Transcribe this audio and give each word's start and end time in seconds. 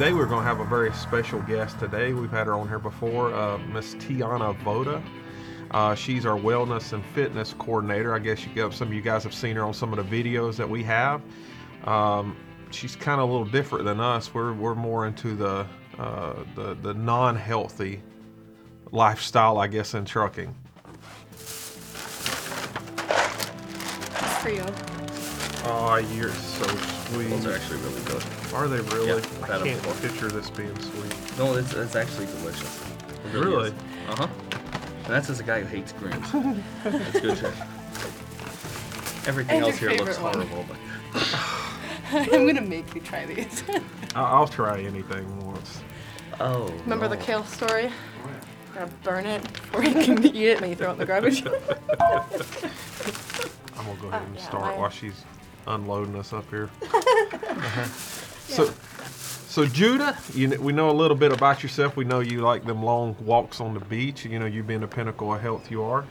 Today 0.00 0.14
we're 0.14 0.24
going 0.24 0.40
to 0.40 0.48
have 0.48 0.60
a 0.60 0.64
very 0.64 0.94
special 0.94 1.42
guest 1.42 1.78
today. 1.78 2.14
We've 2.14 2.30
had 2.30 2.46
her 2.46 2.54
on 2.54 2.66
here 2.66 2.78
before, 2.78 3.34
uh, 3.34 3.58
Miss 3.58 3.94
Tianna 3.96 4.56
Voda. 4.60 5.02
Uh, 5.72 5.94
she's 5.94 6.24
our 6.24 6.38
wellness 6.38 6.94
and 6.94 7.04
fitness 7.04 7.52
coordinator. 7.58 8.14
I 8.14 8.18
guess 8.18 8.46
you 8.46 8.54
got, 8.54 8.72
some 8.72 8.88
of 8.88 8.94
you 8.94 9.02
guys 9.02 9.24
have 9.24 9.34
seen 9.34 9.56
her 9.56 9.62
on 9.62 9.74
some 9.74 9.92
of 9.92 9.98
the 9.98 10.22
videos 10.22 10.56
that 10.56 10.66
we 10.66 10.82
have. 10.84 11.20
Um, 11.84 12.34
she's 12.70 12.96
kind 12.96 13.20
of 13.20 13.28
a 13.28 13.30
little 13.30 13.46
different 13.46 13.84
than 13.84 14.00
us. 14.00 14.32
We're, 14.32 14.54
we're 14.54 14.74
more 14.74 15.06
into 15.06 15.36
the, 15.36 15.66
uh, 15.98 16.44
the, 16.54 16.78
the 16.80 16.94
non-healthy 16.94 18.00
lifestyle, 18.92 19.58
I 19.58 19.66
guess, 19.66 19.92
in 19.92 20.06
trucking. 20.06 20.54
for 24.40 24.48
you. 24.48 24.64
Oh, 25.66 25.96
you're 26.14 26.30
so 26.30 26.64
sweet. 26.64 27.28
Those 27.28 27.44
are 27.44 27.52
actually 27.52 27.80
really 27.82 28.02
good. 28.04 28.24
Are 28.54 28.66
they 28.68 28.80
really? 28.80 29.06
Yeah, 29.08 29.20
I 29.42 29.46
had 29.46 29.60
'em 29.60 29.66
can't 29.68 29.82
before. 29.82 29.94
picture 30.08 30.28
this 30.28 30.50
being 30.50 30.78
sweet. 30.80 31.38
No, 31.38 31.54
it's, 31.54 31.72
it's 31.72 31.94
actually 31.96 32.26
delicious. 32.26 32.80
It 33.26 33.32
Really? 33.38 33.70
Uh 34.08 34.16
huh. 34.16 34.28
And 35.04 35.14
that's 35.14 35.30
as 35.30 35.40
a 35.40 35.42
guy 35.44 35.60
who 35.60 35.66
hates 35.66 35.92
greens. 35.92 36.26
it's 36.84 37.20
good 37.20 37.38
shit. 37.38 37.52
Everything 39.26 39.56
And 39.56 39.64
else 39.66 39.76
here 39.78 39.90
looks 39.92 40.18
one. 40.18 40.34
horrible, 40.34 40.64
but 40.68 40.76
I'm 42.32 42.46
gonna 42.46 42.60
make 42.62 42.92
you 42.94 43.00
try 43.00 43.24
these. 43.26 43.62
I- 44.14 44.22
I'll 44.22 44.48
try 44.48 44.80
anything 44.80 45.46
once. 45.46 45.80
oh. 46.40 46.72
Remember 46.82 47.06
the 47.08 47.16
kale 47.18 47.44
story? 47.44 47.90
Gotta 48.74 48.90
burn 49.04 49.26
it 49.26 49.42
before 49.52 49.84
you 49.84 49.94
can 49.94 50.24
eat 50.24 50.34
it, 50.36 50.52
and 50.54 50.62
then 50.62 50.70
you 50.70 50.76
throw 50.76 50.90
it 50.90 50.92
in 50.94 50.98
the 50.98 51.06
garbage. 51.06 51.44
I'm 51.44 51.52
gonna 53.86 54.00
go 54.00 54.08
ahead 54.08 54.22
and 54.22 54.34
yeah, 54.36 54.42
start 54.42 54.62
mine- 54.64 54.78
while 54.78 54.90
she's 54.90 55.24
unloading 55.66 56.16
us 56.16 56.32
up 56.32 56.48
here. 56.50 56.68
Uh-huh. 56.82 57.86
So, 58.50 58.72
so 59.48 59.66
Judah, 59.66 60.16
you 60.34 60.48
we 60.60 60.72
know 60.72 60.90
a 60.90 60.92
little 60.92 61.16
bit 61.16 61.32
about 61.32 61.62
yourself. 61.62 61.96
We 61.96 62.04
know 62.04 62.20
you 62.20 62.40
like 62.40 62.64
them 62.64 62.82
long 62.82 63.16
walks 63.20 63.60
on 63.60 63.74
the 63.74 63.80
beach. 63.80 64.24
You 64.24 64.38
know 64.38 64.46
you 64.46 64.62
being 64.62 64.80
the 64.80 64.88
pinnacle 64.88 65.32
of 65.32 65.40
health 65.40 65.70
you 65.70 65.82
are. 65.82 66.04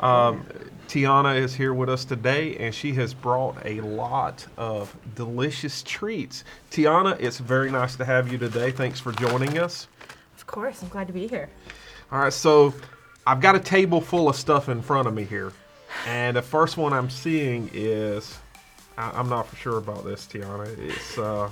Um, 0.00 0.46
Tianna 0.88 1.36
is 1.36 1.54
here 1.54 1.72
with 1.72 1.88
us 1.88 2.04
today, 2.04 2.56
and 2.58 2.74
she 2.74 2.92
has 2.94 3.14
brought 3.14 3.56
a 3.64 3.80
lot 3.80 4.46
of 4.56 4.94
delicious 5.14 5.82
treats. 5.82 6.44
Tianna, 6.70 7.18
it's 7.18 7.38
very 7.38 7.70
nice 7.70 7.96
to 7.96 8.04
have 8.04 8.30
you 8.30 8.36
today. 8.36 8.70
Thanks 8.70 9.00
for 9.00 9.12
joining 9.12 9.58
us. 9.58 9.88
of 10.36 10.46
course, 10.46 10.82
I'm 10.82 10.88
glad 10.90 11.06
to 11.06 11.12
be 11.12 11.26
here. 11.26 11.48
All 12.12 12.20
right, 12.20 12.32
so 12.32 12.74
I've 13.26 13.40
got 13.40 13.56
a 13.56 13.60
table 13.60 14.00
full 14.00 14.28
of 14.28 14.36
stuff 14.36 14.68
in 14.68 14.82
front 14.82 15.08
of 15.08 15.14
me 15.14 15.24
here. 15.24 15.52
And 16.06 16.36
the 16.36 16.42
first 16.42 16.76
one 16.76 16.92
I'm 16.92 17.10
seeing 17.10 17.70
is 17.72 18.38
I, 18.98 19.10
I'm 19.10 19.28
not 19.28 19.48
for 19.48 19.56
sure 19.56 19.78
about 19.78 20.04
this, 20.04 20.26
Tianna. 20.26 20.66
It's 20.78 21.18
uh, 21.18 21.50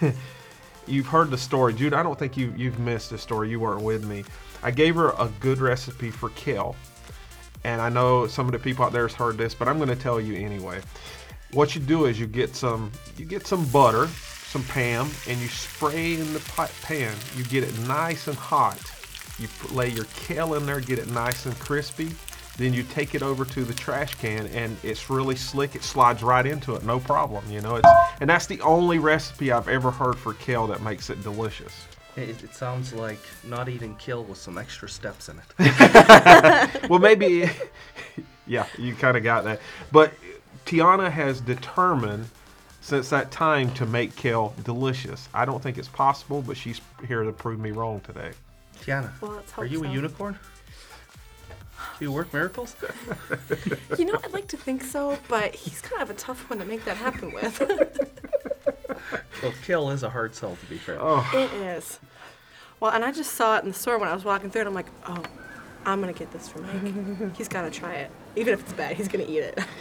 you've 0.86 1.06
heard 1.06 1.30
the 1.30 1.38
story, 1.38 1.74
Jude. 1.74 1.94
I 1.94 2.02
don't 2.02 2.18
think 2.18 2.36
you 2.36 2.52
you've 2.56 2.78
missed 2.78 3.10
the 3.10 3.18
story. 3.18 3.50
You 3.50 3.60
weren't 3.60 3.82
with 3.82 4.04
me. 4.04 4.24
I 4.62 4.70
gave 4.70 4.94
her 4.96 5.10
a 5.10 5.30
good 5.40 5.58
recipe 5.58 6.10
for 6.10 6.30
kale, 6.30 6.76
and 7.64 7.80
I 7.80 7.88
know 7.88 8.26
some 8.26 8.46
of 8.46 8.52
the 8.52 8.58
people 8.58 8.84
out 8.84 8.92
there 8.92 9.06
has 9.06 9.14
heard 9.14 9.36
this, 9.36 9.54
but 9.54 9.68
I'm 9.68 9.76
going 9.76 9.88
to 9.88 9.96
tell 9.96 10.20
you 10.20 10.34
anyway. 10.34 10.80
What 11.52 11.74
you 11.74 11.80
do 11.80 12.06
is 12.06 12.18
you 12.18 12.26
get 12.26 12.56
some 12.56 12.90
you 13.16 13.24
get 13.24 13.46
some 13.46 13.66
butter, 13.66 14.08
some 14.08 14.64
Pam, 14.64 15.08
and 15.28 15.38
you 15.40 15.48
spray 15.48 16.14
in 16.14 16.32
the 16.32 16.40
pi- 16.40 16.70
pan. 16.82 17.14
You 17.36 17.44
get 17.44 17.64
it 17.64 17.78
nice 17.80 18.26
and 18.28 18.36
hot. 18.36 18.80
You 19.38 19.48
lay 19.72 19.88
your 19.88 20.06
kale 20.16 20.54
in 20.54 20.66
there, 20.66 20.80
get 20.80 20.98
it 20.98 21.08
nice 21.10 21.46
and 21.46 21.58
crispy. 21.58 22.10
Then 22.56 22.72
you 22.72 22.84
take 22.84 23.14
it 23.14 23.22
over 23.22 23.44
to 23.44 23.64
the 23.64 23.74
trash 23.74 24.14
can, 24.14 24.46
and 24.48 24.76
it's 24.82 25.10
really 25.10 25.34
slick. 25.34 25.74
It 25.74 25.82
slides 25.82 26.22
right 26.22 26.46
into 26.46 26.74
it, 26.76 26.84
no 26.84 27.00
problem. 27.00 27.44
You 27.50 27.60
know, 27.60 27.76
it's 27.76 27.88
and 28.20 28.30
that's 28.30 28.46
the 28.46 28.60
only 28.60 28.98
recipe 28.98 29.50
I've 29.50 29.68
ever 29.68 29.90
heard 29.90 30.16
for 30.16 30.34
kale 30.34 30.66
that 30.68 30.82
makes 30.82 31.10
it 31.10 31.22
delicious. 31.22 31.86
It, 32.16 32.44
it 32.44 32.54
sounds 32.54 32.92
like 32.92 33.18
not 33.42 33.68
eating 33.68 33.96
kale 33.96 34.22
with 34.22 34.38
some 34.38 34.56
extra 34.56 34.88
steps 34.88 35.28
in 35.28 35.40
it. 35.58 36.88
well, 36.88 37.00
maybe, 37.00 37.50
yeah, 38.46 38.66
you 38.78 38.94
kind 38.94 39.16
of 39.16 39.24
got 39.24 39.42
that. 39.44 39.60
But 39.90 40.12
Tianna 40.64 41.10
has 41.10 41.40
determined 41.40 42.28
since 42.80 43.08
that 43.10 43.32
time 43.32 43.72
to 43.74 43.86
make 43.86 44.14
kale 44.14 44.54
delicious. 44.62 45.28
I 45.34 45.44
don't 45.44 45.60
think 45.60 45.76
it's 45.76 45.88
possible, 45.88 46.40
but 46.40 46.56
she's 46.56 46.80
here 47.08 47.24
to 47.24 47.32
prove 47.32 47.58
me 47.58 47.72
wrong 47.72 48.00
today. 48.00 48.30
Tianna, 48.82 49.10
Well, 49.20 49.32
are 49.32 49.64
hope 49.64 49.70
you 49.70 49.82
a 49.84 49.88
unicorn? 49.88 50.38
Do 51.98 52.04
you 52.04 52.12
work 52.12 52.32
miracles? 52.32 52.76
You 53.98 54.06
know, 54.06 54.18
I'd 54.24 54.32
like 54.32 54.48
to 54.48 54.56
think 54.56 54.82
so, 54.82 55.16
but 55.28 55.54
he's 55.54 55.80
kind 55.80 56.02
of 56.02 56.10
a 56.10 56.14
tough 56.14 56.50
one 56.50 56.58
to 56.58 56.64
make 56.64 56.84
that 56.84 56.96
happen 56.96 57.32
with. 57.32 57.60
well, 59.42 59.52
kill 59.64 59.90
is 59.90 60.02
a 60.02 60.10
hard 60.10 60.34
sell, 60.34 60.56
to 60.56 60.66
be 60.66 60.78
fair. 60.78 60.98
Oh, 61.00 61.28
it 61.32 61.52
is. 61.52 62.00
Well, 62.80 62.90
and 62.90 63.04
I 63.04 63.12
just 63.12 63.34
saw 63.34 63.56
it 63.56 63.62
in 63.62 63.68
the 63.68 63.74
store 63.74 63.98
when 63.98 64.08
I 64.08 64.14
was 64.14 64.24
walking 64.24 64.50
through 64.50 64.62
it. 64.62 64.66
I'm 64.66 64.74
like, 64.74 64.88
oh, 65.06 65.22
I'm 65.86 66.00
gonna 66.00 66.12
get 66.12 66.32
this 66.32 66.48
for 66.48 66.60
Mike. 66.60 67.36
he's 67.36 67.46
gotta 67.48 67.70
try 67.70 67.94
it. 67.94 68.10
Even 68.36 68.54
if 68.54 68.60
it's 68.60 68.72
bad, 68.72 68.96
he's 68.96 69.06
gonna 69.06 69.24
eat 69.28 69.38
it. 69.38 69.54
I 69.56 69.64
don't 69.64 69.80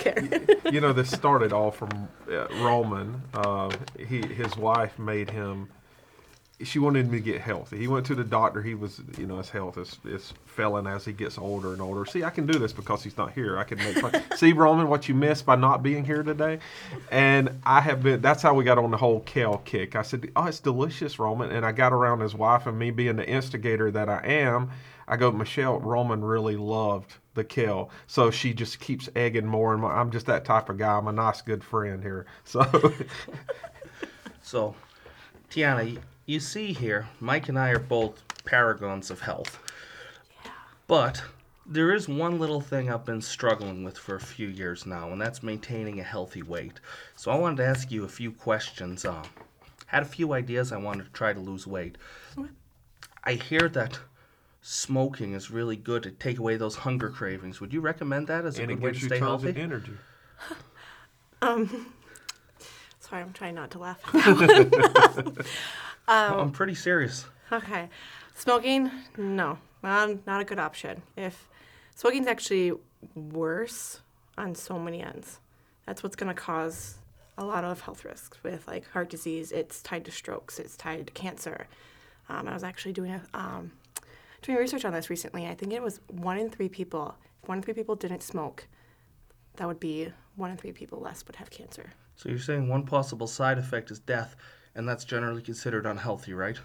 care. 0.61 0.71
you 0.71 0.79
know, 0.79 0.93
this 0.93 1.09
started 1.09 1.51
all 1.53 1.71
from 1.71 1.89
uh, 2.29 2.47
Roman. 2.61 3.21
Uh, 3.33 3.71
he, 3.97 4.21
his 4.27 4.55
wife 4.57 4.99
made 4.99 5.29
him. 5.31 5.69
She 6.61 6.79
wanted 6.79 7.05
him 7.05 7.11
to 7.11 7.19
get 7.19 7.41
healthy. 7.41 7.77
He 7.77 7.87
went 7.87 8.05
to 8.05 8.15
the 8.15 8.23
doctor. 8.23 8.61
He 8.61 8.75
was, 8.75 9.01
you 9.17 9.25
know, 9.25 9.37
his 9.37 9.49
health 9.49 9.77
is, 9.77 9.97
is 10.05 10.33
failing 10.45 10.87
as 10.87 11.03
he 11.03 11.11
gets 11.11 11.37
older 11.37 11.73
and 11.73 11.81
older. 11.81 12.05
See, 12.05 12.23
I 12.23 12.29
can 12.29 12.45
do 12.45 12.57
this 12.59 12.71
because 12.71 13.03
he's 13.03 13.17
not 13.17 13.33
here. 13.33 13.57
I 13.57 13.63
can 13.63 13.79
make 13.79 13.97
fun. 13.97 14.21
See, 14.37 14.53
Roman, 14.53 14.87
what 14.87 15.09
you 15.09 15.15
missed 15.15 15.45
by 15.45 15.55
not 15.55 15.83
being 15.83 16.05
here 16.05 16.23
today. 16.23 16.59
And 17.11 17.59
I 17.65 17.81
have 17.81 18.03
been. 18.03 18.21
That's 18.21 18.41
how 18.41 18.53
we 18.53 18.63
got 18.63 18.77
on 18.77 18.91
the 18.91 18.97
whole 18.97 19.21
kale 19.21 19.61
kick. 19.65 19.95
I 19.95 20.03
said, 20.03 20.31
"Oh, 20.35 20.45
it's 20.45 20.59
delicious, 20.59 21.19
Roman." 21.19 21.51
And 21.51 21.65
I 21.65 21.71
got 21.71 21.91
around 21.91 22.19
his 22.19 22.35
wife, 22.35 22.67
and 22.67 22.77
me 22.77 22.91
being 22.91 23.15
the 23.15 23.27
instigator 23.27 23.89
that 23.91 24.07
I 24.07 24.21
am, 24.23 24.69
I 25.07 25.17
go, 25.17 25.31
Michelle, 25.31 25.79
Roman 25.79 26.23
really 26.23 26.55
loved 26.55 27.15
the 27.33 27.43
kale. 27.43 27.89
So 28.07 28.31
she 28.31 28.53
just 28.53 28.79
keeps 28.79 29.09
egging 29.15 29.47
more 29.47 29.73
and 29.73 29.81
more. 29.81 29.91
I'm 29.91 30.11
just 30.11 30.27
that 30.27 30.45
type 30.45 30.69
of 30.69 30.77
guy. 30.77 30.97
I'm 30.97 31.07
a 31.07 31.11
nice, 31.11 31.41
good 31.41 31.63
friend 31.63 32.01
here. 32.01 32.25
So, 32.45 32.63
So, 34.43 34.75
Tianna, 35.49 35.97
you 36.25 36.39
see 36.39 36.73
here, 36.73 37.07
Mike 37.19 37.49
and 37.49 37.59
I 37.59 37.69
are 37.69 37.79
both 37.79 38.21
paragons 38.45 39.09
of 39.11 39.21
health. 39.21 39.59
But 40.87 41.21
there 41.65 41.93
is 41.93 42.07
one 42.09 42.39
little 42.39 42.61
thing 42.61 42.91
I've 42.91 43.05
been 43.05 43.21
struggling 43.21 43.83
with 43.83 43.97
for 43.97 44.15
a 44.15 44.21
few 44.21 44.47
years 44.47 44.85
now, 44.85 45.11
and 45.11 45.21
that's 45.21 45.43
maintaining 45.43 45.99
a 45.99 46.03
healthy 46.03 46.41
weight. 46.41 46.79
So 47.15 47.31
I 47.31 47.35
wanted 47.37 47.57
to 47.57 47.65
ask 47.65 47.91
you 47.91 48.03
a 48.03 48.09
few 48.09 48.31
questions. 48.31 49.05
Uh, 49.05 49.23
had 49.87 50.03
a 50.03 50.07
few 50.07 50.33
ideas 50.33 50.71
I 50.71 50.77
wanted 50.77 51.05
to 51.05 51.11
try 51.11 51.33
to 51.33 51.39
lose 51.39 51.67
weight. 51.67 51.97
I 53.23 53.33
hear 53.33 53.69
that 53.69 53.99
smoking 54.61 55.33
is 55.33 55.51
really 55.51 55.75
good 55.75 56.03
to 56.03 56.11
take 56.11 56.39
away 56.39 56.57
those 56.57 56.75
hunger 56.75 57.09
cravings. 57.09 57.61
Would 57.61 57.73
you 57.73 57.79
recommend 57.81 58.27
that 58.27 58.45
as 58.45 58.59
a 58.59 58.63
and 58.63 58.71
it 58.71 58.75
good 58.75 58.83
way 58.83 58.89
to 58.89 58.93
gives 58.93 59.03
you 59.03 59.09
stay 59.09 59.19
tons 59.19 59.43
healthy? 59.43 59.49
of 59.49 59.57
energy. 59.57 59.93
um, 61.41 61.93
Sorry, 62.99 63.21
I'm 63.21 63.33
trying 63.33 63.55
not 63.55 63.71
to 63.71 63.79
laugh. 63.79 63.99
I'm 66.07 66.51
pretty 66.51 66.75
serious. 66.75 67.25
Okay. 67.51 67.89
Smoking, 68.35 68.89
no, 69.17 69.57
not, 69.83 70.25
not 70.25 70.41
a 70.41 70.43
good 70.43 70.59
option. 70.59 71.01
If 71.15 71.47
smoking's 71.95 72.27
actually 72.27 72.73
worse 73.15 74.01
on 74.37 74.55
so 74.55 74.79
many 74.79 75.01
ends, 75.01 75.39
that's 75.85 76.01
what's 76.01 76.15
going 76.15 76.33
to 76.33 76.41
cause 76.41 76.95
a 77.37 77.45
lot 77.45 77.63
of 77.63 77.81
health 77.81 78.05
risks 78.05 78.37
with 78.43 78.67
like 78.67 78.89
heart 78.91 79.09
disease. 79.09 79.51
It's 79.51 79.81
tied 79.81 80.05
to 80.05 80.11
strokes. 80.11 80.59
It's 80.59 80.75
tied 80.75 81.07
to 81.07 81.13
cancer. 81.13 81.67
Um, 82.29 82.47
I 82.47 82.53
was 82.53 82.63
actually 82.63 82.93
doing 82.93 83.11
a, 83.11 83.21
um, 83.37 83.71
doing 84.41 84.57
research 84.57 84.85
on 84.85 84.93
this 84.93 85.09
recently. 85.09 85.47
I 85.47 85.55
think 85.55 85.73
it 85.73 85.81
was 85.81 85.99
one 86.07 86.37
in 86.37 86.49
three 86.49 86.69
people. 86.69 87.15
If 87.41 87.49
one 87.49 87.57
in 87.59 87.63
three 87.63 87.73
people 87.73 87.95
didn't 87.95 88.23
smoke, 88.23 88.67
that 89.57 89.67
would 89.67 89.79
be 89.79 90.11
one 90.35 90.51
in 90.51 90.57
three 90.57 90.71
people 90.71 90.99
less 90.99 91.25
would 91.27 91.35
have 91.35 91.49
cancer. 91.49 91.91
So 92.15 92.29
you're 92.29 92.39
saying 92.39 92.67
one 92.67 92.85
possible 92.85 93.27
side 93.27 93.57
effect 93.57 93.91
is 93.91 93.99
death, 93.99 94.35
and 94.75 94.87
that's 94.87 95.03
generally 95.05 95.41
considered 95.41 95.85
unhealthy, 95.85 96.33
right? 96.33 96.57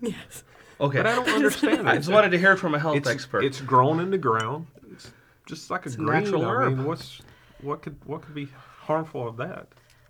Yes. 0.00 0.44
Okay. 0.80 0.98
But 0.98 1.06
I 1.06 1.14
don't 1.16 1.28
understand. 1.40 1.86
That. 1.86 1.94
I 1.94 1.96
just 1.96 2.10
wanted 2.10 2.30
to 2.30 2.38
hear 2.38 2.52
it 2.52 2.58
from 2.58 2.74
a 2.74 2.78
health 2.78 2.96
it's, 2.96 3.08
expert. 3.08 3.44
It's 3.44 3.60
grown 3.60 4.00
in 4.00 4.10
the 4.10 4.18
ground. 4.18 4.66
It's 4.90 5.10
just 5.46 5.70
like 5.70 5.84
a 5.84 5.88
It's 5.88 5.94
a 5.94 5.98
green. 5.98 6.24
natural 6.24 6.44
I 6.44 6.48
herb. 6.50 6.76
mean, 6.78 6.86
what's 6.86 7.20
what 7.60 7.82
could 7.82 7.96
what 8.06 8.22
could 8.22 8.34
be 8.34 8.48
harmful 8.80 9.28
of 9.28 9.36
that? 9.36 9.68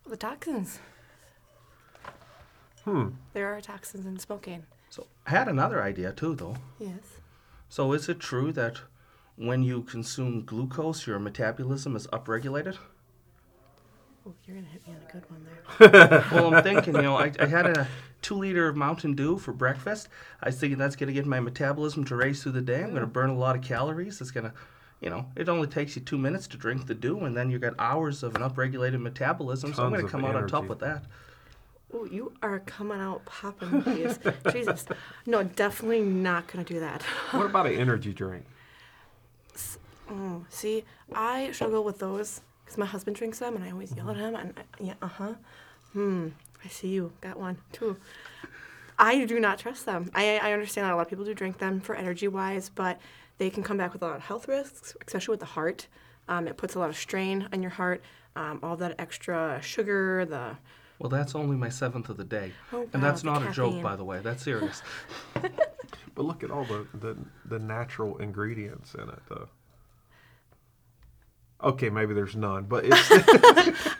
The 0.08 0.16
toxins. 0.16 0.78
Hmm. 2.84 3.10
There 3.32 3.54
are 3.54 3.60
toxins 3.60 4.06
in 4.06 4.18
smoking. 4.18 4.64
so 4.90 5.06
I 5.26 5.30
had 5.30 5.48
another 5.48 5.82
idea 5.82 6.12
too, 6.12 6.34
though. 6.34 6.56
Yes. 6.78 7.20
So 7.68 7.92
is 7.92 8.08
it 8.08 8.18
true 8.20 8.52
that 8.52 8.80
when 9.36 9.62
you 9.62 9.82
consume 9.82 10.44
glucose, 10.44 11.06
your 11.06 11.18
metabolism 11.18 11.96
is 11.96 12.06
upregulated? 12.08 12.76
Oh, 14.26 14.32
you're 14.46 14.56
gonna 14.56 14.68
hit 14.68 14.86
me 14.86 14.94
on 14.94 15.00
a 15.08 15.12
good 15.12 15.30
one 15.30 15.44
there. 15.44 16.24
well, 16.32 16.54
I'm 16.54 16.62
thinking, 16.62 16.94
you 16.94 17.02
know, 17.02 17.16
I, 17.16 17.32
I 17.40 17.46
had 17.46 17.66
a 17.66 17.88
two 18.20 18.36
liter 18.36 18.68
of 18.68 18.76
Mountain 18.76 19.14
Dew 19.14 19.36
for 19.36 19.52
breakfast. 19.52 20.08
I 20.42 20.48
was 20.48 20.58
thinking 20.58 20.78
that's 20.78 20.96
going 20.96 21.08
to 21.08 21.12
get 21.12 21.26
my 21.26 21.40
metabolism 21.40 22.04
to 22.04 22.16
race 22.16 22.42
through 22.42 22.52
the 22.52 22.62
day. 22.62 22.82
I'm 22.82 22.90
going 22.90 23.00
to 23.00 23.06
mm. 23.06 23.12
burn 23.12 23.30
a 23.30 23.36
lot 23.36 23.56
of 23.56 23.62
calories. 23.62 24.20
It's 24.20 24.30
going 24.30 24.44
to, 24.44 24.52
you 25.00 25.10
know, 25.10 25.26
it 25.34 25.48
only 25.48 25.66
takes 25.66 25.96
you 25.96 26.02
two 26.02 26.18
minutes 26.18 26.46
to 26.48 26.56
drink 26.56 26.86
the 26.86 26.94
dew, 26.94 27.20
and 27.24 27.36
then 27.36 27.50
you 27.50 27.58
got 27.58 27.74
hours 27.78 28.22
of 28.22 28.36
an 28.36 28.42
upregulated 28.42 29.00
metabolism. 29.00 29.74
so 29.74 29.82
I'm 29.82 29.90
going 29.90 30.00
to 30.00 30.06
of 30.06 30.12
come 30.12 30.24
out 30.24 30.36
on 30.36 30.46
top 30.46 30.60
energy. 30.60 30.68
with 30.68 30.78
that. 30.80 31.04
Oh, 31.94 32.04
you 32.06 32.32
are 32.42 32.60
coming 32.60 32.98
out 32.98 33.24
popping 33.26 33.84
with. 33.84 34.24
Jesus. 34.52 34.86
No, 35.26 35.42
definitely 35.42 36.00
not 36.00 36.46
gonna 36.46 36.64
do 36.64 36.80
that. 36.80 37.02
What 37.32 37.46
about 37.46 37.66
an 37.66 37.74
energy 37.74 38.14
drink? 38.14 38.46
Oh, 40.10 40.44
see, 40.48 40.84
I 41.14 41.52
struggle 41.52 41.84
with 41.84 41.98
those 41.98 42.40
because 42.72 42.78
my 42.78 42.86
husband 42.86 43.16
drinks 43.16 43.38
them, 43.38 43.54
and 43.54 43.64
I 43.64 43.70
always 43.70 43.94
yell 43.94 44.08
at 44.08 44.16
him. 44.16 44.34
And 44.34 44.54
I, 44.56 44.62
yeah, 44.82 44.94
uh 45.02 45.06
huh. 45.06 45.34
Hmm. 45.92 46.28
I 46.64 46.68
see 46.68 46.88
you. 46.88 47.12
Got 47.20 47.38
one 47.38 47.58
too. 47.72 47.98
I 48.98 49.24
do 49.26 49.38
not 49.38 49.58
trust 49.58 49.84
them. 49.84 50.10
I, 50.14 50.38
I 50.38 50.52
understand 50.52 50.86
that 50.86 50.94
a 50.94 50.96
lot 50.96 51.02
of 51.02 51.08
people 51.08 51.24
do 51.24 51.34
drink 51.34 51.58
them 51.58 51.80
for 51.80 51.94
energy 51.94 52.28
wise, 52.28 52.70
but 52.70 52.98
they 53.36 53.50
can 53.50 53.62
come 53.62 53.76
back 53.76 53.92
with 53.92 54.00
a 54.02 54.06
lot 54.06 54.16
of 54.16 54.22
health 54.22 54.48
risks, 54.48 54.96
especially 55.06 55.32
with 55.32 55.40
the 55.40 55.46
heart. 55.46 55.88
Um, 56.28 56.46
it 56.48 56.56
puts 56.56 56.74
a 56.74 56.78
lot 56.78 56.88
of 56.88 56.96
strain 56.96 57.46
on 57.52 57.60
your 57.62 57.72
heart. 57.72 58.02
Um, 58.36 58.60
all 58.62 58.76
that 58.76 58.94
extra 58.98 59.60
sugar, 59.60 60.24
the 60.24 60.56
Well, 60.98 61.10
that's 61.10 61.34
only 61.34 61.56
my 61.56 61.68
seventh 61.68 62.08
of 62.08 62.16
the 62.16 62.24
day. 62.24 62.52
Oh, 62.72 62.88
and 62.94 63.02
that's 63.02 63.20
the 63.20 63.30
not 63.30 63.46
a 63.46 63.52
joke, 63.52 63.82
by 63.82 63.96
the 63.96 64.04
way. 64.04 64.20
That's 64.22 64.42
serious. 64.42 64.82
But 66.14 66.26
look 66.26 66.44
at 66.44 66.50
all 66.50 66.64
the 66.64 66.86
the, 66.92 67.16
the 67.46 67.58
natural 67.58 68.18
ingredients 68.18 68.94
in 68.94 69.08
it. 69.08 69.22
Though. 69.30 69.48
Okay, 71.62 71.90
maybe 71.90 72.14
there's 72.14 72.34
none, 72.34 72.64
but 72.64 72.84
it's 72.86 73.10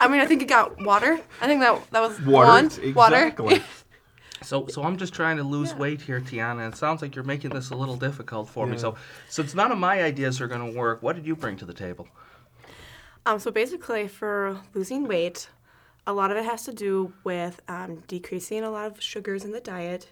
I 0.00 0.08
mean, 0.08 0.20
I 0.20 0.26
think 0.26 0.42
it 0.42 0.48
got 0.48 0.82
water. 0.84 1.20
I 1.40 1.46
think 1.46 1.60
that 1.60 1.90
that 1.92 2.00
was 2.00 2.20
water. 2.22 2.48
one. 2.48 2.66
Exactly. 2.66 3.44
Water. 3.44 3.64
So, 4.42 4.66
so 4.66 4.82
I'm 4.82 4.96
just 4.96 5.14
trying 5.14 5.36
to 5.36 5.44
lose 5.44 5.72
weight 5.72 6.00
here, 6.00 6.20
Tianna. 6.20 6.68
It 6.68 6.76
sounds 6.76 7.00
like 7.00 7.14
you're 7.14 7.24
making 7.24 7.50
this 7.50 7.70
a 7.70 7.76
little 7.76 7.94
difficult 7.96 8.48
for 8.48 8.66
me. 8.66 8.76
So, 8.76 8.96
since 9.28 9.54
none 9.54 9.70
of 9.70 9.78
my 9.78 10.02
ideas 10.02 10.40
are 10.40 10.48
going 10.48 10.72
to 10.72 10.76
work, 10.76 11.00
what 11.00 11.14
did 11.14 11.24
you 11.26 11.36
bring 11.36 11.56
to 11.58 11.64
the 11.64 11.72
table? 11.72 12.08
Um, 13.24 13.38
so 13.38 13.52
basically, 13.52 14.08
for 14.08 14.58
losing 14.74 15.06
weight, 15.06 15.48
a 16.06 16.12
lot 16.12 16.30
of 16.30 16.36
it 16.36 16.44
has 16.44 16.64
to 16.64 16.72
do 16.72 17.12
with 17.22 17.60
um, 17.68 18.02
decreasing 18.08 18.64
a 18.64 18.70
lot 18.70 18.86
of 18.86 19.00
sugars 19.00 19.44
in 19.44 19.52
the 19.52 19.60
diet, 19.60 20.08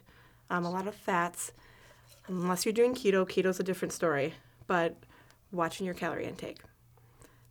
um, 0.49 0.65
a 0.65 0.71
lot 0.71 0.87
of 0.87 0.95
fats. 0.95 1.53
Unless 2.29 2.65
you're 2.65 2.73
doing 2.73 2.95
keto, 2.95 3.29
keto's 3.29 3.59
a 3.59 3.65
different 3.65 3.93
story, 3.93 4.35
but 4.69 4.97
watching 5.51 5.85
your 5.87 5.95
calorie 5.95 6.27
intake. 6.27 6.59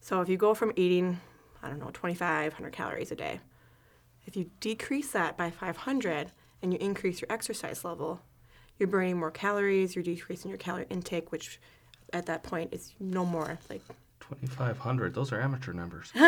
So 0.01 0.21
if 0.21 0.29
you 0.29 0.37
go 0.37 0.53
from 0.53 0.71
eating, 0.75 1.19
I 1.61 1.69
don't 1.69 1.79
know, 1.79 1.91
2,500 1.91 2.71
calories 2.71 3.11
a 3.11 3.15
day, 3.15 3.39
if 4.25 4.35
you 4.35 4.49
decrease 4.59 5.11
that 5.11 5.37
by 5.37 5.49
500 5.49 6.31
and 6.61 6.73
you 6.73 6.79
increase 6.79 7.21
your 7.21 7.31
exercise 7.31 7.83
level, 7.83 8.21
you're 8.77 8.87
burning 8.87 9.17
more 9.17 9.31
calories, 9.31 9.95
you're 9.95 10.03
decreasing 10.03 10.49
your 10.49 10.57
calorie 10.57 10.85
intake, 10.89 11.31
which 11.31 11.59
at 12.13 12.25
that 12.27 12.43
point 12.43 12.73
is 12.73 12.93
no 12.99 13.25
more 13.25 13.59
like 13.69 13.81
2,500. 14.21 15.13
Those 15.13 15.31
are 15.31 15.41
amateur 15.41 15.73
numbers. 15.73 16.11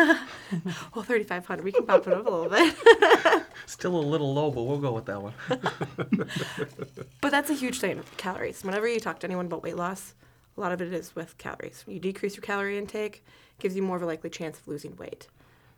Well, 0.93 1.05
3,500. 1.05 1.63
We 1.63 1.71
can 1.71 1.85
pop 1.85 2.05
it 2.07 2.13
up 2.13 2.27
a 2.27 2.29
little 2.29 2.49
bit. 2.49 2.75
Still 3.67 3.95
a 3.95 4.01
little 4.01 4.33
low, 4.33 4.51
but 4.51 4.63
we'll 4.63 4.79
go 4.79 4.91
with 4.91 5.05
that 5.05 5.21
one. 5.21 5.33
But 7.21 7.31
that's 7.31 7.49
a 7.49 7.53
huge 7.53 7.79
thing, 7.79 8.01
calories. 8.17 8.63
Whenever 8.63 8.87
you 8.87 8.99
talk 8.99 9.19
to 9.19 9.27
anyone 9.27 9.45
about 9.45 9.63
weight 9.63 9.77
loss, 9.77 10.15
a 10.57 10.59
lot 10.59 10.73
of 10.73 10.81
it 10.81 10.91
is 10.91 11.15
with 11.15 11.37
calories. 11.37 11.85
You 11.87 11.99
decrease 11.99 12.35
your 12.35 12.41
calorie 12.41 12.77
intake, 12.77 13.23
gives 13.61 13.75
you 13.75 13.81
more 13.81 13.95
of 13.95 14.01
a 14.01 14.05
likely 14.05 14.29
chance 14.29 14.59
of 14.59 14.67
losing 14.67 14.95
weight. 14.97 15.27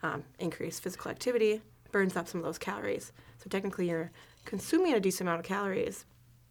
Um, 0.02 0.24
increase 0.40 0.80
physical 0.80 1.12
activity, 1.12 1.62
burns 1.92 2.16
up 2.18 2.28
some 2.28 2.40
of 2.40 2.46
those 2.46 2.58
calories. 2.58 3.12
So 3.38 3.50
technically, 3.50 3.90
you're 3.90 4.12
consuming 4.46 4.94
a 4.94 5.00
decent 5.00 5.28
amount 5.28 5.42
of 5.42 5.46
calories, 5.46 6.06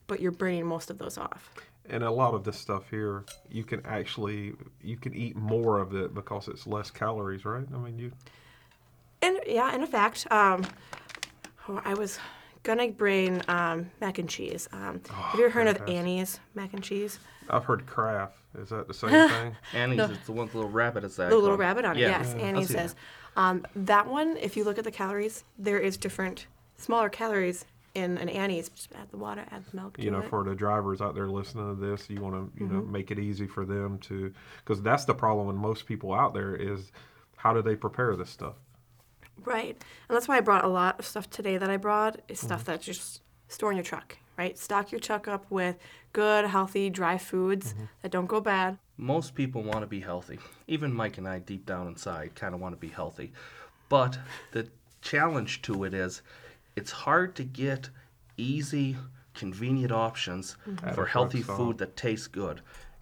but 0.06 0.20
you're 0.20 0.31
burning 0.32 0.67
most 0.67 0.90
of 0.90 0.99
those 0.99 1.19
off. 1.19 1.50
and 1.88 2.05
a 2.05 2.11
lot 2.11 2.32
of 2.32 2.44
this 2.44 2.56
stuff 2.58 2.88
here, 2.90 3.25
you 3.50 3.64
can 3.64 3.84
actually 3.84 4.55
you 4.82 4.96
can 4.96 5.14
eat 5.14 5.34
more 5.37 5.79
of 5.79 5.94
it 5.94 6.14
because 6.14 6.49
it's 6.49 6.67
less 6.67 6.90
calories, 6.90 7.44
right? 7.44 7.67
I 7.75 7.76
mean, 7.79 7.99
you 7.99 8.12
And 9.20 9.38
yeah, 9.46 9.75
in 9.75 9.87
fact, 9.87 10.26
um, 10.31 10.64
oh, 11.69 11.81
I 11.84 11.94
was 11.94 12.19
gonna 12.62 12.88
bring 12.88 13.43
um, 13.49 13.90
mac 14.00 14.19
and 14.19 14.29
cheese. 14.29 14.69
Um, 14.73 15.00
have 15.11 15.38
you 15.38 15.46
ever 15.46 15.52
heard 15.52 15.67
of. 15.67 15.88
Annie's 15.88 16.38
mac 16.55 16.73
and 16.73 16.82
cheese? 16.82 17.19
I've 17.50 17.64
heard 17.64 17.86
Kraft. 17.86 18.36
Is 18.58 18.68
that 18.70 18.86
the 18.88 18.94
same 18.94 19.10
thing? 19.28 19.56
Annie's 19.74 20.10
is 20.10 20.18
the 20.26 20.32
one 20.32 20.44
with 20.44 20.52
the 20.52 20.58
little 20.58 20.72
rabbit. 20.72 21.04
Is 21.04 21.16
that 21.16 21.30
The 21.30 21.36
little 21.36 21.56
rabbit 21.56 21.84
on 21.84 21.96
it, 21.96 22.00
Yeah. 22.00 22.18
yes. 22.18 22.34
Yeah, 22.36 22.42
Annie 22.44 22.60
I've 22.60 22.66
says. 22.66 22.94
Um, 23.36 23.64
that 23.74 24.06
one, 24.06 24.36
if 24.36 24.56
you 24.56 24.64
look 24.64 24.78
at 24.78 24.84
the 24.84 24.90
calories, 24.90 25.44
there 25.58 25.78
is 25.78 25.96
different, 25.96 26.46
smaller 26.76 27.08
calories 27.08 27.64
in 27.94 28.18
an 28.18 28.28
Annie's. 28.28 28.68
Just 28.68 28.92
add 28.94 29.10
the 29.10 29.16
water, 29.16 29.44
add 29.50 29.64
the 29.70 29.76
milk 29.76 29.96
to 29.96 30.02
you 30.02 30.10
know, 30.10 30.20
it. 30.20 30.28
for 30.28 30.44
the 30.44 30.54
drivers 30.54 31.00
out 31.00 31.14
there 31.14 31.28
listening 31.28 31.74
to 31.74 31.80
this, 31.80 32.08
you 32.10 32.20
want 32.20 32.34
to, 32.54 32.60
you 32.62 32.68
know, 32.68 32.80
Mm-hmm. 32.80 32.92
make 32.92 33.10
it 33.10 33.18
easy 33.18 33.46
for 33.46 33.64
them 33.64 33.98
to, 34.00 34.32
because 34.64 34.82
that's 34.82 35.04
the 35.06 35.14
problem 35.14 35.46
with 35.46 35.56
most 35.56 35.86
people 35.86 36.12
out 36.12 36.34
there 36.34 36.54
is, 36.54 36.92
how 37.36 37.52
do 37.54 37.62
they 37.62 37.74
prepare 37.74 38.14
this 38.16 38.28
stuff? 38.30 38.54
Right. 39.44 39.82
And 40.08 40.14
that's 40.16 40.28
why 40.28 40.36
I 40.36 40.40
brought 40.40 40.64
a 40.64 40.68
lot 40.68 40.98
of 40.98 41.06
stuff 41.06 41.28
today 41.30 41.56
that 41.56 41.70
I 41.70 41.76
brought 41.78 42.20
is 42.28 42.38
Mm-hmm. 42.38 42.46
stuff 42.46 42.64
that's 42.64 42.84
just 42.84 43.22
store 43.52 43.70
in 43.70 43.76
your 43.76 43.84
truck, 43.84 44.16
right? 44.38 44.58
Stock 44.58 44.90
your 44.93 45.00
truck 45.00 45.28
up 45.28 45.44
with 45.50 45.76
good, 46.12 46.46
healthy, 46.46 46.90
dry 46.90 47.19
foods 47.19 47.72
Mm-hmm. 47.75 47.84
that 48.02 48.10
don't 48.10 48.26
go 48.26 48.40
bad. 48.40 48.78
Most 48.96 49.34
people 49.34 49.62
want 49.62 49.81
to 49.81 49.87
be 49.87 50.00
healthy. 50.00 50.38
Even 50.69 50.93
Mike 50.93 51.19
and 51.19 51.28
I, 51.28 51.38
deep 51.40 51.66
down 51.66 51.87
inside, 51.88 52.34
kind 52.34 52.54
of 52.54 52.60
want 52.60 52.75
to 52.75 52.81
be 52.81 52.88
healthy. 52.88 53.32
But 53.88 54.19
the 54.52 54.69
challenge 55.02 55.62
to 55.62 55.84
it 55.84 55.94
is 55.94 56.22
it's 56.76 56.90
hard 56.90 57.34
to 57.37 57.44
get 57.44 57.90
easy, 58.37 58.96
convenient 59.34 59.93
options 59.93 60.56
At 60.84 60.94
for 60.94 61.06
healthy 61.06 61.38
truck 61.38 61.44
stop. 61.44 61.56
food 61.58 61.78
that 61.78 61.96
tastes 61.96 62.26
good. 62.26 62.60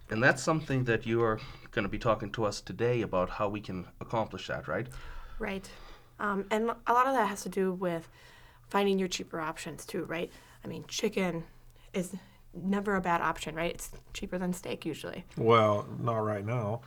And 0.09 0.21
that's 0.21 0.43
something 0.43 0.83
that 0.85 1.05
you 1.05 1.21
are 1.23 1.39
going 1.71 1.83
to 1.83 1.89
be 1.89 1.97
talking 1.99 2.29
to 2.31 2.43
us 2.45 2.59
today 2.61 3.01
about 3.01 3.29
how 3.29 3.47
we 3.47 3.61
can 3.61 3.85
accomplish 4.01 4.47
that, 4.47 4.67
right? 4.67 4.87
Right. 5.39 5.69
Um, 6.19 6.45
and 6.51 6.69
a 6.87 6.93
lot 6.93 7.07
of 7.07 7.13
that 7.13 7.27
has 7.27 7.43
to 7.43 7.49
do 7.49 7.71
with 7.71 8.09
finding 8.69 8.99
your 8.99 9.07
cheaper 9.07 9.39
options 9.39 9.85
too, 9.85 10.03
right? 10.05 10.29
I 10.63 10.67
mean, 10.67 10.85
chicken 10.87 11.43
is 11.93 12.15
never 12.53 12.95
a 12.95 13.01
bad 13.01 13.21
option, 13.21 13.55
right? 13.55 13.71
It's 13.73 13.91
cheaper 14.13 14.37
than 14.37 14.53
steak 14.53 14.85
usually. 14.85 15.25
Well, 15.37 15.87
not 15.99 16.17
right 16.17 16.45
now. 16.45 16.81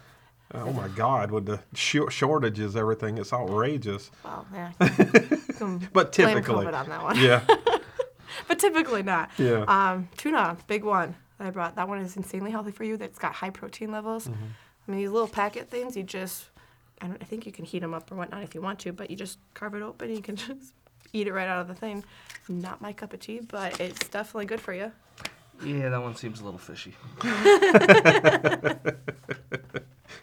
Oh 0.53 0.73
my 0.73 0.89
God, 0.89 1.31
with 1.31 1.47
the 1.47 1.61
shor- 1.75 2.11
shortages, 2.11 2.77
everything, 2.77 3.19
it's 3.19 3.33
outrageous. 3.33 4.11
Well, 4.25 4.47
yeah. 4.53 4.73
But 5.93 6.13
typically, 6.13 6.67
COVID 6.67 6.75
on 6.75 6.89
that 6.91 7.03
one. 7.03 7.19
yeah, 7.19 7.43
but 8.49 8.59
typically 8.59 9.03
not. 9.03 9.31
Yeah. 9.39 9.65
Um, 9.67 10.09
tuna, 10.17 10.59
big 10.67 10.85
one 10.85 11.15
that 11.39 11.47
I 11.47 11.51
brought. 11.51 11.77
That 11.77 11.89
one 11.89 12.01
is 12.01 12.17
insanely 12.17 12.51
healthy 12.51 12.71
for 12.73 12.85
you. 12.85 12.97
That's 12.97 13.19
got 13.19 13.33
high 13.33 13.51
protein 13.51 13.91
levels. 13.91 14.29
Mm-hmm. 14.29 14.45
I 14.87 14.91
mean, 14.91 15.01
these 15.01 15.11
little 15.11 15.29
packet 15.29 15.71
things, 15.71 15.97
you 15.97 16.03
just, 16.03 16.51
I, 17.01 17.07
don't, 17.07 17.23
I 17.23 17.25
think 17.25 17.47
you 17.47 17.53
can 17.53 17.65
heat 17.65 17.79
them 17.79 17.95
up 17.95 18.13
or 18.13 18.17
whatnot 18.17 18.43
if 18.43 18.55
you 18.55 18.61
want 18.61 18.79
to, 18.81 18.93
but 18.93 19.11
you 19.11 19.17
just 19.17 19.39
carve 19.55 19.75
it 19.75 19.83
open 19.83 20.09
and 20.09 20.17
you 20.17 20.23
can 20.23 20.37
just 20.37 20.75
eat 21.15 21.27
it 21.27 21.33
right 21.33 21.49
out 21.49 21.61
of 21.63 21.69
the 21.69 21.75
thing. 21.75 22.05
Not 22.49 22.83
my 22.83 22.93
cup 22.93 23.13
of 23.15 23.21
tea, 23.21 23.41
but 23.41 23.81
it's 23.81 24.09
definitely 24.09 24.47
good 24.47 24.61
for 24.61 24.75
you. 24.75 24.93
Yeah, 25.65 25.89
that 25.89 26.03
one 26.03 26.17
seems 26.17 26.41
a 26.41 26.45
little 26.45 26.59
fishy. 26.59 26.95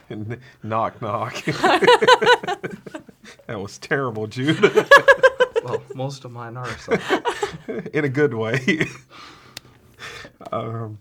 and 0.09 0.37
knock, 0.63 1.01
knock. 1.01 1.43
that 1.45 2.69
was 3.47 3.77
terrible, 3.77 4.27
Jude, 4.27 4.61
well, 5.63 5.81
most 5.95 6.25
of 6.25 6.31
mine 6.31 6.57
are. 6.57 6.67
So. 6.79 6.97
in 7.93 8.03
a 8.05 8.09
good 8.09 8.33
way. 8.33 8.87
um, 10.51 10.99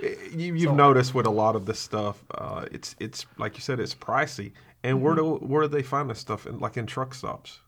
you, 0.00 0.54
you've 0.54 0.62
So- 0.70 0.74
noticed 0.74 1.14
with 1.14 1.26
a 1.26 1.30
lot 1.30 1.56
of 1.56 1.66
this 1.66 1.80
stuff, 1.80 2.22
uh, 2.32 2.66
it's 2.70 2.94
it's 3.00 3.26
like 3.38 3.56
you 3.56 3.60
said, 3.60 3.80
it's 3.80 3.94
pricey. 3.94 4.52
And 4.84 5.02
where 5.02 5.14
do 5.14 5.36
where 5.36 5.62
do 5.62 5.68
they 5.68 5.82
find 5.82 6.08
this 6.10 6.18
stuff? 6.20 6.46
In, 6.46 6.58
like 6.60 6.76
in 6.76 6.86
truck 6.86 7.14
stops. 7.14 7.60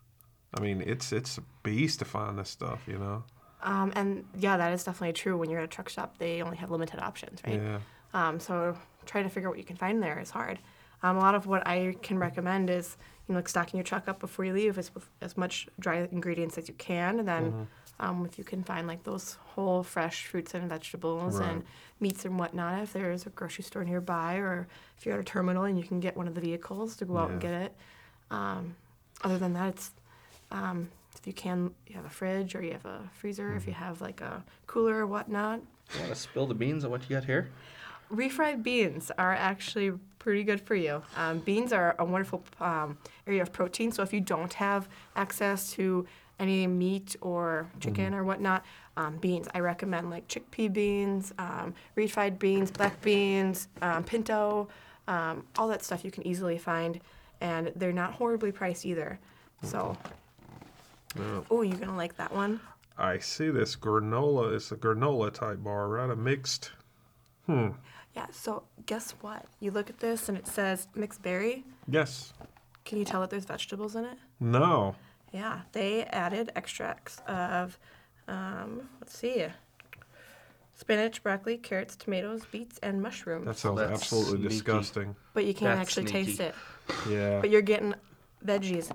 I 0.57 0.61
mean, 0.61 0.83
it's 0.87 1.13
it's 1.13 1.39
a 1.39 1.43
beast 1.63 1.99
to 2.01 2.05
find 2.05 2.39
this 2.39 2.49
stuff, 2.51 2.85
you 2.87 2.99
know. 2.99 3.25
Um, 3.63 3.93
and 3.97 4.25
yeah, 4.39 4.57
that 4.57 4.73
is 4.73 4.85
definitely 4.85 5.13
true. 5.15 5.37
When 5.37 5.51
you're 5.51 5.61
at 5.61 5.65
a 5.65 5.69
truck 5.69 5.89
shop, 5.89 6.19
they 6.19 6.43
only 6.43 6.57
have 6.59 6.71
limited 6.71 7.01
options, 7.01 7.41
right? 7.47 7.61
Yeah. 7.61 7.79
Um, 8.15 8.39
so 8.41 8.77
trying 9.07 9.25
to 9.25 9.31
figure 9.31 9.49
out 9.49 9.53
what 9.53 9.59
you 9.59 9.65
can 9.65 9.77
find 9.77 10.03
there 10.03 10.19
is 10.19 10.31
hard. 10.31 10.59
Um, 11.03 11.17
a 11.17 11.21
lot 11.21 11.35
of 11.35 11.47
what 11.47 11.67
I 11.67 11.97
can 12.03 12.19
recommend 12.19 12.71
is 12.71 12.97
you 13.29 13.33
know 13.35 13.39
like 13.39 13.49
stocking 13.49 13.77
your 13.79 13.85
truck 13.85 14.09
up 14.09 14.19
before 14.21 14.45
you 14.45 14.53
leave 14.53 14.79
is 14.79 14.95
with 14.95 15.09
as 15.21 15.37
much 15.37 15.69
dry 15.79 16.09
ingredients 16.11 16.57
as 16.59 16.69
you 16.69 16.75
can, 16.75 17.19
and 17.19 17.29
then 17.29 17.69
um, 17.99 18.25
if 18.27 18.39
you 18.39 18.45
can 18.45 18.63
find 18.63 18.87
like 18.87 19.03
those 19.05 19.35
whole 19.55 19.83
fresh 19.83 20.27
fruits 20.27 20.55
and 20.55 20.69
vegetables 20.69 21.39
Right. 21.41 21.51
and 21.51 21.65
meats 21.99 22.25
and 22.25 22.39
whatnot 22.39 22.83
if 22.83 22.93
there's 22.93 23.25
a 23.27 23.31
grocery 23.31 23.65
store 23.65 23.85
nearby 23.85 24.35
or 24.37 24.69
if 24.99 25.07
you're 25.07 25.15
at 25.15 25.21
a 25.21 25.25
terminal 25.25 25.65
and 25.65 25.79
you 25.79 25.85
can 25.85 25.99
get 26.01 26.17
one 26.17 26.29
of 26.29 26.35
the 26.35 26.41
vehicles 26.41 26.97
to 26.97 27.05
go 27.07 27.17
out 27.17 27.31
and 27.31 27.41
get 27.41 27.55
it. 27.55 27.73
Um, 28.31 28.77
other 29.25 29.39
than 29.39 29.55
that, 29.55 29.69
it's 29.71 29.91
um, 30.51 30.89
if 31.19 31.27
you 31.27 31.33
can, 31.33 31.71
you 31.87 31.95
have 31.97 32.05
a 32.05 32.11
fridge 32.11 32.55
or 32.55 32.63
you 32.63 32.73
have 32.73 32.85
a 32.87 33.01
freezer. 33.13 33.55
If 33.55 33.67
you 33.67 33.73
Mm-hmm. 33.73 33.83
have 33.85 34.01
like 34.01 34.21
a 34.21 34.45
cooler 34.67 34.97
or 34.99 35.07
whatnot, 35.07 35.61
You 35.95 36.01
want 36.01 36.13
to 36.13 36.19
spill 36.19 36.47
the 36.47 36.55
beans 36.55 36.85
on 36.85 36.91
what 36.91 37.03
you 37.09 37.17
got 37.17 37.25
here? 37.25 37.51
refried 38.13 38.63
beans 38.63 39.11
are 39.19 39.33
actually 39.35 39.93
pretty 40.21 40.45
good 40.45 40.61
for 40.61 40.75
you. 40.77 41.03
Um, 41.17 41.41
beans 41.41 41.73
are 41.73 41.97
a 41.99 42.05
wonderful 42.05 42.45
um, 42.61 42.99
area 43.27 43.43
of 43.43 43.53
protein. 43.53 43.91
So 43.91 44.03
if 44.03 44.13
you 44.13 44.21
don't 44.21 44.53
have 44.55 44.89
access 45.17 45.73
to 45.73 46.07
any 46.39 46.67
meat 46.67 47.17
or 47.21 47.69
chicken 47.81 48.15
or 48.15 48.23
whatnot, 48.23 48.65
um, 48.97 49.17
beans 49.17 49.49
I 49.55 49.61
recommend 49.61 50.11
like 50.11 50.29
chickpea 50.29 50.73
beans, 50.73 51.33
um, 51.39 51.75
refried 51.97 52.39
beans, 52.39 52.71
black 52.71 53.01
beans, 53.03 53.69
um, 53.83 54.05
pinto, 54.05 54.69
um, 55.09 55.45
all 55.59 55.67
that 55.69 55.83
stuff 55.85 56.05
you 56.05 56.11
can 56.13 56.25
easily 56.27 56.59
find, 56.59 57.01
and 57.41 57.73
they're 57.75 57.93
not 57.93 58.13
horribly 58.15 58.53
priced 58.53 58.87
either. 58.87 59.19
So, 59.63 59.97
oh, 61.51 61.63
you're 61.63 61.79
gonna 61.79 61.97
like 61.97 62.17
that 62.17 62.33
one. 62.33 62.61
I 62.99 63.19
see 63.19 63.51
this 63.51 63.77
granola. 63.77 64.55
It's 64.55 64.73
a 64.73 64.77
granola 64.77 65.33
type 65.33 65.63
bar, 65.63 65.89
right? 65.89 66.11
A 66.11 66.17
mixed. 66.17 66.73
Hmm. 67.47 67.69
Yeah. 68.15 68.27
So 68.33 68.63
guess 68.87 69.13
what? 69.21 69.45
You 69.61 69.71
look 69.71 69.91
at 69.91 69.99
this 69.99 70.29
and 70.29 70.39
it 70.39 70.47
says 70.47 70.89
mixed 70.95 71.23
berry. 71.23 71.65
Yes. 71.89 72.33
Can 72.85 72.99
you 72.99 73.05
tell 73.05 73.21
that 73.21 73.31
there's 73.31 73.45
vegetables 73.45 73.97
in 73.97 74.05
it? 74.05 74.17
No. 74.41 74.95
Yeah, 75.33 75.61
they 75.73 76.05
added 76.05 76.53
extracts 76.57 77.21
of, 77.27 77.79
um, 78.29 78.89
let's 79.01 79.19
see, 79.19 79.45
spinach, 80.75 81.23
broccoli, 81.23 81.57
carrots, 81.59 81.97
tomatoes, 81.97 82.47
beets, 82.51 82.79
and 82.83 83.03
mushrooms. 83.03 83.45
That 83.47 83.59
sounds 83.59 83.79
That's 83.81 83.93
absolutely 83.93 84.39
sneaky. 84.39 84.49
disgusting. 84.49 85.17
but 85.35 85.45
you 85.45 85.53
can't 85.53 85.77
that's 85.79 85.91
actually 85.91 86.07
sneaky. 86.11 86.27
taste 86.27 86.41
it. 86.41 86.55
Yeah. 87.11 87.41
But 87.41 87.51
you're 87.51 87.61
getting 87.63 87.95
veggies 88.47 88.91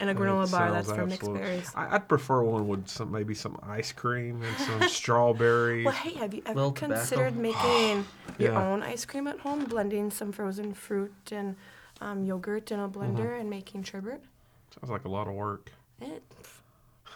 and 0.00 0.08
a 0.10 0.14
granola 0.14 0.50
bar 0.50 0.70
sounds 0.70 0.86
that's 0.86 0.92
from 0.98 1.08
mixed 1.08 1.22
absolute- 1.22 1.38
berries. 1.40 1.70
I, 1.74 1.94
I'd 1.96 2.08
prefer 2.08 2.42
one 2.42 2.66
with 2.68 2.88
some 2.88 3.10
maybe 3.10 3.34
some 3.34 3.58
ice 3.62 3.92
cream 3.92 4.42
and 4.42 4.56
some 4.58 4.88
strawberries. 4.88 5.84
Well, 5.84 5.94
hey, 5.94 6.14
have 6.14 6.32
you 6.34 6.42
ever 6.46 6.54
Little 6.54 6.72
tobacco. 6.72 6.94
considered 7.00 7.36
making 7.48 8.04
your 8.38 8.52
Yeah. 8.52 8.66
own 8.68 8.82
ice 8.82 9.04
cream 9.04 9.26
at 9.26 9.38
home, 9.40 9.64
blending 9.64 10.10
some 10.10 10.32
frozen 10.32 10.72
fruit 10.74 11.12
and 11.30 11.56
um, 12.00 12.24
yogurt 12.24 12.70
in 12.72 12.80
a 12.80 12.88
blender 12.88 13.16
Mm-hmm. 13.18 13.40
and 13.40 13.50
making 13.50 13.82
sherbet? 13.84 14.22
Sounds 14.80 14.90
like 14.90 15.04
a 15.04 15.08
lot 15.10 15.28
of 15.28 15.34
work. 15.34 15.70
It, 16.00 16.22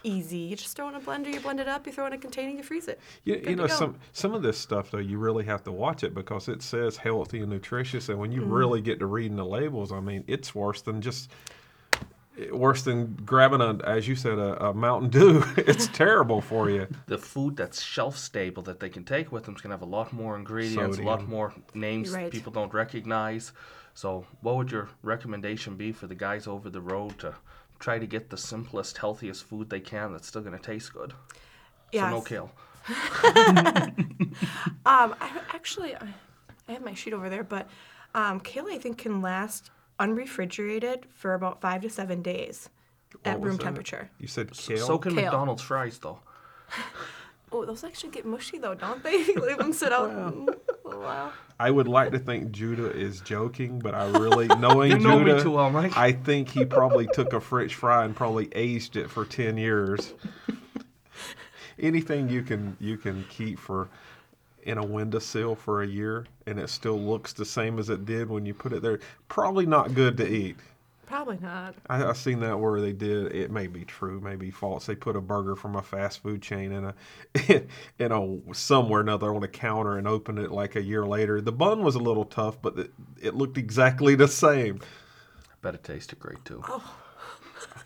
easy. 0.05 0.39
You 0.39 0.55
just 0.55 0.77
throw 0.77 0.89
in 0.89 0.95
a 0.95 1.01
blender, 1.01 1.33
you 1.33 1.41
blend 1.41 1.59
it 1.59 1.67
up, 1.67 1.87
you 1.87 1.93
throw 1.93 2.07
in 2.07 2.13
a 2.13 2.19
container, 2.19 2.51
you 2.53 2.63
freeze 2.63 2.87
it. 2.87 3.01
You, 3.25 3.37
Good 3.39 3.51
you 3.51 3.57
know 3.57 3.67
some 3.67 3.97
some 4.13 4.35
of 4.35 4.43
this 4.43 4.57
stuff 4.59 4.91
though 4.93 4.99
you 4.99 5.19
really 5.19 5.45
have 5.47 5.65
to 5.65 5.73
watch 5.73 6.05
it 6.05 6.15
because 6.15 6.49
it 6.49 6.63
says 6.63 6.97
healthy 6.97 7.41
and 7.41 7.51
nutritious 7.51 8.09
and 8.09 8.19
when 8.19 8.31
you 8.31 8.43
really 8.45 8.81
get 8.81 9.01
to 9.01 9.07
reading 9.07 9.37
the 9.37 9.45
labels 9.45 9.91
I 9.91 9.99
mean 10.01 10.23
it's 10.29 10.55
worse 10.55 10.83
than 10.83 11.01
just 11.01 11.31
worse 12.53 12.83
than 12.83 13.15
grabbing 13.25 13.61
a 13.61 13.79
as 13.85 14.07
you 14.07 14.15
said 14.15 14.39
a, 14.39 14.67
a 14.69 14.75
Mountain 14.75 15.11
Dew 15.11 15.43
it's 15.57 15.87
terrible 15.89 16.41
for 16.41 16.69
you 16.71 16.87
The 17.07 17.19
food 17.19 17.57
that's 17.57 17.83
shelf 17.83 18.17
stable 18.17 18.63
that 18.65 18.81
they 18.81 18.89
can 18.91 19.05
take 19.05 19.33
with 19.33 19.45
them 19.45 19.55
is 19.55 19.61
going 19.63 19.71
to 19.71 19.75
have 19.75 19.83
a 19.83 19.87
lot 19.87 20.13
more 20.13 20.37
ingredients, 20.37 20.99
a 20.99 21.03
lot 21.03 21.27
more 21.29 21.55
names 21.75 22.13
Right. 22.13 22.31
people 22.31 22.53
don't 22.53 22.73
recognize. 22.75 23.53
So, 23.95 24.27
what 24.43 24.57
would 24.57 24.71
your 24.71 24.89
recommendation 25.03 25.77
be 25.77 25.93
for 25.93 26.07
the 26.07 26.15
guys 26.15 26.47
over 26.47 26.69
the 26.69 26.83
road 26.83 27.19
to 27.21 27.35
try 27.79 27.99
to 27.99 28.07
get 28.07 28.29
the 28.31 28.37
simplest, 28.37 28.99
healthiest 28.99 29.45
food 29.45 29.71
they 29.71 29.81
can 29.81 30.13
that's 30.13 30.29
still 30.29 30.43
going 30.43 30.57
to 30.59 30.63
taste 30.63 30.93
good? 30.93 31.15
So, 31.93 32.11
no 32.11 32.17
Yes. 32.21 32.29
kale. 32.29 32.51
Um, 34.85 35.15
I 35.21 35.41
actually, 35.55 35.95
I, 35.97 36.15
I 36.69 36.73
have 36.73 36.85
my 36.85 36.95
sheet 36.95 37.13
over 37.13 37.29
there, 37.29 37.43
but 37.43 37.69
um, 38.15 38.39
kale 38.41 38.67
I 38.71 38.79
think 38.79 38.99
can 38.99 39.21
last 39.21 39.71
unrefrigerated 39.99 41.05
for 41.09 41.35
about 41.35 41.61
five 41.61 41.83
to 41.83 41.91
seven 41.91 42.23
days 42.23 42.69
at 43.25 43.35
What 43.35 43.41
was 43.41 43.49
room 43.49 43.57
that? 43.59 43.63
temperature. 43.65 44.11
you 44.19 44.27
said 44.29 44.53
kale 44.53 44.87
So 44.87 44.99
can 44.99 45.15
Kale. 45.15 45.25
McDonald's 45.25 45.63
fries, 45.63 45.99
though. 45.99 46.21
Oh, 47.53 47.65
those 47.65 47.85
actually 47.85 48.11
get 48.11 48.27
mushy 48.27 48.59
though, 48.59 48.75
don't 48.75 49.03
they? 49.05 49.13
You 49.29 49.37
Leave 49.37 49.59
them 49.59 49.73
sit 49.73 49.93
out 49.93 50.11
a 50.11 50.31
little 50.85 51.01
while. 51.01 51.33
I 51.61 51.71
would 51.71 51.87
like 51.87 52.11
to 52.11 52.19
think 52.19 52.51
Judah 52.51 52.91
is 52.91 53.21
joking 53.21 53.79
but 53.79 53.95
I 53.95 54.09
really 54.19 54.49
knowing 54.49 54.91
You 54.91 54.99
know 54.99 55.21
me 55.21 55.27
Judah 55.27 55.43
too 55.45 55.53
well, 55.53 55.71
Mike. 55.71 55.97
I 55.97 56.11
think 56.11 56.49
he 56.49 56.65
probably 56.65 57.07
took 57.07 57.33
a 57.33 57.41
French 57.41 57.77
fry 57.77 58.05
and 58.05 58.17
probably 58.17 58.49
aged 58.53 58.97
it 58.97 59.09
for 59.09 59.25
ten 59.25 59.57
years. 59.57 60.13
Anything 61.79 62.29
you 62.29 62.43
can 62.43 62.77
you 62.81 62.97
can 62.97 63.25
keep 63.31 63.59
for 63.61 63.89
in 64.67 64.79
a 64.79 64.85
windowsill 64.85 65.55
for 65.55 65.83
a 65.83 65.87
year 65.87 66.27
and 66.47 66.59
it 66.59 66.69
still 66.69 66.99
looks 66.99 67.33
the 67.33 67.45
same 67.45 67.79
as 67.79 67.89
it 67.89 68.05
did 68.05 68.29
when 68.29 68.45
you 68.45 68.53
put 68.53 68.73
it 68.73 68.83
there, 68.83 68.99
probably 69.29 69.65
not 69.65 69.95
good 69.95 70.17
to 70.19 70.29
eat. 70.29 70.57
Probably 71.07 71.39
not. 71.41 71.77
I, 71.89 72.05
I 72.05 72.13
seen 72.15 72.41
that 72.41 72.59
where 72.59 72.81
they 72.81 72.93
did. 72.93 73.33
It 73.33 73.53
may 73.53 73.69
be 73.69 73.85
true, 73.85 74.19
may 74.21 74.35
be 74.35 74.51
false. 74.51 74.87
They 74.87 74.97
put 74.97 75.15
a 75.15 75.21
burger 75.21 75.55
from 75.55 75.77
a 75.77 75.83
fast 75.83 76.21
food 76.21 76.43
chain 76.43 76.73
in 76.73 76.85
a 76.85 76.95
in 78.01 78.11
a 78.13 78.55
somewhere 78.55 78.99
or 78.99 79.03
another 79.03 79.33
on 79.33 79.45
a 79.45 79.49
counter 79.49 79.99
and 79.99 80.09
opened 80.09 80.41
it 80.41 80.51
like 80.51 80.75
a 80.75 80.83
year 80.83 81.07
later. 81.07 81.41
The 81.41 81.53
bun 81.53 81.85
was 81.85 81.95
a 81.95 82.01
little 82.01 82.25
tough, 82.25 82.61
but 82.61 82.77
it, 82.77 82.91
it 83.23 83.35
looked 83.37 83.57
exactly 83.57 84.17
the 84.17 84.27
same. 84.27 84.81
bet 85.63 85.77
it 85.77 85.85
tasted 85.85 86.19
great, 86.19 86.45
too. 86.45 86.61
Oh. 86.67 86.97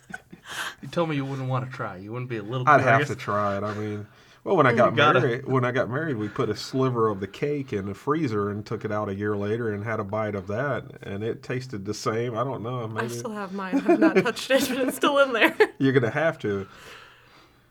you 0.81 0.87
told 0.87 1.09
me 1.09 1.15
you 1.15 1.25
wouldn't 1.25 1.47
want 1.47 1.69
to 1.69 1.75
try. 1.75 1.97
You 1.97 2.11
wouldn't 2.11 2.29
be 2.29 2.37
a 2.37 2.43
little 2.43 2.67
I'd 2.67 2.81
curious. 2.81 3.07
have 3.07 3.17
to 3.17 3.23
try 3.23 3.57
it. 3.57 3.63
I 3.63 3.75
mean, 3.75 4.07
well, 4.43 4.55
when 4.57 4.65
I 4.67 4.73
got 4.75 4.95
gotta. 4.95 5.19
married, 5.19 5.45
when 5.45 5.65
I 5.65 5.71
got 5.71 5.89
married, 5.89 6.17
we 6.17 6.27
put 6.27 6.49
a 6.49 6.55
sliver 6.55 7.07
of 7.09 7.19
the 7.19 7.27
cake 7.27 7.73
in 7.73 7.85
the 7.85 7.93
freezer 7.93 8.49
and 8.49 8.65
took 8.65 8.85
it 8.85 8.91
out 8.91 9.09
a 9.09 9.15
year 9.15 9.35
later 9.35 9.71
and 9.73 9.83
had 9.83 9.99
a 9.99 10.03
bite 10.03 10.35
of 10.35 10.47
that, 10.47 10.85
and 11.03 11.23
it 11.23 11.43
tasted 11.43 11.85
the 11.85 11.93
same. 11.93 12.37
I 12.37 12.43
don't 12.43 12.63
know. 12.63 12.91
I 12.95 13.07
still 13.07 13.31
have 13.31 13.53
mine. 13.53 13.83
I've 13.87 13.99
not 13.99 14.17
touched 14.17 14.49
it, 14.51 14.67
but 14.69 14.77
it's 14.79 14.97
still 14.97 15.17
in 15.19 15.33
there. 15.33 15.55
you're 15.79 15.93
gonna 15.93 16.09
have 16.09 16.39
to. 16.39 16.67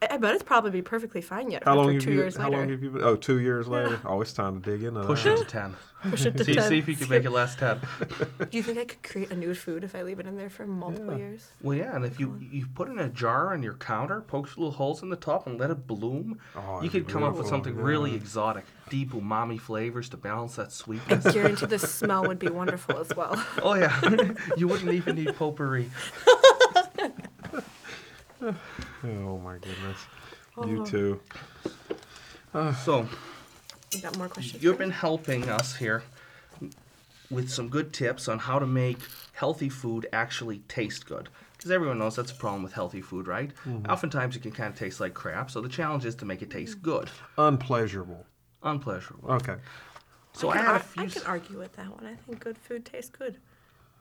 I 0.03 0.15
I 0.15 0.17
bet 0.17 0.35
it's 0.35 0.43
probably 0.43 0.71
be 0.71 0.83
perfectly 0.83 1.21
fine 1.21 1.51
yet. 1.51 1.65
How 1.65 1.75
long 1.77 1.93
have 1.93 2.03
two 2.03 2.11
you? 2.13 2.17
years 2.19 2.37
How 2.37 2.45
later. 2.45 2.57
long 2.59 2.69
have 2.71 2.83
you 2.83 2.91
been? 2.91 3.03
Oh, 3.05 3.17
two 3.17 3.39
years 3.41 3.69
later. 3.69 4.01
Oh, 4.05 4.21
it's 4.21 4.33
time 4.33 4.61
to 4.61 4.71
dig 4.71 4.83
in. 4.83 4.95
Push 4.95 5.25
that. 5.25 5.35
it 5.35 5.39
to 5.39 5.45
10. 5.45 5.77
Push 6.11 6.25
it 6.27 6.37
to 6.39 6.45
see, 6.47 6.55
10. 6.55 6.69
see 6.69 6.79
if 6.79 6.89
you 6.89 6.97
can 6.97 7.09
make 7.11 7.25
it 7.25 7.31
last 7.31 7.59
10. 7.59 7.81
Do 8.51 8.57
you 8.57 8.63
think 8.63 8.79
I 8.79 8.85
could 8.87 9.03
create 9.03 9.31
a 9.31 9.37
new 9.37 9.55
food 9.55 9.85
if 9.85 9.95
I 9.95 10.03
leave 10.03 10.19
it 10.19 10.27
in 10.27 10.37
there 10.39 10.49
for 10.49 10.67
multiple 10.67 11.19
years? 11.19 11.51
Well, 11.63 11.77
yeah, 11.77 11.95
and 11.95 12.05
if 12.07 12.19
you 12.19 12.39
you 12.51 12.67
put 12.75 12.89
it 12.89 12.93
in 12.93 12.99
a 13.01 13.09
jar 13.11 13.53
on 13.53 13.63
your 13.63 13.75
counter, 13.75 14.23
poke 14.23 14.49
little 14.57 14.71
holes 14.73 15.03
in 15.03 15.11
the 15.11 15.17
top, 15.17 15.47
and 15.47 15.59
let 15.61 15.71
it 15.71 15.87
bloom, 15.87 16.39
Oh, 16.57 16.81
you 16.83 16.89
could 16.89 17.07
come 17.07 17.23
up 17.23 17.33
with 17.35 17.43
beautiful, 17.47 17.51
something 17.51 17.77
yeah. 17.77 17.83
really 17.85 18.15
exotic, 18.15 18.65
deep 18.89 19.13
umami 19.13 19.61
flavors 19.61 20.09
to 20.11 20.17
balance 20.17 20.57
that 20.57 20.67
I 20.69 20.71
sweetness. 20.71 21.33
guarantee 21.35 21.67
the 21.67 21.79
smell 21.99 22.27
would 22.27 22.39
be 22.39 22.49
wonderful 22.49 22.99
as 22.99 23.13
well. 23.15 23.35
oh 23.63 23.75
yeah, 23.75 24.01
you 24.57 24.67
wouldn't 24.67 24.93
even 24.93 25.17
need 25.17 25.37
potpourri. 25.37 25.91
Oh 28.43 29.39
my 29.39 29.55
goodness. 29.59 29.99
Oh. 30.57 30.67
You 30.67 30.85
too. 30.87 31.21
So 32.85 33.07
You 33.95 34.01
got 34.03 34.17
more 34.19 34.29
questions? 34.29 34.63
you've 34.63 34.79
been 34.79 34.91
helping 34.91 35.49
us 35.49 35.77
here 35.77 36.03
with 37.31 37.49
some 37.51 37.69
good 37.69 37.93
tips 37.93 38.29
on 38.29 38.39
how 38.41 38.59
to 38.59 38.67
make 38.67 38.99
healthy 39.33 39.69
food 39.69 40.07
actually 40.13 40.59
taste 40.69 41.07
good. 41.07 41.29
Because 41.57 41.71
everyone 41.71 41.99
knows 41.99 42.17
that's 42.17 42.33
a 42.33 42.35
problem 42.35 42.63
with 42.63 42.73
healthy 42.73 43.03
food, 43.03 43.27
right? 43.27 43.53
Mm-hmm. 43.67 43.91
Oftentimes 43.91 44.35
it 44.35 44.41
can 44.43 44.51
kind 44.53 44.73
of 44.73 44.79
taste 44.79 44.99
like 45.01 45.13
crap. 45.15 45.51
So 45.51 45.61
the 45.61 45.69
challenge 45.69 46.05
is 46.07 46.15
to 46.17 46.25
make 46.25 46.41
it 46.43 46.51
taste 46.51 46.81
good, 46.83 47.11
Unpleasurable. 47.37 48.25
unpleasurable. 48.63 49.31
Okay. 49.33 49.57
So 50.33 50.49
I, 50.49 50.53
I, 50.53 50.57
can, 50.57 50.65
had 50.65 50.71
a 50.71 50.73
ar- 50.75 50.79
few. 50.81 51.03
I 51.03 51.07
s- 51.07 51.13
can 51.15 51.23
argue 51.27 51.59
with 51.59 51.77
that 51.77 51.91
one. 51.91 52.07
I 52.07 52.15
think 52.15 52.41
good 52.41 52.57
food 52.57 52.85
tastes 52.87 53.11
good. 53.11 53.37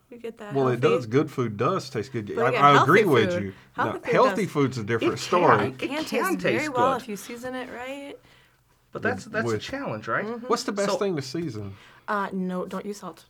You 0.09 0.17
get 0.17 0.37
that. 0.39 0.53
Well, 0.53 0.69
it 0.69 0.79
does. 0.79 1.05
Good 1.05 1.29
food 1.29 1.55
does 1.57 1.89
taste 1.89 2.11
good. 2.11 2.33
But 2.35 2.55
I, 2.55 2.57
I 2.77 2.81
agree 2.83 3.01
healthy 3.01 3.13
with 3.13 3.43
you. 3.43 3.53
healthy 3.73 3.91
No, 3.93 3.99
food 4.03 4.11
healthy 4.11 4.43
does- 4.45 4.51
food's 4.51 4.77
a 4.79 4.83
different 4.83 5.13
It 5.15 5.17
story. 5.17 5.67
It 5.67 5.77
can, 5.79 5.91
It 5.91 6.07
taste 6.07 6.11
can 6.29 6.37
very 6.39 6.57
taste 6.59 6.73
well 6.73 6.93
good. 6.93 7.01
if 7.03 7.09
you 7.09 7.15
season 7.15 7.53
it 7.55 7.69
right. 7.71 8.15
But 8.91 9.03
that's 9.03 9.25
that's 9.25 9.45
with- 9.45 9.55
a 9.55 9.59
challenge, 9.59 10.07
right? 10.07 10.25
What's 10.49 10.63
the 10.63 10.71
best 10.71 10.89
So- 10.91 10.97
thing 10.97 11.15
to 11.15 11.21
season? 11.21 11.75
Uh, 12.07 12.29
no, 12.33 12.65
don't 12.65 12.85
use 12.85 12.97
salt. 12.99 13.25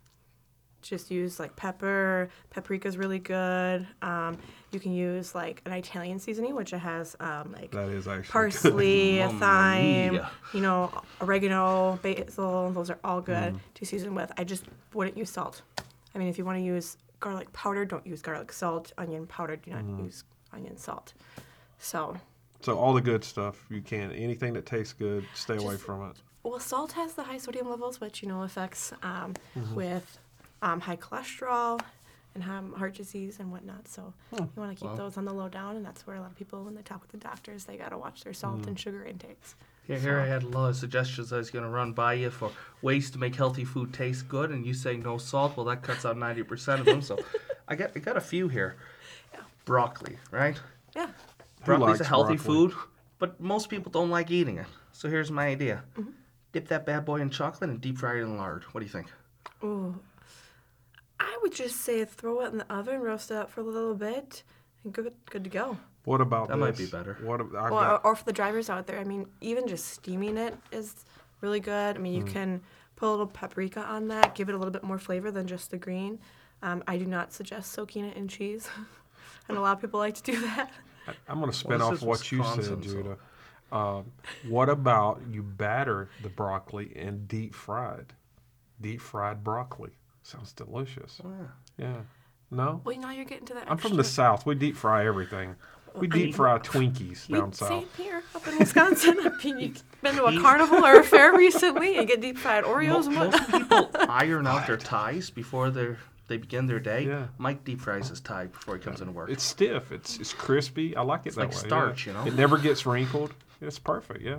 Just 0.81 1.11
use 1.11 1.37
like 1.41 1.57
pepper. 1.57 2.29
Paprika's 2.55 2.95
really 2.97 3.19
good. 3.19 3.85
Um, 4.01 4.37
you 4.71 4.79
can 4.79 4.93
use 4.93 5.35
like 5.35 5.61
an 5.65 5.73
Italian 5.73 6.19
seasoning, 6.19 6.55
which 6.55 6.71
it 6.71 6.77
has 6.77 7.17
um, 7.19 7.51
like 7.51 7.71
That 7.71 7.89
is 7.89 8.07
actually 8.07 8.31
parsley, 8.31 9.17
thyme, 9.39 10.13
mia. 10.13 10.31
you 10.53 10.61
know, 10.61 10.89
oregano, 11.19 11.99
basil. 12.01 12.71
Those 12.71 12.89
are 12.89 12.99
all 13.03 13.19
good 13.19 13.55
Mm. 13.55 13.59
to 13.73 13.85
season 13.85 14.15
with. 14.15 14.31
I 14.37 14.45
just 14.45 14.63
wouldn't 14.93 15.17
use 15.17 15.29
salt. 15.29 15.61
I 16.13 16.17
mean, 16.17 16.27
if 16.27 16.37
you 16.37 16.45
want 16.45 16.57
to 16.57 16.63
use 16.63 16.97
garlic 17.19 17.51
powder, 17.53 17.85
don't 17.85 18.05
use 18.05 18.21
garlic 18.21 18.51
salt. 18.51 18.91
Onion 18.97 19.27
powder, 19.27 19.55
do 19.55 19.71
not 19.71 19.83
Mm. 19.83 20.05
use 20.05 20.23
onion 20.53 20.77
salt. 20.77 21.13
So, 21.77 22.17
So 22.61 22.77
all 22.77 22.93
the 22.93 23.01
good 23.01 23.23
stuff 23.23 23.65
you 23.69 23.81
can. 23.81 24.11
Anything 24.11 24.53
that 24.53 24.65
tastes 24.65 24.93
good, 24.93 25.27
stay 25.35 25.55
away 25.57 25.77
from 25.77 26.09
it. 26.09 26.17
well, 26.43 26.59
salt 26.59 26.93
has 26.93 27.13
the 27.13 27.23
high 27.23 27.37
sodium 27.37 27.69
levels, 27.69 27.99
which 28.01 28.21
you 28.23 28.27
know 28.29 28.43
affects 28.43 28.91
um, 29.03 29.33
Mm-hmm. 29.55 29.75
with 29.75 30.17
um, 30.61 30.79
high 30.81 30.97
cholesterol 30.97 31.79
and 32.35 32.43
heart 32.43 32.95
disease 32.95 33.39
and 33.39 33.51
whatnot. 33.51 33.87
So 33.87 34.13
Hmm. 34.31 34.35
you 34.43 34.49
want 34.55 34.77
to 34.77 34.81
keep 34.87 34.95
those 34.95 35.17
on 35.17 35.25
the 35.25 35.33
low 35.33 35.49
down, 35.49 35.75
and 35.75 35.85
that's 35.85 36.05
where 36.07 36.15
a 36.15 36.21
lot 36.21 36.31
of 36.31 36.35
people, 36.37 36.63
when 36.63 36.75
they 36.75 36.81
talk 36.81 37.01
with 37.01 37.11
the 37.11 37.17
doctors, 37.17 37.65
they 37.65 37.77
got 37.77 37.89
to 37.89 37.97
watch 37.97 38.23
their 38.23 38.33
Mm. 38.33 38.37
salt 38.37 38.67
and 38.67 38.79
sugar 38.79 39.03
intakes. 39.03 39.55
Here, 39.89 39.97
here 39.97 40.19
I 40.19 40.27
had 40.27 40.43
a 40.43 40.47
lot 40.47 40.69
of 40.69 40.75
suggestions 40.75 41.33
I 41.33 41.37
was 41.37 41.49
going 41.49 41.63
to 41.65 41.69
run 41.69 41.93
by 41.93 42.13
you 42.13 42.29
for 42.29 42.51
ways 42.83 43.09
to 43.09 43.17
make 43.17 43.33
healthy 43.35 43.65
food 43.65 43.91
taste 43.91 44.27
good, 44.29 44.51
and 44.51 44.63
you 44.63 44.75
saying 44.75 45.01
no 45.01 45.17
salt. 45.17 45.57
Well, 45.57 45.65
that 45.65 45.81
cuts 45.81 46.05
out 46.05 46.15
90% 46.15 46.79
of 46.79 46.85
them. 46.85 47.01
So 47.01 47.17
I 47.67 47.75
got, 47.75 47.89
I 47.95 47.99
got 47.99 48.15
a 48.15 48.21
few 48.21 48.47
here. 48.47 48.75
Broccoli, 49.65 50.17
right? 50.29 50.59
Yeah. 50.95 51.07
Broccoli's 51.65 52.01
a 52.01 52.03
healthy 52.03 52.35
broccoli? 52.35 52.67
food, 52.69 52.73
but 53.17 53.41
most 53.41 53.67
people 53.69 53.91
don't 53.91 54.11
like 54.11 54.29
eating 54.29 54.59
it. 54.59 54.67
So 54.91 55.09
here's 55.09 55.31
my 55.31 55.47
idea 55.47 55.81
Mm-hmm. 55.97 56.11
dip 56.51 56.67
that 56.67 56.85
bad 56.85 57.03
boy 57.03 57.19
in 57.21 57.31
chocolate 57.31 57.71
and 57.71 57.81
deep 57.81 57.97
fry 57.97 58.17
it 58.17 58.21
in 58.21 58.37
lard. 58.37 58.65
What 58.71 58.81
do 58.81 58.85
you 58.85 58.91
think? 58.91 59.07
Ooh. 59.63 59.99
I 61.19 61.35
would 61.41 61.53
just 61.53 61.77
say 61.77 62.05
throw 62.05 62.41
it 62.41 62.51
in 62.51 62.59
the 62.59 62.71
oven, 62.71 63.01
roast 63.01 63.31
it 63.31 63.37
up 63.37 63.49
for 63.49 63.61
a 63.61 63.63
little 63.63 63.95
bit, 63.95 64.13
and 64.13 64.43
good, 64.91 65.13
good 65.29 65.43
to 65.43 65.49
go. 65.49 65.77
What 66.05 66.21
about 66.21 66.47
That 66.47 66.57
might 66.57 66.77
be 66.77 66.85
better. 66.85 67.17
What 67.21 67.39
ab- 67.41 67.55
I've 67.55 67.71
Or, 67.71 67.81
got- 67.81 68.05
or 68.05 68.15
for 68.15 68.23
the 68.25 68.33
drivers 68.33 68.69
out 68.69 68.87
there, 68.87 68.99
I 68.99 69.03
mean, 69.03 69.27
even 69.41 69.67
just 69.67 69.85
steaming 69.89 70.37
it 70.37 70.57
is 70.71 71.05
really 71.41 71.59
good. 71.59 71.95
I 71.95 71.99
mean, 71.99 72.13
you 72.13 72.23
can 72.23 72.61
put 72.95 73.07
a 73.09 73.11
little 73.11 73.27
paprika 73.27 73.81
on 73.81 74.07
that, 74.07 74.35
give 74.35 74.49
it 74.49 74.55
a 74.55 74.57
little 74.57 74.71
bit 74.71 74.83
more 74.83 74.97
flavor 74.97 75.31
than 75.31 75.47
just 75.47 75.71
the 75.71 75.77
green. 75.77 76.19
Um, 76.61 76.83
I 76.87 76.97
do 76.97 77.05
not 77.05 77.31
suggest 77.33 77.71
soaking 77.71 78.05
it 78.05 78.17
in 78.17 78.27
cheese, 78.27 78.67
and 79.47 79.57
a 79.57 79.61
lot 79.61 79.73
of 79.77 79.81
people 79.81 79.99
like 79.99 80.15
to 80.15 80.23
do 80.23 80.39
that. 80.41 80.71
I'm 81.27 81.39
going 81.39 81.51
to 81.51 81.57
spin 81.57 81.79
this 81.79 81.81
off 81.81 81.93
is 81.93 82.01
what 82.01 82.31
you 82.31 82.43
said, 82.43 82.57
Wisconsin, 82.57 82.83
so- 82.83 82.89
Judah. 82.95 83.17
Um, 83.71 84.11
what 84.47 84.67
about 84.67 85.21
you 85.29 85.43
batter 85.43 86.09
the 86.23 86.29
broccoli 86.29 86.91
and 86.95 87.27
deep 87.27 87.53
fried? 87.53 88.13
Deep 88.81 88.99
fried 88.99 89.43
broccoli. 89.43 89.91
Sounds 90.23 90.53
delicious. 90.53 91.21
Oh, 91.23 91.31
yeah. 91.77 91.85
Yeah. 91.85 92.01
No? 92.51 92.81
Well, 92.83 92.97
now 92.97 93.11
you're 93.11 93.25
getting 93.25 93.45
to 93.47 93.53
that. 93.55 93.69
I'm 93.69 93.77
from 93.77 93.95
the 93.95 94.03
South. 94.03 94.45
We 94.45 94.55
deep 94.55 94.75
fry 94.75 95.05
everything. 95.05 95.55
We 95.95 96.07
deep 96.07 96.35
fry 96.35 96.57
Twinkies 96.59 97.27
down 97.27 97.51
south. 97.51 97.69
Same 97.69 97.87
here, 98.05 98.23
up 98.35 98.47
in 98.47 98.57
Wisconsin. 98.59 99.17
I 99.19 99.43
mean, 99.43 99.59
you've 99.59 100.01
been 100.01 100.15
to 100.15 100.25
a 100.25 100.39
carnival 100.39 100.85
or 100.85 100.99
a 100.99 101.03
fair 101.03 101.35
recently 101.35 101.97
and 101.97 102.07
get 102.07 102.21
deep 102.21 102.37
fried 102.37 102.63
Oreos 102.63 103.07
and 103.07 103.15
most 103.15 103.51
people 103.51 103.89
iron 104.09 104.47
out 104.47 104.67
their 104.67 104.77
ties 104.77 105.29
before 105.29 105.71
they 105.71 105.95
they 106.27 106.37
begin 106.37 106.67
their 106.67 106.79
day. 106.79 107.05
Yeah. 107.05 107.27
Mike 107.39 107.63
deep 107.63 107.81
fries 107.81 108.09
his 108.09 108.21
tie 108.21 108.45
before 108.45 108.75
he 108.77 108.81
comes 108.81 109.01
into 109.01 109.11
work. 109.11 109.29
It's 109.31 109.43
stiff. 109.43 109.91
It's 109.91 110.17
it's 110.17 110.31
crispy. 110.31 110.95
I 110.95 111.01
like 111.01 111.25
it 111.25 111.33
that 111.35 111.39
like 111.41 111.49
way. 111.49 111.55
yeah. 111.55 111.67
starch, 111.67 112.05
you 112.07 112.13
know? 112.13 112.25
It 112.25 112.35
never 112.35 112.57
gets 112.57 112.85
wrinkled. 112.85 113.33
It's 113.61 113.79
perfect. 113.79 114.21
Yeah. 114.21 114.37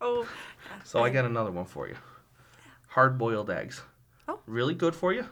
Oh, 0.00 0.28
So 0.84 1.02
I 1.02 1.10
got 1.10 1.24
another 1.24 1.50
one 1.50 1.64
for 1.64 1.88
you. 1.88 1.96
Hard 2.88 3.18
boiled 3.18 3.50
eggs. 3.50 3.80
Oh. 4.28 4.40
Really 4.46 4.74
good 4.74 4.94
for 4.94 5.12
you, 5.12 5.26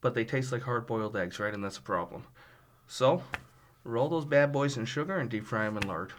but 0.00 0.14
they 0.14 0.24
taste 0.24 0.52
like 0.52 0.62
hard 0.62 0.86
boiled 0.86 1.16
eggs, 1.16 1.38
right? 1.40 1.52
And 1.52 1.62
that's 1.62 1.78
a 1.78 1.82
problem. 1.82 2.24
So, 2.86 3.22
roll 3.84 4.08
those 4.08 4.24
bad 4.24 4.52
boys 4.52 4.76
in 4.76 4.84
sugar 4.84 5.18
and 5.18 5.28
deep 5.28 5.44
fry 5.44 5.64
them 5.64 5.76
in 5.76 5.86
lard. 5.88 6.12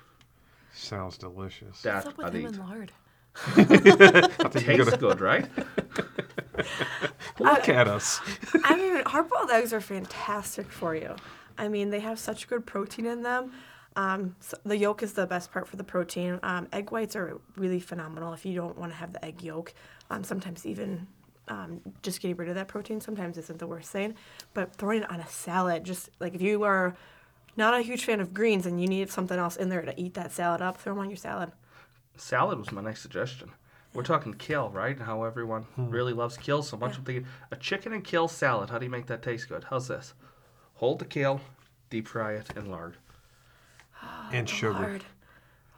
Sounds 0.74 1.18
delicious. 1.18 1.82
That 1.82 1.96
what's 1.96 2.08
up 2.08 2.18
with 2.18 2.28
I'd 2.28 2.36
him 2.36 2.42
eat. 2.42 2.46
and 2.48 2.60
lard? 2.60 2.92
I 3.56 3.64
think 3.64 4.66
you're 4.68 4.78
Tastes 4.78 4.86
gonna 4.86 4.98
good, 4.98 5.22
right? 5.22 5.48
look 7.40 7.70
at 7.70 7.88
us. 7.88 8.20
I 8.64 8.76
mean, 8.76 9.04
hard-boiled 9.06 9.50
eggs 9.52 9.74
are 9.74 9.82
fantastic 9.82 10.72
for 10.72 10.96
you. 10.96 11.16
I 11.58 11.68
mean, 11.68 11.90
they 11.90 12.00
have 12.00 12.20
such 12.20 12.48
good 12.48 12.66
protein 12.66 13.06
in 13.06 13.24
them. 13.24 13.52
Um, 13.96 14.36
so 14.40 14.58
the 14.64 14.78
yolk 14.78 15.04
is 15.04 15.14
the 15.14 15.26
best 15.26 15.52
part 15.52 15.68
for 15.68 15.76
the 15.76 15.84
protein. 15.84 16.40
Um, 16.44 16.68
egg 16.72 16.92
whites 16.92 17.16
are 17.16 17.40
really 17.58 17.80
phenomenal 17.80 18.34
if 18.34 18.46
you 18.46 18.56
don't 18.56 18.78
want 18.78 18.92
to 18.92 18.98
have 18.98 19.14
the 19.14 19.24
egg 19.26 19.42
yolk. 19.42 19.74
Um, 20.10 20.24
sometimes 20.24 20.66
even 20.66 21.08
um, 21.50 21.82
just 22.04 22.22
getting 22.22 22.38
rid 22.38 22.48
of 22.50 22.56
that 22.56 22.68
protein 22.68 23.02
sometimes 23.02 23.38
isn't 23.38 23.60
the 23.60 23.68
worst 23.68 23.90
thing. 23.90 24.16
But 24.54 24.76
throwing 24.76 25.04
it 25.04 25.12
on 25.12 25.20
a 25.20 25.28
salad, 25.28 25.84
just 25.84 26.10
like 26.20 26.34
if 26.36 26.42
you 26.42 26.64
are 26.64 26.96
not 27.58 27.74
a 27.74 27.82
huge 27.82 28.06
fan 28.06 28.20
of 28.22 28.34
greens 28.34 28.66
and 28.66 28.80
you 28.82 28.88
need 28.88 29.10
something 29.10 29.38
else 29.38 29.56
in 29.56 29.70
there 29.70 29.82
to 29.82 30.00
eat 30.00 30.14
that 30.14 30.32
salad 30.32 30.62
up, 30.62 30.80
throw 30.80 30.94
them 30.94 31.02
on 31.02 31.10
your 31.10 31.18
salad. 31.18 31.52
Salad 32.16 32.60
was 32.60 32.72
my 32.72 32.82
next 32.82 33.02
suggestion. 33.02 33.52
We're 33.94 34.04
talking 34.04 34.34
kale, 34.36 34.70
right? 34.70 34.96
And 34.96 35.06
how 35.06 35.24
everyone 35.24 35.66
really 35.76 36.14
loves 36.14 36.38
kale 36.38 36.62
so 36.62 36.78
much. 36.78 36.98
I'm 36.98 37.04
thinking 37.04 37.26
a 37.52 37.56
chicken 37.56 37.92
and 37.94 38.04
kale 38.04 38.28
salad. 38.28 38.70
How 38.70 38.78
do 38.78 38.86
you 38.86 38.92
make 38.92 39.08
that 39.08 39.24
taste 39.24 39.50
good? 39.50 39.66
How's 39.70 39.88
this? 39.88 40.14
Hold 40.76 41.00
the 41.00 41.06
kale, 41.06 41.42
deep 41.90 42.08
fry 42.08 42.34
it 42.34 42.50
in 42.56 42.70
lard. 42.70 42.98
And 44.32 44.48
sugar. 44.48 44.74
Lard. 44.74 45.04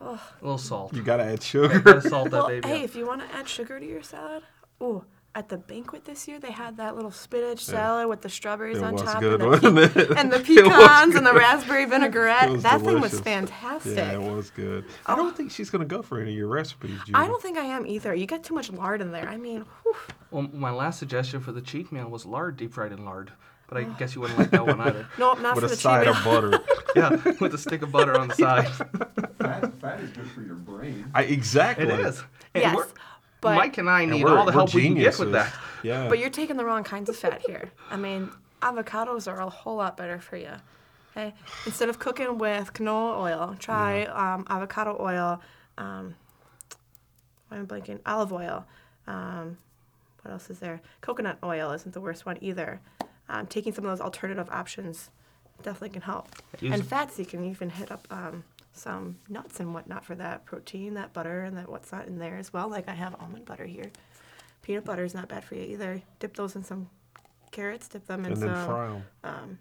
A 0.01 0.19
little 0.41 0.57
salt. 0.57 0.93
You 0.93 1.03
gotta 1.03 1.23
add 1.23 1.29
Gotta 1.39 1.45
sugar. 1.45 2.01
salt 2.01 2.31
that 2.31 2.37
Well, 2.39 2.47
baby 2.47 2.67
hey, 2.67 2.79
up. 2.79 2.83
if 2.83 2.95
you 2.95 3.05
want 3.05 3.21
to 3.21 3.35
add 3.35 3.47
sugar 3.47 3.79
to 3.79 3.85
your 3.85 4.01
salad, 4.03 4.43
oh, 4.81 5.03
at 5.33 5.47
the 5.47 5.57
banquet 5.57 6.03
this 6.05 6.27
year 6.27 6.39
they 6.39 6.51
had 6.51 6.77
that 6.77 6.95
little 6.95 7.11
spinach 7.11 7.63
salad 7.63 8.07
with 8.07 8.21
the 8.21 8.29
strawberries 8.29 8.77
It 8.77 8.83
on 8.83 8.93
was 8.93 9.01
top 9.03 9.19
good, 9.21 9.41
and, 9.41 9.41
the 9.41 9.47
wasn't 9.47 9.77
it? 9.79 10.17
and 10.17 10.31
the 10.31 10.37
It 10.39 10.45
pecans 10.45 11.15
and 11.15 11.25
the 11.25 11.33
raspberry 11.33 11.85
vinaigrette. 11.85 12.43
It 12.49 12.51
was 12.53 12.63
that 12.63 12.81
thing 12.81 12.99
was 12.99 13.19
fantastic. 13.19 13.95
Yeah, 13.95 14.13
it 14.13 14.21
was 14.21 14.49
good. 14.49 14.85
I 15.05 15.15
don't 15.15 15.31
oh. 15.31 15.35
think 15.35 15.51
she's 15.51 15.69
gonna 15.69 15.85
go 15.85 16.01
for 16.01 16.19
any 16.19 16.31
of 16.31 16.37
your 16.37 16.47
recipes, 16.47 16.97
Judy. 17.05 17.13
I 17.13 17.27
don't 17.27 17.41
think 17.41 17.57
I 17.57 17.63
am 17.65 17.85
either. 17.87 18.13
You 18.13 18.25
get 18.25 18.43
too 18.43 18.53
much 18.53 18.69
lard 18.71 19.01
in 19.01 19.11
there. 19.11 19.27
I 19.29 19.37
mean, 19.37 19.65
whew. 19.83 19.95
Well, 20.31 20.49
my 20.53 20.71
last 20.71 20.99
suggestion 20.99 21.39
for 21.39 21.51
the 21.51 21.61
cheat 21.61 21.91
meal 21.91 22.09
was 22.09 22.25
lard, 22.25 22.57
deep 22.57 22.73
fried 22.73 22.91
in 22.91 23.05
lard. 23.05 23.31
But 23.67 23.77
I 23.77 23.83
guess 23.99 24.15
you 24.15 24.21
wouldn't 24.21 24.37
like 24.37 24.51
that 24.51 24.65
one 24.67 24.81
either. 24.81 25.07
no, 25.17 25.33
not 25.35 25.55
with 25.55 25.63
for 25.63 25.67
a 25.67 25.69
the 25.69 25.75
side 25.77 26.07
cheat 26.07 26.15
of 26.15 26.23
butter. 26.25 26.59
Yeah, 26.95 27.09
with 27.39 27.53
a 27.53 27.57
stick 27.57 27.81
of 27.83 27.91
butter 27.91 28.19
on 28.19 28.27
the 28.27 28.35
side. 28.35 28.67
Fat, 29.39 29.71
fat 29.79 29.99
is 30.01 30.09
good 30.11 30.29
for 30.31 30.41
your 30.41 30.55
brain. 30.55 31.09
I, 31.15 31.23
exactly. 31.23 31.85
It 31.87 31.99
is. 32.01 32.21
And 32.53 32.63
Yes, 32.63 32.75
we're- 32.75 32.87
but 33.41 33.55
Mike 33.55 33.77
and 33.79 33.89
I 33.89 34.05
need 34.05 34.23
we're- 34.23 34.37
all 34.37 34.45
the 34.45 34.51
we're 34.51 34.53
help 34.53 34.73
we 34.73 34.83
can 34.83 34.93
get 34.95 35.17
with 35.19 35.31
that. 35.33 35.53
Yeah. 35.83 36.07
but 36.07 36.19
you're 36.19 36.29
taking 36.29 36.57
the 36.57 36.63
wrong 36.65 36.83
kinds 36.83 37.09
of 37.09 37.15
fat 37.17 37.41
here. 37.45 37.71
I 37.89 37.97
mean, 37.97 38.29
avocados 38.61 39.29
are 39.29 39.41
a 39.41 39.49
whole 39.49 39.75
lot 39.77 39.97
better 39.97 40.19
for 40.19 40.37
you. 40.37 40.51
Okay, 41.11 41.33
instead 41.65 41.89
of 41.89 41.99
cooking 41.99 42.37
with 42.37 42.71
canola 42.71 43.19
oil, 43.19 43.55
try 43.59 44.03
um, 44.05 44.45
avocado 44.49 44.95
oil. 44.99 45.41
Um, 45.77 46.15
I'm 47.49 47.67
blanking. 47.67 47.99
Olive 48.05 48.31
oil. 48.31 48.65
Um, 49.07 49.57
what 50.21 50.31
else 50.31 50.49
is 50.49 50.59
there? 50.59 50.79
Coconut 51.01 51.37
oil 51.43 51.71
isn't 51.71 51.93
the 51.93 51.99
worst 51.99 52.25
one 52.25 52.37
either. 52.41 52.79
Um, 53.27 53.45
taking 53.47 53.73
some 53.73 53.83
of 53.85 53.91
those 53.91 53.99
alternative 53.99 54.47
options 54.51 55.09
definitely 55.63 55.89
can 55.89 56.03
help. 56.03 56.29
Use- 56.61 56.73
and 56.73 56.85
fats, 56.87 57.19
you 57.19 57.25
can 57.25 57.43
even 57.43 57.71
hit 57.71 57.91
up 57.91 58.07
um, 58.09 58.43
some 58.73 59.17
nuts 59.29 59.59
and 59.59 59.73
whatnot 59.73 60.05
for 60.05 60.15
that 60.15 60.45
protein, 60.45 60.93
that 60.95 61.13
butter, 61.13 61.41
and 61.43 61.57
that 61.57 61.69
what's 61.69 61.91
not 61.91 62.07
in 62.07 62.19
there 62.19 62.37
as 62.37 62.53
well. 62.53 62.69
Like 62.69 62.87
I 62.87 62.93
have 62.93 63.15
almond 63.19 63.45
butter 63.45 63.65
here. 63.65 63.91
Peanut 64.61 64.85
butter 64.85 65.03
is 65.03 65.13
not 65.13 65.27
bad 65.27 65.43
for 65.43 65.55
you 65.55 65.63
either. 65.63 66.01
Dip 66.19 66.35
those 66.35 66.55
in 66.55 66.63
some 66.63 66.89
carrots. 67.51 67.87
Dip 67.87 68.05
them 68.07 68.25
in 68.25 68.33
and 68.33 68.41
then 68.41 68.49
some 68.49 68.65
fry 68.65 69.01
them. 69.23 69.59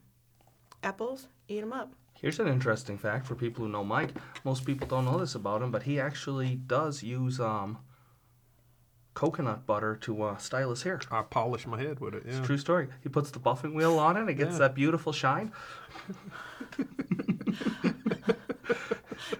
apples. 0.82 1.26
Eat 1.48 1.60
them 1.60 1.72
up. 1.72 1.92
Here's 2.20 2.38
an 2.38 2.48
interesting 2.48 2.98
fact 2.98 3.26
for 3.26 3.34
people 3.34 3.64
who 3.64 3.70
know 3.72 3.82
Mike. 3.82 4.10
Most 4.44 4.66
people 4.66 4.86
don't 4.86 5.06
know 5.06 5.18
this 5.18 5.34
about 5.34 5.62
him, 5.62 5.70
but 5.70 5.84
he 5.84 5.98
actually 5.98 6.54
does 6.54 7.02
use 7.02 7.40
um, 7.40 7.78
coconut 9.14 9.64
butter 9.66 9.96
to 10.02 10.22
uh, 10.24 10.36
style 10.36 10.68
his 10.70 10.82
hair. 10.82 11.00
I 11.10 11.22
polish 11.22 11.66
my 11.66 11.80
head 11.80 11.98
with 11.98 12.14
it. 12.14 12.24
Yeah. 12.28 12.42
True 12.42 12.58
story. 12.58 12.88
He 13.02 13.08
puts 13.08 13.30
the 13.30 13.38
buffing 13.38 13.72
wheel 13.74 13.98
on 13.98 14.18
it. 14.18 14.28
It 14.28 14.34
gets 14.34 14.52
Yeah. 14.52 14.58
that 14.58 14.74
beautiful 14.74 15.12
shine. 15.14 15.50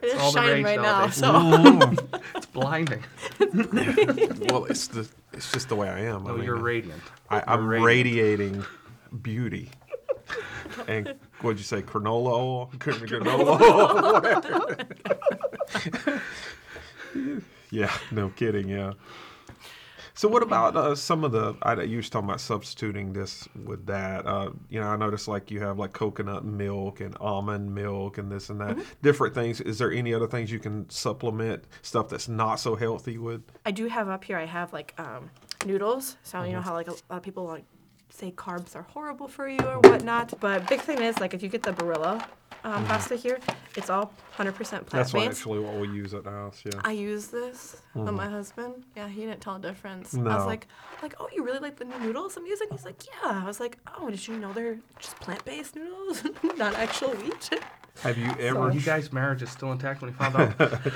It 0.02 0.04
is 0.04 0.14
all 0.20 0.32
the 0.32 0.38
shining 0.40 0.64
rage 0.64 0.78
right 0.78 0.82
now. 0.82 1.08
So 1.10 1.90
It's 2.36 2.46
blinding. 2.46 3.02
well, 4.50 4.64
it's 4.66 4.86
the 4.88 5.08
it's 5.32 5.50
just 5.52 5.68
the 5.68 5.76
way 5.76 5.88
I 5.88 6.00
am. 6.00 6.26
Oh, 6.26 6.28
I 6.28 6.32
Oh, 6.32 6.36
mean, 6.36 6.44
you're 6.44 6.56
radiant. 6.56 7.02
I, 7.30 7.42
I'm 7.46 7.66
radiant. 7.66 7.86
radiating 7.86 8.64
beauty. 9.22 9.70
and 10.86 11.14
what'd 11.40 11.58
you 11.58 11.64
say? 11.64 11.82
Granola 11.82 12.32
oil? 12.32 12.70
Granola 12.78 13.60
oil. 17.16 17.30
yeah, 17.70 17.92
no 18.10 18.28
kidding. 18.30 18.68
Yeah. 18.68 18.92
So 20.20 20.28
what 20.28 20.42
about 20.42 20.76
uh, 20.76 20.94
some 20.94 21.24
of 21.24 21.32
the? 21.32 21.54
I, 21.62 21.80
you 21.80 21.96
was 21.96 22.10
talking 22.10 22.28
about 22.28 22.42
substituting 22.42 23.14
this 23.14 23.48
with 23.64 23.86
that. 23.86 24.26
Uh, 24.26 24.50
you 24.68 24.78
know, 24.78 24.86
I 24.86 24.96
noticed 24.96 25.28
like 25.28 25.50
you 25.50 25.60
have 25.60 25.78
like 25.78 25.94
coconut 25.94 26.44
milk 26.44 27.00
and 27.00 27.16
almond 27.22 27.74
milk 27.74 28.18
and 28.18 28.30
this 28.30 28.50
and 28.50 28.60
that, 28.60 28.76
different 29.00 29.34
things. 29.34 29.62
Is 29.62 29.78
there 29.78 29.90
any 29.90 30.12
other 30.12 30.26
things 30.26 30.52
you 30.52 30.58
can 30.58 30.90
supplement 30.90 31.64
stuff 31.80 32.10
that's 32.10 32.28
not 32.28 32.56
so 32.56 32.76
healthy 32.76 33.16
with? 33.16 33.40
I 33.64 33.70
do 33.70 33.86
have 33.86 34.10
up 34.10 34.22
here. 34.22 34.36
I 34.36 34.44
have 34.44 34.74
like 34.74 34.92
um, 34.98 35.30
noodles. 35.64 36.18
So 36.22 36.40
you 36.40 36.48
Mm-hmm. 36.48 36.56
know 36.56 36.60
how 36.60 36.74
like 36.74 36.88
a 36.88 36.90
lot 36.90 37.00
of 37.08 37.22
people 37.22 37.44
like 37.44 37.64
say 38.10 38.30
carbs 38.30 38.76
are 38.76 38.82
horrible 38.82 39.26
for 39.26 39.48
you 39.48 39.60
or 39.60 39.80
whatnot. 39.80 40.38
But 40.38 40.68
big 40.68 40.82
thing 40.82 41.00
is 41.00 41.18
like 41.18 41.32
if 41.32 41.42
you 41.42 41.48
get 41.48 41.62
the 41.62 41.72
Barilla 41.72 42.22
um, 42.64 42.84
pasta 42.86 43.16
here, 43.16 43.38
it's 43.76 43.88
all 43.90 44.12
100% 44.36 44.54
plant 44.54 44.54
Mm-hmm. 44.86 44.96
That's 44.96 45.12
what 45.12 45.20
based. 45.28 45.38
actually 45.40 45.58
what 45.60 45.74
we 45.76 45.88
use 45.88 46.12
at 46.14 46.24
the 46.24 46.30
house. 46.30 46.62
Yeah. 46.64 46.80
I 46.84 46.92
use 46.92 47.28
this 47.28 47.80
on 47.94 48.14
my 48.14 48.28
husband. 48.28 48.84
Yeah, 48.96 49.08
he 49.08 49.22
didn't 49.22 49.40
tell 49.40 49.56
a 49.56 49.60
difference. 49.60 50.14
I 50.14 50.18
Mm-hmm. 50.18 50.28
No. 50.28 50.36
was 50.36 50.46
like, 50.46 50.66
like, 51.02 51.14
oh, 51.20 51.28
you 51.34 51.42
really 51.44 51.58
like 51.60 51.76
the 51.76 51.84
new 51.84 51.98
noodles 52.00 52.36
I'm 52.36 52.46
using? 52.46 52.68
He's 52.70 52.84
like, 52.84 53.02
yeah. 53.22 53.40
I 53.42 53.46
was 53.46 53.60
like, 53.60 53.78
oh, 53.98 54.10
did 54.10 54.26
you 54.28 54.36
know 54.38 54.52
they're 54.52 54.78
just 54.98 55.16
plant-based 55.20 55.76
noodles, 55.76 56.22
not 56.56 56.74
actual 56.74 57.10
wheat? 57.10 57.50
Have 58.02 58.16
you 58.16 58.28
Were 58.28 58.40
ever? 58.66 58.70
you 58.70 58.80
guys' 58.80 59.12
marriage 59.12 59.42
is 59.42 59.50
still 59.50 59.72
intact 59.72 60.00
when 60.02 60.10
he 60.12 60.16
found 60.16 60.36
out? 60.36 60.70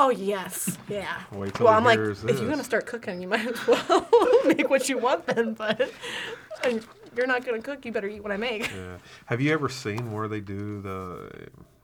Oh 0.00 0.10
yes, 0.10 0.78
yeah. 0.88 1.22
Wait 1.32 1.54
till 1.54 1.64
well, 1.64 1.74
he 1.74 1.78
I'm 1.78 1.84
like, 1.84 1.98
hears 1.98 2.22
if 2.22 2.30
you're 2.38 2.44
gonna 2.44 2.58
this. 2.58 2.66
start 2.66 2.86
cooking, 2.86 3.20
you 3.20 3.26
might 3.26 3.44
as 3.44 3.66
well 3.66 4.08
make 4.44 4.70
what 4.70 4.88
you 4.88 4.96
want 4.96 5.26
then. 5.26 5.54
But 5.54 5.90
and 6.62 6.86
you're 7.18 7.26
not 7.26 7.44
gonna 7.44 7.60
cook, 7.60 7.84
you 7.84 7.92
better 7.92 8.08
eat 8.08 8.22
what 8.22 8.32
I 8.32 8.36
make. 8.38 8.70
Yeah. 8.74 8.96
Have 9.26 9.40
you 9.42 9.52
ever 9.52 9.68
seen 9.68 10.12
where 10.12 10.28
they 10.28 10.40
do 10.40 10.80
the? 10.80 11.30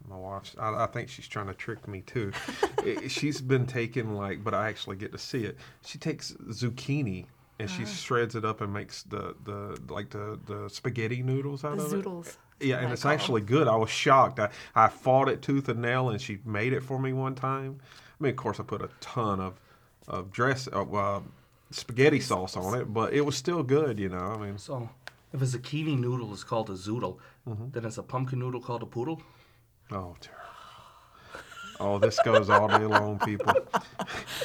my 0.08 0.16
wife. 0.16 0.54
I, 0.60 0.84
I 0.84 0.86
think 0.86 1.08
she's 1.08 1.26
trying 1.26 1.46
to 1.46 1.54
trick 1.54 1.88
me 1.88 2.02
too. 2.02 2.30
I- 2.80 3.08
she's 3.08 3.40
been 3.40 3.66
taking 3.66 4.14
like, 4.14 4.44
but 4.44 4.52
I 4.54 4.68
actually 4.68 4.96
get 4.96 5.12
to 5.12 5.18
see 5.18 5.44
it. 5.44 5.56
She 5.84 5.96
takes 5.98 6.32
zucchini 6.50 7.24
and 7.58 7.70
she 7.70 7.86
shreds 7.86 8.34
it 8.34 8.44
up 8.44 8.60
and 8.60 8.72
makes 8.72 9.02
the 9.04 9.34
the 9.44 9.80
like 9.88 10.10
the 10.10 10.38
the 10.46 10.68
spaghetti 10.68 11.22
noodles 11.22 11.64
out 11.64 11.78
The 11.78 11.84
of 11.84 11.92
it. 11.94 12.04
zoodles. 12.04 12.36
Yeah, 12.60 12.76
and 12.78 12.88
I 12.88 12.92
it's 12.92 13.02
call 13.02 13.12
'em. 13.12 13.18
actually 13.18 13.40
good. 13.42 13.66
I 13.66 13.76
was 13.76 13.90
shocked. 13.90 14.38
I, 14.40 14.50
I 14.74 14.88
fought 14.88 15.28
it 15.28 15.40
tooth 15.42 15.68
and 15.68 15.80
nail, 15.80 16.10
and 16.10 16.20
she 16.20 16.38
made 16.44 16.72
it 16.72 16.82
for 16.82 16.98
me 16.98 17.12
one 17.12 17.34
time. 17.34 17.80
I 18.20 18.22
mean, 18.22 18.30
of 18.30 18.36
course, 18.36 18.60
I 18.60 18.62
put 18.62 18.82
a 18.82 18.90
ton 19.00 19.40
of 19.40 19.58
of 20.06 20.30
dress 20.30 20.66
of 20.66 20.94
uh, 20.94 21.20
spaghetti 21.70 22.20
sauce 22.20 22.56
on 22.58 22.78
it, 22.78 22.92
but 22.92 23.12
it 23.14 23.22
was 23.22 23.36
still 23.36 23.62
good. 23.62 23.98
You 23.98 24.10
know, 24.10 24.18
I 24.18 24.36
mean, 24.36 24.58
So, 24.58 24.88
if 25.34 25.42
a 25.42 25.44
zucchini 25.44 25.98
noodle 25.98 26.32
is 26.32 26.42
called 26.44 26.70
a 26.70 26.74
zoodle, 26.74 27.18
Mm-hmm. 27.46 27.70
then 27.72 27.84
is 27.84 27.98
a 27.98 28.02
pumpkin 28.02 28.38
noodle 28.38 28.60
called 28.62 28.82
a 28.82 28.86
poodle? 28.86 29.20
oh, 29.92 30.16
terrible. 30.20 30.40
Oh, 31.80 31.98
this 31.98 32.18
goes 32.24 32.48
all 32.48 32.68
day 32.68 32.86
long, 32.86 33.18
people. 33.18 33.52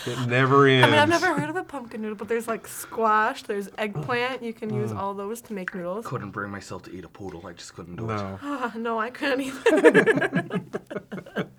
It 0.08 0.28
never 0.28 0.66
ends. 0.68 0.88
I 0.88 0.90
mean, 0.90 1.00
I've 1.00 1.08
never 1.10 1.28
heard 1.40 1.50
of 1.50 1.56
a 1.56 1.64
pumpkin 1.64 2.02
noodle, 2.02 2.18
but 2.18 2.28
there's 2.28 2.48
like 2.48 2.68
squash, 2.68 3.44
there's 3.44 3.70
eggplant. 3.78 4.42
You 4.42 4.52
can 4.52 4.72
Mm. 4.72 4.82
use 4.82 4.92
all 4.92 5.14
those 5.14 5.40
to 5.44 5.54
make 5.54 5.74
noodles. 5.76 6.08
Couldn't 6.08 6.32
bring 6.32 6.50
myself 6.52 6.82
to 6.84 6.92
eat 6.92 7.06
a 7.06 7.08
poodle. 7.08 7.46
I 7.46 7.54
just 7.54 7.76
couldn't 7.76 7.98
do 7.98 8.06
it. 8.10 8.16
No. 8.16 8.40
Ah, 8.42 8.74
no, 8.76 9.00
I 9.00 9.12
couldn't 9.12 9.42
either. 9.42 10.60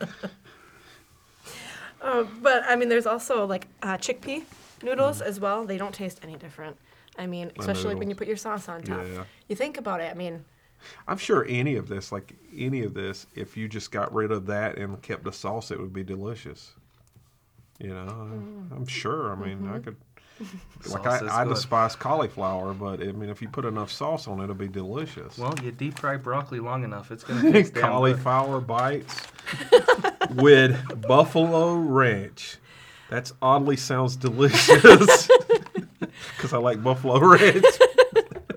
uh, 2.03 2.25
but 2.43 2.63
I 2.69 2.77
mean, 2.77 2.89
there's 2.89 3.07
also 3.07 3.47
like 3.47 3.69
uh, 3.83 3.97
chickpea 3.97 4.43
noodles 4.83 5.21
as 5.23 5.39
well. 5.41 5.65
They 5.65 5.79
don't 5.79 5.95
taste 5.95 6.19
any 6.23 6.37
different. 6.37 6.77
I 7.21 7.27
mean, 7.27 7.53
especially 7.59 7.95
when 7.95 8.09
you 8.09 8.17
put 8.17 8.27
your 8.27 8.39
sauce 8.39 8.67
on 8.69 8.83
top. 8.83 9.05
Yeah. 9.07 9.25
You 9.47 9.55
think 9.55 9.77
about 9.77 10.01
it. 10.01 10.11
I 10.11 10.15
mean, 10.15 10.43
I'm 11.07 11.19
sure 11.19 11.45
any 11.47 11.77
of 11.77 11.87
this, 11.87 12.11
like 12.11 12.35
any 12.57 12.83
of 12.83 12.95
this, 12.95 13.27
if 13.35 13.59
you 13.59 13.69
just 13.69 13.93
got 13.93 14.13
rid 14.15 14.33
of 14.33 14.47
that 14.47 14.79
and 14.79 15.01
kept 15.03 15.25
the 15.25 15.33
sauce, 15.33 15.71
it 15.71 15.79
would 15.79 15.93
be 15.93 16.03
delicious. 16.03 16.73
You 17.79 17.91
know, 17.91 18.07
I- 18.07 18.37
mm. 18.37 18.73
I'm 18.75 18.87
sure. 18.87 19.31
I 19.31 19.35
mean, 19.35 19.69
I 19.69 19.73
mm-hmm. 19.73 19.81
could. 19.83 19.97
Like 20.89 21.07
I, 21.07 21.43
I 21.43 21.45
despise 21.45 21.95
cauliflower, 21.95 22.73
but 22.73 23.03
I 23.03 23.13
mean, 23.13 23.29
if 23.29 23.43
you 23.43 23.49
put 23.51 23.67
enough 23.67 23.93
sauce 23.93 24.27
on 24.27 24.41
it, 24.41 24.45
it'll 24.45 24.55
be 24.55 24.69
delicious. 24.69 25.37
Well, 25.37 25.55
you 25.63 25.71
deep 25.71 25.99
fry 25.99 26.17
broccoli 26.17 26.61
long 26.61 26.83
enough, 26.83 27.11
it's 27.11 27.23
gonna 27.23 27.43
taste 27.53 27.75
damn 27.75 27.83
good. 27.83 27.91
cauliflower 27.91 28.59
bites 28.63 29.21
with 30.31 31.03
buffalo 31.07 31.75
ranch. 31.75 32.57
That's 33.11 33.35
oddly 33.43 33.77
sounds 33.77 34.17
delicious 34.17 35.29
because 36.51 36.59
I 36.59 36.63
like 36.63 36.83
buffalo 36.83 37.19
ranch. 37.21 37.65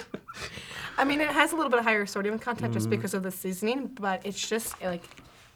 I 0.98 1.04
mean, 1.06 1.22
it 1.22 1.30
has 1.30 1.52
a 1.52 1.56
little 1.56 1.72
bit 1.72 1.82
higher 1.82 2.06
sodium 2.06 2.40
content 2.40 2.74
just 2.74 2.90
because 2.90 3.14
of 3.14 3.24
the 3.24 3.32
seasoning, 3.32 3.88
but 3.88 4.26
it's 4.26 4.48
just 4.48 4.82
like, 4.82 5.04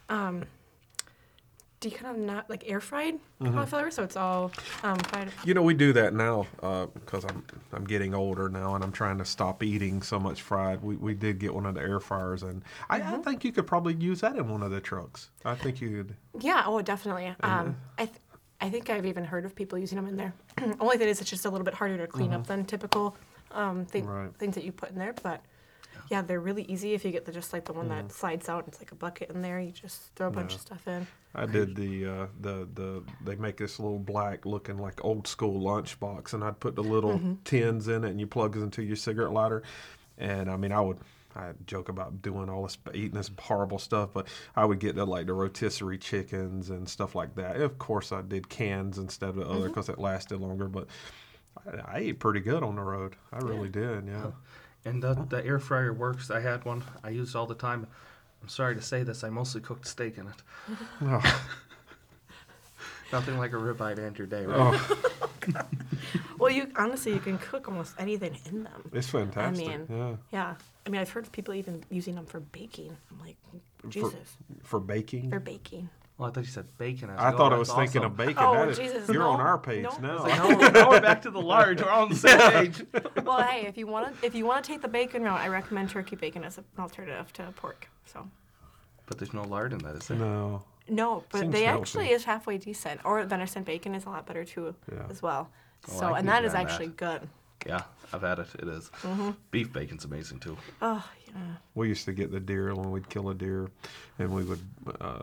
um, 0.08 0.44
do 1.80 1.88
you 1.88 1.94
kind 1.96 2.16
of 2.16 2.20
not 2.20 2.50
like 2.50 2.64
air 2.68 2.80
fried 2.80 3.18
Mm-hmm. 3.40 3.54
cauliflower? 3.54 3.88
So 3.92 4.02
it's 4.02 4.16
all 4.16 4.50
um, 4.82 4.98
fried. 4.98 5.30
You 5.44 5.54
know, 5.54 5.62
we 5.62 5.72
do 5.74 5.92
that 5.92 6.12
now 6.12 6.48
because 6.94 7.24
I'm 7.24 7.44
I'm 7.72 7.84
getting 7.84 8.12
older 8.14 8.48
now, 8.48 8.74
and 8.74 8.82
I'm 8.82 8.90
trying 8.90 9.16
to 9.18 9.24
stop 9.24 9.62
eating 9.62 10.02
so 10.02 10.18
much 10.18 10.42
fried. 10.42 10.82
We, 10.82 10.96
we 10.96 11.14
did 11.14 11.38
get 11.38 11.54
one 11.54 11.64
of 11.66 11.76
the 11.76 11.80
air 11.80 12.00
fryers, 12.00 12.42
and 12.42 12.62
I, 12.90 12.96
I 13.00 13.18
think 13.18 13.44
you 13.44 13.52
could 13.52 13.68
probably 13.68 13.94
use 13.94 14.20
that 14.22 14.34
in 14.34 14.48
one 14.48 14.64
of 14.64 14.72
the 14.72 14.80
trucks. 14.80 15.30
I 15.44 15.54
think 15.54 15.80
you 15.80 16.02
could. 16.04 16.16
Yeah. 16.42 16.64
Oh, 16.66 16.82
definitely. 16.82 17.32
Um, 17.44 17.76
I 17.96 18.06
th- 18.06 18.18
I 18.60 18.68
think 18.70 18.90
I've 18.90 19.06
even 19.06 19.24
heard 19.24 19.44
of 19.44 19.54
people 19.54 19.78
using 19.78 19.96
them 19.96 20.06
in 20.08 20.16
there. 20.16 20.32
Only 20.80 20.98
thing 20.98 21.08
is, 21.08 21.20
it's 21.20 21.30
just 21.30 21.44
a 21.44 21.50
little 21.50 21.64
bit 21.64 21.74
harder 21.74 21.96
to 21.98 22.06
clean 22.06 22.32
up 22.32 22.46
than 22.46 22.64
typical 22.64 23.16
um, 23.52 23.84
thing, 23.86 24.02
Mm-hmm. 24.04 24.12
Right. 24.12 24.34
things 24.36 24.54
that 24.56 24.64
you 24.64 24.72
put 24.72 24.90
in 24.90 24.98
there. 24.98 25.14
But 25.22 25.42
yeah, 26.10 26.22
they're 26.22 26.40
really 26.40 26.64
easy 26.64 26.94
if 26.94 27.04
you 27.04 27.10
get 27.12 27.24
the 27.24 27.32
just 27.32 27.52
like 27.52 27.64
the 27.66 27.72
one 27.72 27.88
that 27.90 28.10
slides 28.12 28.48
out. 28.48 28.64
And 28.64 28.68
It's 28.72 28.80
like 28.80 28.92
a 28.92 28.96
bucket 28.96 29.30
in 29.30 29.42
there. 29.42 29.60
You 29.60 29.70
just 29.70 30.12
throw 30.16 30.26
a 30.28 30.30
bunch 30.30 30.54
of 30.54 30.60
stuff 30.60 30.86
in. 30.88 31.06
I 31.34 31.46
did 31.46 31.76
the 31.76 32.06
uh, 32.06 32.26
the 32.40 32.66
the 32.74 33.04
they 33.24 33.36
make 33.36 33.58
this 33.58 33.78
little 33.78 33.98
black 33.98 34.44
looking 34.44 34.78
like 34.78 35.04
old 35.04 35.26
school 35.28 35.60
lunchbox, 35.60 36.32
and 36.32 36.42
I'd 36.42 36.58
put 36.58 36.74
the 36.74 36.82
little 36.82 37.20
tins 37.44 37.86
in 37.88 38.02
it, 38.04 38.10
and 38.10 38.18
you 38.18 38.26
plug 38.26 38.56
it 38.56 38.60
into 38.60 38.82
your 38.82 38.96
cigarette 38.96 39.32
lighter. 39.32 39.62
And 40.16 40.50
I 40.50 40.56
mean, 40.56 40.72
I 40.72 40.80
would 40.80 40.98
I 41.38 41.52
joke 41.66 41.88
about 41.88 42.20
doing 42.20 42.50
all 42.50 42.64
this 42.64 42.76
eating 42.92 43.16
this 43.16 43.30
horrible 43.38 43.78
stuff, 43.78 44.10
but 44.12 44.26
I 44.56 44.64
would 44.64 44.80
get 44.80 44.96
the 44.96 45.06
like 45.06 45.26
the 45.26 45.32
rotisserie 45.32 45.98
chickens 45.98 46.70
and 46.70 46.88
stuff 46.88 47.14
like 47.14 47.34
that. 47.36 47.56
Of 47.60 47.78
course, 47.78 48.12
I 48.12 48.22
did 48.22 48.48
cans 48.48 48.98
instead 48.98 49.30
of 49.30 49.36
the 49.36 49.42
other 49.42 49.54
mm-hmm. 49.54 49.68
because 49.68 49.88
it 49.88 49.98
lasted 49.98 50.40
longer, 50.40 50.68
but. 50.68 50.86
I, 51.66 51.96
I 51.96 51.98
ate 51.98 52.20
pretty 52.20 52.38
good 52.38 52.62
on 52.62 52.76
the 52.76 52.82
road. 52.82 53.16
I 53.32 53.38
really 53.38 53.68
did, 53.68 54.06
yeah. 54.06 54.26
Oh. 54.26 54.34
And 54.84 55.02
the, 55.02 55.14
the 55.28 55.44
air 55.44 55.58
fryer 55.58 55.92
works. 55.92 56.30
I 56.30 56.40
had 56.40 56.64
one. 56.64 56.84
I 57.02 57.10
used 57.10 57.34
all 57.34 57.46
the 57.46 57.54
time. 57.54 57.86
I'm 58.42 58.48
sorry 58.48 58.74
to 58.74 58.82
say 58.82 59.02
this. 59.02 59.24
I 59.24 59.30
mostly 59.30 59.60
cooked 59.60 59.86
steak 59.86 60.18
in 60.18 60.26
it. 60.26 60.78
Oh, 61.02 61.40
Nothing 63.12 63.38
like 63.38 63.52
a 63.52 63.56
ribeye 63.56 63.96
to 63.96 64.04
end 64.04 64.18
your 64.18 64.26
day, 64.26 64.44
right? 64.44 64.56
oh, 64.58 64.98
oh 65.56 65.62
Well, 66.38 66.50
you 66.50 66.68
honestly 66.76 67.12
you 67.12 67.20
can 67.20 67.38
cook 67.38 67.68
almost 67.68 67.94
anything 67.98 68.36
in 68.46 68.64
them. 68.64 68.90
it's 68.92 69.08
fantastic. 69.08 69.66
I 69.68 69.76
mean, 69.76 69.86
yeah. 69.90 70.16
Yeah. 70.32 70.54
I 70.86 70.90
mean, 70.90 71.00
I've 71.00 71.10
heard 71.10 71.24
of 71.24 71.32
people 71.32 71.54
even 71.54 71.84
using 71.90 72.14
them 72.14 72.26
for 72.26 72.40
baking. 72.40 72.96
I'm 73.10 73.18
like, 73.20 73.36
Jesus, 73.88 74.14
For 74.62 74.80
baking. 74.80 75.30
for 75.30 75.40
baking. 75.40 75.88
Well, 76.16 76.28
I 76.28 76.32
thought 76.32 76.40
you 76.44 76.50
said 76.50 76.66
bacon. 76.78 77.10
I 77.10 77.30
was 77.30 77.38
thought 77.38 77.44
like, 77.44 77.52
I 77.52 77.54
"Oh, 77.54 77.58
was 77.60 77.68
that's 77.68 77.78
thinking 77.78 78.00
awesome." 78.00 78.10
of 78.12 78.16
bacon. 78.16 78.36
Oh, 78.44 78.52
That 78.54 78.68
is- 78.70 78.78
Jesus, 78.78 79.08
You're 79.08 79.22
on 79.22 79.40
our 79.40 79.56
page 79.58 79.84
no. 79.84 80.16
now. 80.16 80.24
Now 80.24 80.48
we're, 80.48 80.70
now 80.72 80.90
we're 80.90 81.00
back 81.00 81.22
to 81.22 81.30
the 81.30 81.40
large. 81.40 81.80
We're 81.80 81.90
on 81.90 82.08
the 82.08 82.16
same 82.16 82.38
page. 82.50 82.84
well, 83.24 83.42
hey, 83.42 83.66
if 83.66 83.76
you 83.78 83.86
want 83.86 84.20
to, 84.20 84.26
if 84.26 84.34
you 84.34 84.44
want 84.44 84.64
to 84.64 84.68
take 84.72 84.82
the 84.82 84.88
bacon 84.88 85.22
route, 85.22 85.38
I 85.40 85.46
recommend 85.48 85.90
turkey 85.90 86.16
bacon 86.16 86.42
as 86.44 86.58
an 86.58 86.64
alternative 86.78 87.32
to 87.34 87.44
pork. 87.54 87.88
So. 88.06 88.28
But 89.06 89.18
there's 89.18 89.32
no 89.32 89.42
lard 89.44 89.72
in 89.72 89.78
that, 89.80 89.94
is 89.96 90.08
there? 90.08 90.18
No. 90.18 90.62
No, 90.88 91.22
but 91.30 91.40
Seems 91.42 91.52
they 91.52 91.64
healthy. 91.64 91.80
actually 91.82 92.10
is 92.10 92.24
halfway 92.24 92.58
decent. 92.58 93.00
Or 93.04 93.22
venison 93.24 93.62
bacon 93.62 93.94
is 93.94 94.04
a 94.06 94.08
lot 94.08 94.26
better 94.26 94.44
too, 94.44 94.74
Yeah. 94.90 95.04
as 95.10 95.22
well. 95.22 95.50
Oh, 95.90 95.98
so, 96.00 96.06
and 96.08 96.16
can 96.16 96.26
that 96.26 96.40
get 96.42 96.44
is 96.48 96.54
on 96.54 96.60
actually 96.60 96.86
that. 96.88 96.96
good. 97.20 97.28
Yeah, 97.66 97.82
I've 98.12 98.22
had 98.22 98.38
it. 98.38 98.46
It 98.58 98.68
is. 98.68 98.90
Mm-hmm. 99.02 99.30
Beef 99.50 99.72
bacon's 99.72 100.04
amazing 100.04 100.38
too. 100.40 100.56
Oh, 100.80 101.04
yeah. 101.26 101.34
We 101.74 101.88
used 101.88 102.04
to 102.06 102.12
get 102.12 102.30
the 102.30 102.40
deer 102.40 102.74
when 102.74 102.90
we'd 102.90 103.08
kill 103.08 103.28
a 103.30 103.34
deer, 103.34 103.68
and 104.18 104.30
we 104.30 104.44
would 104.44 104.60
uh, 105.00 105.22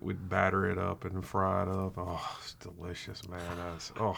we'd 0.00 0.28
batter 0.28 0.68
it 0.70 0.78
up 0.78 1.04
and 1.04 1.24
fry 1.24 1.62
it 1.62 1.68
up. 1.68 1.94
Oh, 1.96 2.36
it's 2.42 2.54
delicious, 2.54 3.26
man. 3.28 3.40
That's, 3.56 3.92
oh, 4.00 4.16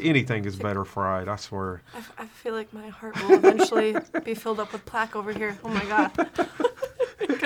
anything 0.00 0.44
is 0.46 0.56
better 0.56 0.84
fried. 0.84 1.28
I 1.28 1.36
swear. 1.36 1.82
I, 1.94 1.98
f- 1.98 2.12
I 2.18 2.26
feel 2.26 2.54
like 2.54 2.72
my 2.72 2.88
heart 2.88 3.22
will 3.22 3.34
eventually 3.36 3.94
be 4.24 4.34
filled 4.34 4.60
up 4.60 4.72
with 4.72 4.84
plaque 4.86 5.14
over 5.16 5.32
here. 5.32 5.58
Oh 5.64 5.68
my 5.68 5.84
god. 5.84 6.12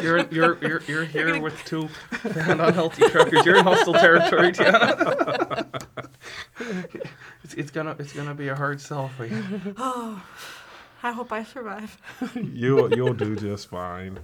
You're 0.02 0.26
you're 0.30 0.58
you're, 0.62 0.82
you're 0.86 1.04
here 1.04 1.40
with 1.40 1.56
two 1.64 1.88
fat, 1.88 2.60
unhealthy 2.60 3.08
truckers. 3.08 3.44
You're 3.44 3.56
in 3.56 3.64
hostile 3.64 3.94
territory, 3.94 4.52
Tianna. 4.52 5.66
it's, 7.44 7.54
it's 7.54 7.70
gonna 7.70 7.94
it's 7.98 8.12
gonna 8.12 8.34
be 8.34 8.48
a 8.48 8.54
hard 8.54 8.80
sell 8.80 9.08
for 9.08 9.26
you. 9.26 9.42
Oh, 9.76 10.22
I 11.02 11.12
hope 11.12 11.32
I 11.32 11.44
survive. 11.44 11.96
You'll 12.34 12.92
you'll 12.94 13.14
do 13.14 13.36
just 13.36 13.68
fine. 13.68 14.18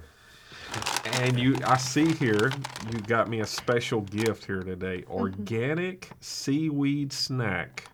And 1.21 1.39
you, 1.39 1.55
I 1.65 1.77
see 1.77 2.11
here, 2.13 2.51
you 2.91 2.99
got 3.07 3.29
me 3.29 3.39
a 3.39 3.45
special 3.45 4.01
gift 4.01 4.45
here 4.45 4.61
today: 4.63 5.01
Mm-hmm. 5.03 5.11
organic 5.11 6.09
seaweed 6.19 7.13
snack, 7.13 7.87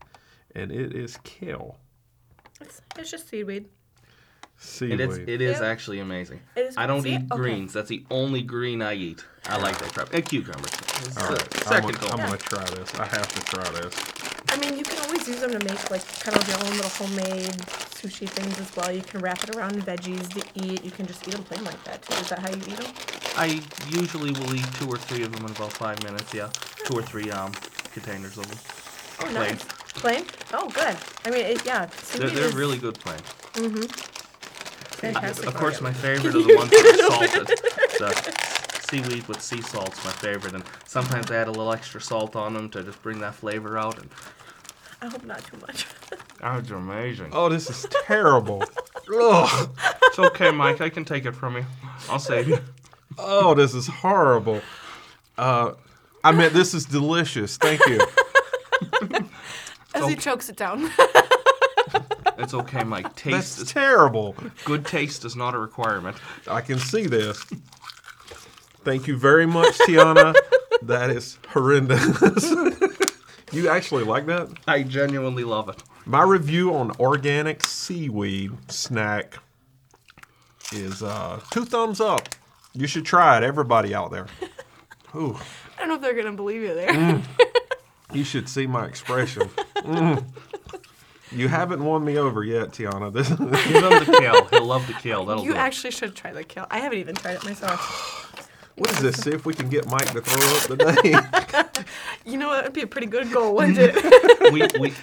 and 0.55 0.71
it 0.71 0.95
is 0.95 1.17
kale 1.23 1.77
It's, 2.59 2.81
it's 2.97 3.11
just 3.11 3.29
seaweed. 3.29 3.67
seaweed. 4.57 4.99
It's 4.99 5.17
it 5.17 5.41
is 5.41 5.59
Yeah. 5.59 5.67
actually 5.67 5.99
amazing. 5.99 6.39
It 6.55 6.67
is- 6.67 6.77
I 6.77 6.87
don't 6.87 7.03
see? 7.03 7.15
eat 7.15 7.21
Okay. 7.31 7.35
greens. 7.41 7.73
That's 7.73 7.89
the 7.89 8.03
only 8.09 8.41
green 8.41 8.81
I 8.81 8.93
eat. 8.95 9.23
I 9.47 9.57
like 9.57 9.77
that 9.79 9.93
crap. 9.93 10.13
And 10.13 10.25
cucumbers. 10.25 10.71
It's 11.03 11.17
All 11.17 11.27
the 11.27 11.33
right, 11.35 11.67
I'm, 11.67 11.73
second 11.83 11.99
gonna, 11.99 12.11
I'm 12.13 12.17
goal. 12.17 12.25
gonna 12.27 12.37
try 12.37 12.63
this. 12.75 12.95
I 12.95 13.05
have 13.05 13.27
to 13.35 13.41
try 13.55 13.69
this. 13.81 13.95
I 14.49 14.57
mean, 14.57 14.77
you 14.77 14.83
can 14.83 14.97
always 15.05 15.27
use 15.27 15.39
them 15.39 15.51
to 15.51 15.59
make 15.65 15.89
like 15.91 16.05
kind 16.19 16.37
of 16.37 16.47
your 16.47 16.57
own 16.65 16.75
little 16.77 16.89
homemade 16.89 17.55
sushi 18.01 18.27
things 18.27 18.59
as 18.59 18.75
well. 18.75 18.91
You 18.91 19.01
can 19.01 19.21
wrap 19.21 19.43
it 19.43 19.55
around 19.55 19.73
veggies 19.85 20.27
to 20.33 20.41
eat. 20.65 20.83
You 20.83 20.91
can 20.91 21.05
just 21.07 21.27
eat 21.27 21.31
them 21.31 21.43
plain 21.43 21.63
like 21.63 21.81
that 21.85 22.01
too. 22.01 22.13
Is 22.15 22.29
that 22.29 22.39
how 22.39 22.49
you 22.49 22.57
eat 22.57 22.77
them? 22.77 22.93
I 23.37 23.61
usually 23.89 24.31
will 24.31 24.53
eat 24.55 24.65
two 24.73 24.89
or 24.89 24.97
three 24.97 25.23
of 25.23 25.31
them 25.31 25.45
in 25.45 25.51
about 25.51 25.71
five 25.73 26.03
minutes. 26.03 26.33
Yeah, 26.33 26.49
two 26.85 26.97
or 26.97 27.01
three 27.01 27.29
um 27.31 27.51
containers 27.93 28.37
of 28.37 28.47
them. 28.47 28.57
Oh, 29.19 29.31
Plain. 29.31 29.51
nice. 29.53 29.63
Plain? 29.93 30.25
Oh, 30.53 30.67
good. 30.69 30.97
I 31.25 31.29
mean, 31.29 31.45
it, 31.45 31.65
yeah. 31.65 31.87
They're, 32.15 32.29
they're 32.29 32.45
is 32.45 32.55
really 32.55 32.77
good 32.77 32.95
plain. 32.99 33.19
fantastic. 34.89 35.45
Of 35.47 35.55
course, 35.55 35.79
my 35.81 35.93
favorite 35.93 36.35
are 36.35 36.41
the 36.41 36.55
ones 36.55 36.71
that 36.71 36.85
are 36.85 37.37
salted. 37.37 37.59
The 38.01 38.50
seaweed 38.91 39.25
with 39.29 39.41
sea 39.41 39.61
salt's 39.61 40.03
my 40.03 40.11
favorite, 40.11 40.53
and 40.53 40.65
sometimes 40.85 41.31
I 41.31 41.37
add 41.37 41.47
a 41.47 41.51
little 41.51 41.71
extra 41.71 42.01
salt 42.01 42.35
on 42.35 42.53
them 42.53 42.69
to 42.71 42.83
just 42.83 43.01
bring 43.01 43.21
that 43.21 43.33
flavor 43.33 43.77
out. 43.77 43.97
And 43.97 44.09
I 45.01 45.07
hope 45.07 45.23
not 45.23 45.45
too 45.45 45.57
much. 45.61 45.87
that's 46.41 46.69
amazing. 46.71 47.29
Oh, 47.31 47.47
this 47.47 47.69
is 47.69 47.87
terrible. 48.05 48.65
Ugh. 49.13 49.69
It's 50.03 50.19
okay, 50.19 50.51
Mike. 50.51 50.81
I 50.81 50.89
can 50.89 51.05
take 51.05 51.25
it 51.25 51.31
from 51.31 51.55
you. 51.55 51.65
I'll 52.09 52.19
save 52.19 52.49
you. 52.49 52.59
Oh, 53.17 53.53
this 53.53 53.73
is 53.73 53.87
horrible. 53.87 54.61
Uh, 55.37 55.71
I 56.21 56.33
mean, 56.33 56.51
this 56.51 56.73
is 56.73 56.85
delicious. 56.85 57.55
Thank 57.55 57.85
you. 57.87 58.01
As 59.95 60.05
he 60.07 60.15
chokes 60.15 60.49
it 60.49 60.57
down. 60.57 60.91
It's 62.37 62.53
okay, 62.53 62.83
Mike. 62.83 63.15
Taste 63.15 63.31
That's 63.35 63.59
is 63.59 63.71
terrible. 63.71 64.35
good. 64.65 64.85
Taste 64.85 65.23
is 65.25 65.35
not 65.35 65.53
a 65.53 65.59
requirement. 65.59 66.17
I 66.47 66.61
can 66.61 66.79
see 66.79 67.05
this. 67.07 67.45
Thank 68.83 69.07
you 69.07 69.17
very 69.17 69.45
much, 69.45 69.77
Tianna. 69.79 70.35
that 70.81 71.09
is 71.11 71.37
horrendous. 71.49 72.49
you 73.51 73.69
actually 73.69 74.03
like 74.03 74.25
that? 74.25 74.49
I 74.67 74.83
genuinely 74.83 75.43
love 75.43 75.69
it. 75.69 75.83
My 76.05 76.23
review 76.23 76.73
on 76.73 76.91
organic 76.99 77.63
seaweed 77.63 78.51
snack 78.71 79.37
is 80.71 81.03
uh, 81.03 81.39
two 81.51 81.65
thumbs 81.65 82.01
up. 82.01 82.29
You 82.73 82.87
should 82.87 83.05
try 83.05 83.37
it, 83.37 83.43
everybody 83.43 83.93
out 83.93 84.11
there. 84.11 84.27
Ooh, 85.15 85.37
I 85.77 85.79
don't 85.79 85.89
know 85.89 85.95
if 85.95 86.01
they're 86.01 86.15
gonna 86.15 86.35
believe 86.35 86.61
you 86.61 86.73
there. 86.73 86.89
Mm. 86.89 87.23
you 88.13 88.23
should 88.23 88.47
see 88.47 88.65
my 88.65 88.85
expression. 88.85 89.49
Mm. 89.75 90.23
You 91.33 91.47
haven't 91.47 91.83
won 91.83 92.03
me 92.03 92.17
over 92.17 92.43
yet, 92.43 92.69
Tianna. 92.69 93.11
This 93.11 93.29
Give 93.29 93.39
him 93.39 93.49
the 93.51 94.17
kale. 94.19 94.45
He'll 94.47 94.65
love 94.65 94.85
the 94.87 94.93
kale. 94.93 95.25
That'll 95.25 95.43
you 95.43 95.51
do 95.51 95.55
it. 95.55 95.59
actually 95.59 95.91
should 95.91 96.15
try 96.15 96.33
the 96.33 96.43
kale. 96.43 96.67
I 96.69 96.79
haven't 96.79 96.99
even 96.99 97.15
tried 97.15 97.35
it 97.35 97.45
myself. 97.45 98.17
what 98.81 98.91
is 98.91 98.99
this? 99.01 99.15
See 99.17 99.31
if 99.31 99.45
we 99.45 99.53
can 99.53 99.69
get 99.69 99.87
Mike 99.89 100.11
to 100.13 100.21
throw 100.21 100.77
up 100.77 100.93
today. 100.93 101.83
You 102.25 102.37
know 102.37 102.49
what? 102.49 102.59
It'd 102.65 102.73
be 102.73 102.81
a 102.81 102.87
pretty 102.87 103.07
good 103.07 103.31
goal, 103.31 103.55
wouldn't 103.55 103.77
it? 103.81 104.53
we, 104.53 104.61
we, 104.79 104.93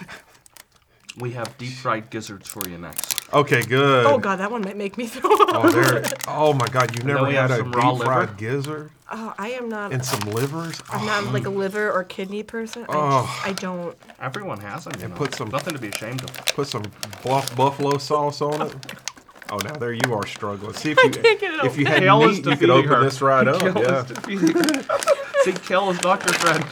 we 1.19 1.31
have 1.33 1.57
deep 1.59 1.73
fried 1.73 2.11
gizzards 2.11 2.49
for 2.49 2.67
you 2.69 2.79
next. 2.79 3.17
okay, 3.33 3.62
good. 3.62 4.07
oh 4.07 4.19
god, 4.19 4.37
that 4.37 4.51
one 4.53 4.62
might 4.62 4.77
make 4.77 4.97
me 4.97 5.07
throw 5.07 5.31
oh, 5.33 5.47
up. 5.49 5.64
Oh, 5.64 5.71
there. 5.71 6.05
Oh 6.29 6.53
my 6.53 6.67
God! 6.69 6.95
You've 6.95 7.05
never 7.07 7.27
had 7.31 7.51
a 7.51 7.62
deep 7.64 7.75
raw 7.75 7.97
fried 7.97 8.21
liver. 8.21 8.35
gizzard 8.38 8.91
Oh, 9.11 9.35
I 9.38 9.49
am 9.51 9.69
not. 9.69 9.93
and 9.93 10.05
some 10.05 10.21
livers. 10.31 10.81
I'm 10.91 11.05
not 11.07 11.25
oh, 11.25 11.31
like 11.31 11.47
a 11.47 11.51
mm. 11.51 11.57
liver 11.57 11.91
or 11.91 12.05
kidney 12.05 12.43
person. 12.45 12.85
I, 12.88 12.93
Oh. 12.95 13.23
just, 13.27 13.47
I 13.47 13.53
don't. 13.55 13.97
Everyone 14.21 14.61
has 14.61 14.85
them. 14.85 14.93
You 14.99 15.05
And 15.07 15.14
know. 15.14 15.19
put 15.19 15.35
some- 15.35 15.49
Nothing 15.49 15.75
to 15.75 15.81
be 15.81 15.88
ashamed 15.88 16.23
of. 16.23 16.35
Put 16.55 16.69
some 16.69 16.85
bluff 17.23 17.55
buffalo 17.57 17.97
sauce 17.99 18.41
on 18.43 18.62
it. 18.62 18.75
Oh, 19.51 19.57
now 19.59 19.73
there 19.77 19.93
you 19.95 20.13
are 20.15 20.27
struggling. 20.27 20.75
See 20.75 20.91
if 20.91 20.99
I 20.99 21.05
you 21.05 21.11
can't 21.11 21.41
get 21.41 21.55
it 21.55 21.65
if 21.65 21.79
you 21.79 21.87
had 21.87 22.01
Kale 22.03 22.27
meat, 22.27 22.45
you 22.45 22.57
could 22.57 22.71
open 22.71 22.91
her. 22.91 23.03
this 23.03 23.23
right 23.23 23.49
up. 23.49 23.61
Kale 23.61 23.79
Yeah. 23.79 24.01
is 24.01 24.05
defeating 24.07 24.49
her. 24.55 24.83
See, 25.45 25.53
kale 25.53 25.89
is 25.91 26.03
not 26.03 26.23
your 26.25 26.35
friend. 26.35 26.65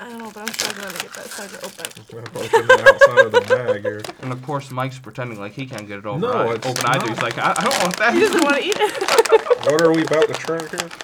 I 0.00 0.08
don't 0.08 0.18
know, 0.18 0.30
but 0.32 0.40
I'm 0.40 0.48
struggling 0.54 0.94
to 0.94 1.02
get 1.02 1.12
that 1.14 1.26
sucker 1.26 1.66
open. 1.66 2.24
Open 2.36 2.66
the 2.66 2.88
outside 2.88 3.26
of 3.26 3.32
the 3.32 3.40
bag 3.42 3.82
here. 3.82 4.02
And 4.22 4.32
of 4.32 4.42
course, 4.42 4.70
Mike's 4.70 4.98
pretending 4.98 5.38
like 5.38 5.52
he 5.52 5.66
can't 5.66 5.86
get 5.86 5.98
it 5.98 6.06
over. 6.06 6.18
No, 6.18 6.32
I, 6.32 6.54
it's 6.54 6.66
open 6.66 6.86
I 6.86 6.92
do. 6.94 6.98
not. 7.00 7.08
He's 7.10 7.22
like, 7.22 7.38
I, 7.38 7.54
I 7.56 7.64
don't 7.64 7.78
want 7.82 7.96
that. 7.98 8.14
He 8.14 8.20
doesn't 8.20 8.42
want 8.42 8.56
to 8.56 8.62
eat 8.64 8.76
it. 8.76 9.42
What 9.72 9.80
are 9.80 9.92
we 9.92 10.02
about 10.02 10.26
to 10.28 10.34
try 10.34 10.58
here? 10.58 10.88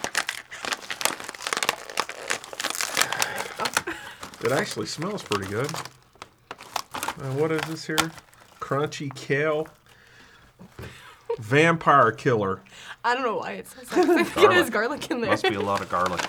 It 4.45 4.53
actually 4.53 4.87
smells 4.87 5.23
pretty 5.23 5.49
good. 5.51 5.71
Uh, 6.95 7.33
what 7.35 7.51
is 7.53 7.61
this 7.63 7.85
here? 7.87 8.11
Crunchy 8.69 9.15
kale. 9.15 9.67
Vampire 11.39 12.13
killer. 12.13 12.61
I 13.03 13.15
don't 13.15 13.23
know 13.23 13.39
why 13.39 13.53
it 13.53 13.67
says 13.67 13.89
that. 13.89 14.11
I 14.11 14.25
think 14.25 14.51
it 14.51 14.53
has 14.53 14.69
garlic 14.69 15.11
in 15.11 15.23
there. 15.23 15.31
Must 15.31 15.49
be 15.49 15.55
a 15.55 15.61
lot 15.61 15.81
of 15.81 15.89
garlic. 15.89 16.21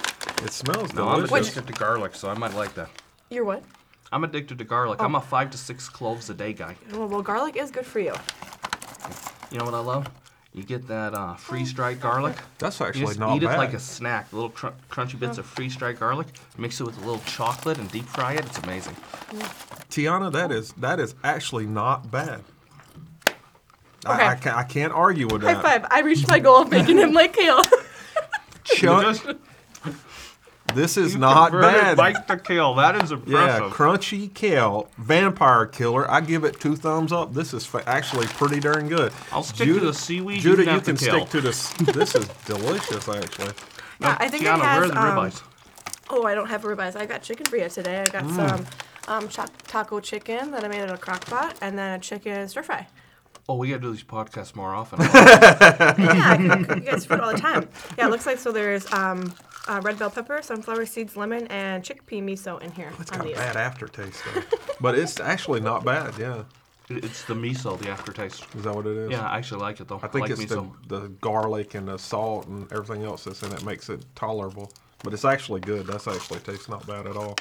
It 0.46 0.54
smells 0.54 0.94
No, 0.94 1.10
I'm 1.10 1.26
delicious. 1.26 1.52
addicted 1.52 1.74
to 1.74 1.78
garlic, 1.78 2.16
so 2.16 2.30
I 2.30 2.36
might 2.36 2.54
like 2.54 2.74
that. 2.76 2.90
You're 3.30 3.44
what? 3.44 3.62
I'm 4.14 4.24
addicted 4.24 4.58
to 4.58 4.64
garlic. 4.64 5.02
I'm 5.02 5.16
a 5.16 5.18
oh. 5.18 5.22
five 5.22 5.52
to 5.52 5.58
six 5.58 5.90
cloves 5.90 6.30
a 6.30 6.34
day 6.34 6.54
guy. 6.54 6.78
Well, 6.94 7.10
well, 7.10 7.22
garlic 7.22 7.58
is 7.58 7.72
good 7.72 7.86
for 7.86 8.00
you. 8.00 8.14
You 9.52 9.60
know 9.60 9.66
what 9.66 9.74
I 9.74 9.80
love? 9.80 10.10
You 10.54 10.64
get 10.64 10.88
that 10.88 11.14
uh, 11.14 11.36
freeze-dried 11.36 12.02
garlic. 12.02 12.36
That's 12.58 12.80
You 12.80 12.86
actually 12.88 13.06
just 13.06 13.20
not 13.20 13.36
eat 13.38 13.44
bad. 13.46 13.54
it 13.56 13.58
like 13.60 13.74
a 13.74 13.80
snack. 13.80 14.34
Little 14.34 14.50
cr- 14.50 14.68
crunchy 14.90 15.20
bits 15.20 15.38
of 15.38 15.46
freeze-dried 15.46 16.00
garlic. 16.00 16.28
Mix 16.58 16.82
it 16.82 16.86
with 16.86 16.98
a 16.98 17.02
little 17.02 17.22
chocolate 17.26 17.78
and 17.78 17.90
deep 17.92 18.06
fry 18.06 18.34
it. 18.34 18.46
It's 18.46 18.58
amazing. 18.58 18.96
Tianna, 19.92 20.32
that 20.32 20.52
is 20.52 20.74
that 20.74 21.00
is 21.00 21.14
actually 21.24 21.68
not 21.68 22.10
bad. 22.10 22.44
Okay. 24.08 24.24
I, 24.24 24.32
I, 24.32 24.36
can't, 24.36 24.56
I 24.58 24.64
can't 24.64 24.94
argue 24.94 25.28
with 25.28 25.44
High 25.44 25.54
that. 25.54 25.64
five. 25.64 25.86
I 25.92 26.02
reached 26.02 26.28
my 26.28 26.40
goal 26.40 26.62
of 26.64 26.72
making 26.72 26.98
him 26.98 27.12
like 27.14 27.34
kale. 27.34 27.62
Chuck, 28.64 29.18
this 30.74 30.98
is 30.98 31.16
not 31.16 31.52
Converted 31.52 31.82
bad. 31.82 31.98
Mike 31.98 32.28
to 32.28 32.38
kill. 32.38 32.76
That 32.76 32.96
is 33.04 33.12
impressive. 33.12 33.30
Yeah, 33.32 33.56
impressive. 33.66 33.74
crunchy 33.78 34.34
kale, 34.34 34.90
vampire 34.98 35.66
killer. 35.66 36.10
I 36.10 36.22
give 36.22 36.44
it 36.44 36.60
two 36.60 36.76
thumbs 36.76 37.12
up. 37.12 37.34
This 37.34 37.54
is 37.54 37.66
fa- 37.66 37.84
actually 37.88 38.28
pretty 38.28 38.60
darn 38.60 38.88
good. 38.88 39.12
I'll 39.32 39.44
stick 39.44 39.68
to 39.68 39.80
the 39.80 39.94
seaweed, 39.94 40.38
you 40.38 40.42
Judah, 40.56 40.64
can 40.66 40.76
you 40.76 40.82
can 40.82 40.98
stick 40.98 41.30
to 41.30 41.42
this. 41.42 41.70
This 41.74 42.16
is 42.16 42.28
delicious, 42.46 43.08
actually. 43.10 43.54
yeah, 44.00 44.18
I 44.20 44.28
think 44.30 44.44
Tianna, 44.44 44.58
it 44.60 44.64
has. 44.66 44.90
where 44.92 44.98
are 45.00 45.16
the 45.20 45.22
um. 45.22 45.32
Oh, 46.12 46.24
I 46.26 46.34
don't 46.34 46.48
have 46.50 46.64
ribeyes. 46.64 46.96
I 46.96 47.06
got 47.06 47.22
chicken 47.22 47.46
for 47.46 47.58
you 47.58 47.70
today. 47.70 48.02
I 48.02 48.06
got 48.06 48.24
Mm. 48.24 48.36
some 48.36 48.66
um, 49.08 49.28
cho- 49.30 49.46
taco 49.68 50.00
chicken 50.00 50.52
that 50.52 50.64
I 50.64 50.68
made 50.68 50.82
in 50.82 50.90
a 50.90 50.98
crock 50.98 51.26
pot, 51.26 51.56
and 51.62 51.78
then 51.78 52.00
a 52.00 52.00
chicken 52.02 52.48
stir 52.48 52.64
fry. 52.64 52.88
Oh, 53.50 53.56
we 53.56 53.70
gotta 53.70 53.82
do 53.82 53.92
these 53.92 54.04
podcasts 54.04 54.56
more 54.56 54.76
often. 54.76 55.00
yeah, 55.02 55.96
I 55.98 56.36
can 56.38 56.66
cook 56.66 56.78
you 56.78 56.84
guys 56.84 57.04
food 57.04 57.20
all 57.20 57.32
the 57.34 57.40
time. 57.40 57.68
Yeah, 57.98 58.06
it 58.06 58.12
looks 58.12 58.28
like 58.28 58.38
so. 58.38 58.52
There's 58.52 58.86
um, 58.94 59.34
uh, 59.68 59.82
red 59.84 59.98
bell 59.98 60.12
pepper, 60.12 60.40
sunflower 60.44 60.86
seeds, 60.86 61.18
lemon, 61.18 61.48
and 61.48 61.84
chickpea 61.84 62.22
miso 62.24 62.62
in 62.62 62.72
here. 62.74 62.94
It's 63.00 63.12
on 63.12 63.18
got 63.18 63.26
a 63.26 63.30
these. 63.30 63.38
bad 63.38 63.58
aftertaste, 63.58 64.22
though. 64.36 64.44
but 64.80 64.96
it's 64.96 65.20
actually 65.20 65.62
not 65.62 65.84
bad. 65.84 66.14
Yeah, 66.20 66.44
it's 66.90 67.24
the 67.24 67.34
miso, 67.34 67.80
the 67.80 67.90
aftertaste. 67.90 68.46
is 68.54 68.66
that 68.66 68.76
what 68.76 68.86
it 68.86 68.96
is? 68.96 69.10
Yeah, 69.10 69.28
I 69.28 69.40
actually 69.40 69.62
like 69.62 69.80
it 69.80 69.88
though. 69.88 70.00
I 70.04 70.08
think 70.10 70.30
like 70.30 70.32
it's 70.32 70.44
miso. 70.46 70.72
the, 70.88 71.00
the 71.00 71.08
garlic 71.08 71.74
and 71.74 71.88
the 71.88 71.98
salt 71.98 72.46
and 72.46 72.72
everything 72.72 73.04
else 73.04 73.24
that's 73.24 73.42
in 73.42 73.52
it 73.52 73.66
makes 73.66 73.90
it 73.90 74.06
tolerable. 74.14 74.72
But 75.04 75.14
it's 75.14 75.26
actually 75.26 75.62
good. 75.62 75.88
That's 75.88 76.08
actually 76.08 76.42
tastes 76.42 76.70
not 76.70 76.86
bad 76.86 77.08
at 77.08 77.18
all. 77.18 77.36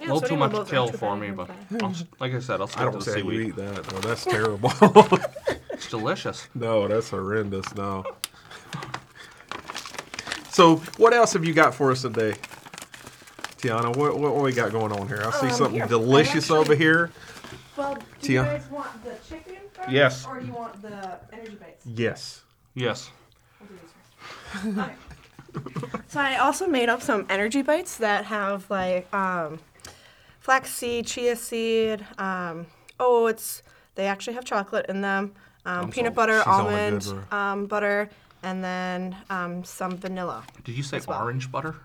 Yeah, 0.00 0.06
a 0.06 0.14
little 0.14 0.20
so 0.20 0.26
too 0.28 0.36
much 0.36 0.52
those 0.52 0.70
kill 0.70 0.88
for 0.92 1.16
me, 1.16 1.30
but. 1.30 1.50
I'll, 1.82 1.94
like 2.20 2.32
I 2.34 2.40
said, 2.40 2.60
I'll 2.60 2.66
stick 2.66 2.80
I 2.80 2.84
to 2.86 2.90
don't 2.92 3.04
the 3.04 3.10
say 3.10 3.18
you 3.18 3.24
seaweed. 3.30 3.48
eat 3.48 3.56
that. 3.56 3.92
No, 3.92 3.98
that's 4.00 4.24
terrible. 4.24 4.72
It's 5.72 5.88
delicious. 5.88 6.46
no, 6.54 6.86
that's 6.88 7.08
horrendous. 7.08 7.74
No. 7.74 8.04
So, 10.50 10.76
what 10.98 11.14
else 11.14 11.32
have 11.32 11.44
you 11.44 11.54
got 11.54 11.74
for 11.74 11.90
us 11.90 12.02
today, 12.02 12.34
Tianna? 13.58 13.96
What, 13.96 14.18
what, 14.18 14.34
what 14.34 14.44
we 14.44 14.52
got 14.52 14.72
going 14.72 14.92
on 14.92 15.06
here? 15.08 15.22
I 15.24 15.30
see 15.30 15.46
Um, 15.46 15.52
something 15.52 15.74
here, 15.76 15.84
I 15.84 15.88
delicious 15.88 16.44
actually- 16.44 16.58
over 16.58 16.74
here. 16.74 17.10
Well, 17.76 17.94
do 17.94 18.02
Tia. 18.20 18.42
you 18.42 18.46
guys 18.46 18.70
want 18.70 19.04
the 19.04 19.14
chicken 19.26 19.56
first? 19.72 19.88
Yes. 19.90 20.26
Or 20.26 20.38
do 20.38 20.46
you 20.46 20.52
want 20.52 20.82
the 20.82 21.18
energy 21.32 21.56
bites? 21.58 21.86
Yes. 21.86 22.42
Yes. 22.74 23.10
I'll 23.60 23.66
do 23.66 23.74
these 23.74 24.74
first. 24.74 24.90
Okay. 25.56 25.98
so 26.08 26.20
I 26.20 26.36
also 26.36 26.66
made 26.66 26.88
up 26.90 27.00
some 27.00 27.24
energy 27.30 27.62
bites 27.62 27.96
that 27.96 28.26
have 28.26 28.68
like 28.70 29.12
um, 29.14 29.58
flaxseed, 30.54 31.06
chia 31.06 31.36
seed, 31.36 32.04
um, 32.18 32.66
oats. 32.98 33.62
They 33.94 34.06
actually 34.06 34.34
have 34.34 34.44
chocolate 34.44 34.86
in 34.88 35.00
them. 35.00 35.32
Um, 35.64 35.84
I'm 35.84 35.90
peanut 35.92 36.08
sold. 36.10 36.16
butter, 36.16 36.38
She's 36.38 36.46
only 36.48 36.74
almond 36.74 37.02
good 37.04 37.32
um, 37.32 37.66
butter, 37.66 38.10
and 38.42 38.64
then 38.64 39.16
um, 39.30 39.62
some 39.62 39.96
vanilla. 39.96 40.42
Did 40.64 40.76
you 40.76 40.82
say 40.82 40.96
As 40.96 41.06
well. 41.06 41.22
orange 41.22 41.52
butter? 41.52 41.76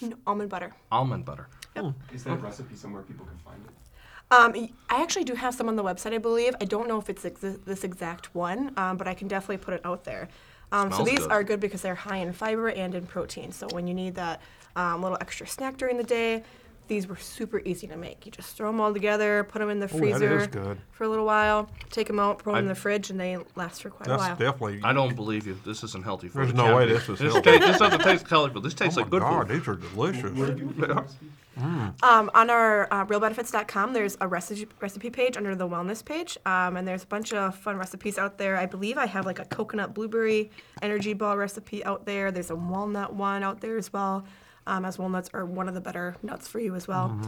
No, 0.00 0.16
almond 0.26 0.48
butter. 0.48 0.72
Almond 0.90 1.26
butter. 1.26 1.48
Yep. 1.76 1.92
Is 2.14 2.24
there 2.24 2.32
a 2.32 2.36
recipe 2.36 2.74
somewhere 2.76 3.02
people 3.02 3.26
can 3.26 3.36
find 3.38 3.60
it? 3.62 4.34
Um, 4.34 4.52
y- 4.54 4.70
I 4.88 5.02
actually 5.02 5.24
do 5.24 5.34
have 5.34 5.54
some 5.54 5.68
on 5.68 5.76
the 5.76 5.84
website, 5.84 6.14
I 6.14 6.18
believe. 6.18 6.54
I 6.62 6.64
don't 6.64 6.88
know 6.88 6.98
if 6.98 7.10
it's 7.10 7.26
ex- 7.26 7.40
this 7.66 7.84
exact 7.84 8.34
one, 8.34 8.72
um, 8.78 8.96
but 8.96 9.06
I 9.06 9.12
can 9.12 9.28
definitely 9.28 9.58
put 9.58 9.74
it 9.74 9.82
out 9.84 10.04
there. 10.04 10.28
Um, 10.72 10.90
so 10.90 10.96
Smells 11.04 11.10
these 11.10 11.18
good. 11.20 11.30
are 11.30 11.44
good 11.44 11.60
because 11.60 11.82
they're 11.82 11.94
high 11.94 12.16
in 12.16 12.32
fiber 12.32 12.70
and 12.70 12.94
in 12.94 13.04
protein. 13.06 13.52
So 13.52 13.66
when 13.72 13.86
you 13.86 13.92
need 13.92 14.14
that 14.14 14.40
um, 14.76 15.02
little 15.02 15.18
extra 15.20 15.46
snack 15.46 15.76
during 15.76 15.98
the 15.98 16.04
day, 16.04 16.42
these 16.86 17.06
were 17.06 17.16
super 17.16 17.60
easy 17.64 17.86
to 17.86 17.96
make. 17.96 18.26
You 18.26 18.32
just 18.32 18.56
throw 18.56 18.68
them 18.70 18.80
all 18.80 18.92
together, 18.92 19.44
put 19.44 19.60
them 19.60 19.70
in 19.70 19.80
the 19.80 19.86
Ooh, 19.86 19.88
that 19.88 19.98
freezer 19.98 20.36
is 20.38 20.46
good. 20.48 20.78
for 20.92 21.04
a 21.04 21.08
little 21.08 21.24
while, 21.26 21.70
take 21.90 22.06
them 22.06 22.18
out, 22.18 22.38
put 22.38 22.50
them 22.52 22.56
in 22.56 22.64
I- 22.66 22.68
the 22.68 22.74
fridge, 22.74 23.10
and 23.10 23.18
they 23.18 23.38
last 23.56 23.82
for 23.82 23.90
quite 23.90 24.08
That's 24.08 24.22
a 24.22 24.26
while. 24.26 24.36
definitely. 24.36 24.80
I 24.84 24.92
don't 24.92 25.14
believe 25.16 25.46
you. 25.46 25.58
This 25.64 25.82
isn't 25.84 26.04
healthy 26.04 26.28
for 26.28 26.38
There's 26.38 26.50
you. 26.50 26.54
no 26.56 26.64
Can't 26.64 26.76
way 26.76 26.86
this 26.86 27.08
is 27.08 27.18
this 27.18 27.32
healthy. 27.32 27.58
ta- 27.58 27.66
this 27.66 27.78
doesn't 27.78 28.00
taste 28.02 28.28
healthy, 28.28 28.52
but 28.54 28.62
this 28.62 28.74
tastes 28.74 28.98
oh 28.98 29.02
like 29.02 29.10
good 29.10 29.22
God, 29.22 29.48
food. 29.48 29.58
these 29.60 29.68
are 29.68 29.76
delicious. 29.76 31.16
Um, 31.56 32.30
on 32.34 32.50
our 32.50 32.88
uh, 32.92 33.06
roehlbenefits.com, 33.06 33.92
there's 33.92 34.16
a 34.20 34.26
recipe 34.26 34.66
recipe 34.80 35.08
page 35.08 35.36
under 35.36 35.54
the 35.54 35.68
wellness 35.68 36.04
page, 36.04 36.36
um, 36.46 36.76
and 36.76 36.86
there's 36.86 37.04
a 37.04 37.06
bunch 37.06 37.32
of 37.32 37.54
fun 37.54 37.76
recipes 37.76 38.18
out 38.18 38.38
there. 38.38 38.56
I 38.56 38.66
believe 38.66 38.98
I 38.98 39.06
have 39.06 39.24
like 39.24 39.38
a 39.38 39.44
coconut 39.44 39.94
blueberry 39.94 40.50
energy 40.82 41.14
ball 41.14 41.36
recipe 41.36 41.84
out 41.84 42.06
there. 42.06 42.32
There's 42.32 42.50
a 42.50 42.56
walnut 42.56 43.14
one 43.14 43.44
out 43.44 43.60
there 43.60 43.76
as 43.78 43.92
well, 43.92 44.24
um, 44.66 44.84
as 44.84 44.98
walnuts 44.98 45.30
are 45.34 45.44
one 45.44 45.68
of 45.68 45.74
the 45.74 45.80
better 45.80 46.16
nuts 46.22 46.48
for 46.48 46.58
you 46.60 46.74
as 46.74 46.88
well. 46.88 47.18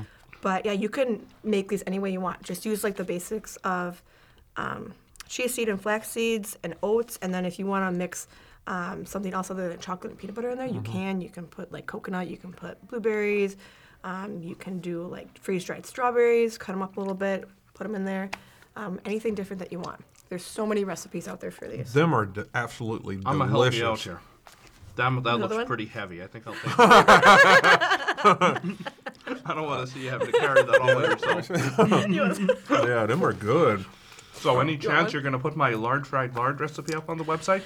But 0.42 0.64
yeah, 0.66 0.72
you 0.72 0.88
can 0.88 1.26
make 1.42 1.68
these 1.68 1.82
any 1.86 1.98
way 1.98 2.10
you 2.12 2.20
want. 2.20 2.42
Just 2.42 2.64
use 2.64 2.84
like 2.84 2.96
the 2.96 3.04
basics 3.04 3.56
of 3.56 4.02
um, 4.56 4.94
chia 5.28 5.48
seed 5.48 5.68
and 5.68 5.80
flax 5.80 6.08
seeds 6.10 6.56
and 6.62 6.74
oats, 6.82 7.18
and 7.22 7.32
then 7.34 7.44
if 7.44 7.58
you 7.58 7.66
want 7.66 7.86
to 7.90 7.96
mix 7.96 8.28
um, 8.66 9.06
something 9.06 9.32
else 9.32 9.50
other 9.50 9.68
than 9.68 9.78
chocolate 9.78 10.10
and 10.12 10.18
peanut 10.18 10.34
butter 10.34 10.50
in 10.50 10.58
there, 10.58 10.66
you 10.66 10.80
can. 10.82 11.20
You 11.20 11.28
can 11.30 11.46
put 11.46 11.72
like 11.72 11.86
coconut, 11.86 12.28
you 12.28 12.36
can 12.36 12.52
put 12.52 12.84
blueberries, 12.88 13.56
um, 14.04 14.42
you 14.42 14.54
can 14.54 14.78
do 14.80 15.02
like 15.06 15.38
freeze 15.38 15.64
dried 15.64 15.86
strawberries, 15.86 16.58
cut 16.58 16.72
them 16.72 16.82
up 16.82 16.96
a 16.96 17.00
little 17.00 17.14
bit, 17.14 17.48
put 17.74 17.84
them 17.84 17.94
in 17.94 18.04
there. 18.04 18.30
Um, 18.76 19.00
anything 19.04 19.34
different 19.34 19.60
that 19.60 19.72
you 19.72 19.80
want. 19.80 20.04
There's 20.28 20.44
so 20.44 20.66
many 20.66 20.84
recipes 20.84 21.28
out 21.28 21.40
there 21.40 21.50
for 21.50 21.66
these. 21.66 21.92
Them 21.92 22.12
are 22.14 22.26
de- 22.26 22.46
absolutely 22.54 23.16
I'm 23.24 23.38
gonna 23.38 23.46
help 23.46 23.70
delicious. 23.70 23.78
you 23.80 23.86
out 23.86 23.98
here. 24.00 24.20
That, 24.96 25.22
that 25.24 25.38
looks 25.38 25.54
one? 25.54 25.66
pretty 25.66 25.86
heavy. 25.86 26.22
I 26.22 26.26
think 26.26 26.46
I'll 26.46 26.54
take 26.54 26.64
it. 26.64 26.74
I 29.44 29.54
don't 29.54 29.66
want 29.66 29.86
to 29.86 29.92
see 29.92 30.04
you 30.04 30.10
having 30.10 30.28
to 30.28 30.32
carry 30.32 30.62
that 30.62 30.80
all 30.80 30.94
by 30.94 31.02
yourself. 31.02 31.50
Yeah, 32.88 33.06
them 33.06 33.22
are 33.22 33.32
good. 33.32 33.84
So, 34.34 34.60
any 34.60 34.76
Go 34.76 34.88
chance 34.88 35.12
you're 35.12 35.22
going 35.22 35.32
to 35.32 35.38
put 35.38 35.56
my 35.56 35.70
large 35.70 36.06
fried 36.06 36.34
lard 36.34 36.60
recipe 36.60 36.94
up 36.94 37.08
on 37.08 37.18
the 37.18 37.24
website? 37.24 37.62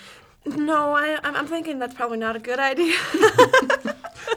No, 0.47 0.95
I, 0.95 1.19
I'm, 1.23 1.37
I'm 1.37 1.47
thinking 1.47 1.79
that's 1.79 1.95
probably 1.95 2.19
not 2.19 2.37
a 2.37 2.39
good 2.39 2.59
idea. 2.59 2.95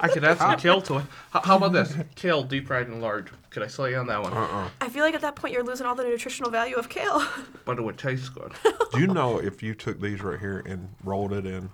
I 0.01 0.09
could 0.11 0.23
add 0.23 0.37
some 0.37 0.57
kale 0.57 0.81
to 0.81 0.97
it. 0.97 1.05
How, 1.31 1.41
how 1.41 1.57
about 1.57 1.73
this? 1.73 1.95
Kale 2.15 2.43
deep 2.43 2.67
fried 2.67 2.87
and 2.87 3.01
large. 3.01 3.27
Could 3.51 3.63
I 3.63 3.67
sell 3.67 3.89
you 3.89 3.97
on 3.97 4.07
that 4.07 4.21
one? 4.21 4.33
Uh-uh. 4.33 4.69
I 4.81 4.89
feel 4.89 5.03
like 5.03 5.15
at 5.15 5.21
that 5.21 5.35
point 5.35 5.53
you're 5.53 5.63
losing 5.63 5.85
all 5.87 5.95
the 5.95 6.03
nutritional 6.03 6.51
value 6.51 6.75
of 6.75 6.89
kale. 6.89 7.23
But 7.65 7.77
it 7.77 7.83
would 7.83 7.97
taste 7.97 8.33
good. 8.35 8.51
Do 8.91 8.99
you 8.99 9.07
know 9.07 9.39
if 9.39 9.63
you 9.63 9.73
took 9.73 10.01
these 10.01 10.21
right 10.21 10.39
here 10.39 10.61
and 10.65 10.89
rolled 11.03 11.31
it 11.31 11.45
in 11.45 11.69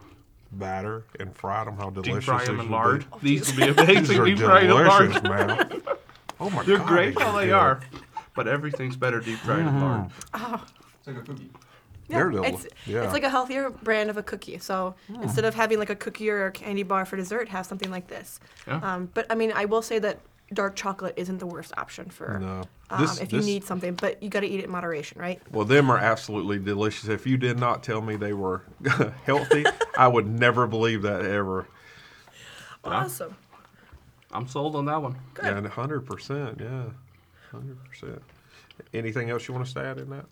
batter 0.52 1.06
and 1.20 1.36
fried 1.36 1.68
them, 1.68 1.78
how 1.78 1.90
delicious 1.90 2.16
Deep 2.16 2.24
fry 2.24 2.40
these 2.40 2.48
them 2.48 2.60
in 2.60 2.66
would 2.66 2.72
lard. 2.72 3.06
be? 3.22 3.38
These 3.38 3.56
would 3.56 3.58
be 3.58 3.64
These 3.72 3.78
amazing. 3.78 4.20
are 4.20 4.26
Deep 4.26 4.38
fried 4.40 4.64
in 4.64 4.72
lard. 4.72 5.12
delicious, 5.12 5.24
man. 5.24 5.82
Oh 6.40 6.50
my 6.50 6.56
god. 6.58 6.66
They're 6.66 6.78
god, 6.78 6.88
great 6.88 7.16
these 7.16 7.24
how 7.24 7.38
they 7.38 7.52
are. 7.52 7.82
But 8.36 8.48
everything's 8.48 8.96
better 8.96 9.20
deep 9.20 9.40
fried 9.40 9.60
in 9.60 9.82
lard. 9.82 10.02
Mm-hmm. 10.02 10.30
Ah. 10.34 10.66
It's 11.00 11.08
like 11.08 11.18
a 11.18 11.22
cookie. 11.22 11.50
They're 12.08 12.32
Yeah, 12.32 12.42
it's, 12.44 12.68
yeah. 12.88 13.04
it's 13.04 13.14
like 13.14 13.24
a 13.24 13.30
healthier 13.30 13.70
brand 13.70 14.10
of 14.10 14.18
a 14.18 14.24
cookie. 14.24 14.58
So 14.58 14.96
hmm. 15.08 15.22
instead 15.22 15.46
of 15.46 15.54
having 15.54 15.78
like 15.78 15.92
a 15.92 15.96
cookie 15.96 16.30
or 16.30 16.48
a 16.48 16.52
candy 16.52 16.84
bar 16.84 17.06
for 17.06 17.16
dessert, 17.16 17.50
have 17.50 17.66
something 17.66 17.92
like 17.92 18.08
this. 18.08 18.40
Yeah. 18.68 18.78
Um, 18.78 19.10
but 19.14 19.28
I 19.30 19.36
mean, 19.36 19.52
I 19.54 19.66
will 19.66 19.84
say 19.84 20.00
that 20.00 20.20
dark 20.54 20.76
chocolate 20.76 21.14
isn't 21.18 21.38
the 21.40 21.46
worst 21.46 21.74
option 21.78 22.10
for 22.10 22.40
No. 22.40 22.64
um, 22.90 23.02
This- 23.02 23.20
if 23.20 23.32
you 23.32 23.40
this- 23.40 23.46
need 23.46 23.64
something. 23.64 23.94
But 23.96 24.22
you 24.24 24.30
got 24.30 24.40
to 24.42 24.48
eat 24.48 24.60
it 24.60 24.66
in 24.66 24.72
moderation, 24.72 25.20
right? 25.20 25.42
Well, 25.52 25.66
them 25.66 25.90
are 25.90 25.98
absolutely 25.98 26.60
delicious. 26.60 27.08
If 27.10 27.28
you 27.28 27.38
did 27.38 27.60
not 27.60 27.84
tell 27.84 28.02
me 28.02 28.16
they 28.16 28.34
were 28.34 28.64
healthy, 29.26 29.66
I 29.98 30.08
would 30.08 30.28
never 30.28 30.68
believe 30.68 31.02
that 31.04 31.24
ever. 31.26 31.68
Awesome. 32.84 33.36
I'm 34.32 34.48
sold 34.48 34.76
on 34.76 34.86
that 34.86 35.02
one. 35.02 35.18
Good. 35.34 35.46
Yeah, 35.64 35.68
hundred 35.70 36.02
percent. 36.06 36.60
Yeah, 36.62 36.84
hundred 37.52 37.84
percent. 37.84 38.22
Anything 38.94 39.30
else 39.30 39.48
you 39.48 39.54
want 39.54 39.66
us 39.68 39.74
to 39.74 39.82
add 39.82 39.98
in 39.98 40.10
that? 40.12 40.26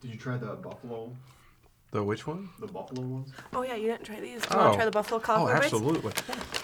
Did 0.00 0.10
you 0.10 0.18
try 0.18 0.36
the 0.36 0.46
buffalo? 0.54 1.14
The 1.92 2.02
which 2.02 2.26
one? 2.26 2.50
The 2.58 2.66
buffalo 2.66 3.00
ones? 3.02 3.32
Oh 3.54 3.62
yeah, 3.62 3.74
you 3.76 3.86
didn't 3.86 4.04
try 4.04 4.20
these. 4.20 4.42
Do 4.42 4.48
you 4.50 4.56
want 4.56 4.68
Oh. 4.68 4.70
to 4.72 4.76
try 4.76 4.84
the 4.84 4.90
buffalo 4.90 5.18
Oh, 5.18 5.22
cauliflower 5.22 5.54
bites? 5.60 5.72
absolutely. 5.72 6.12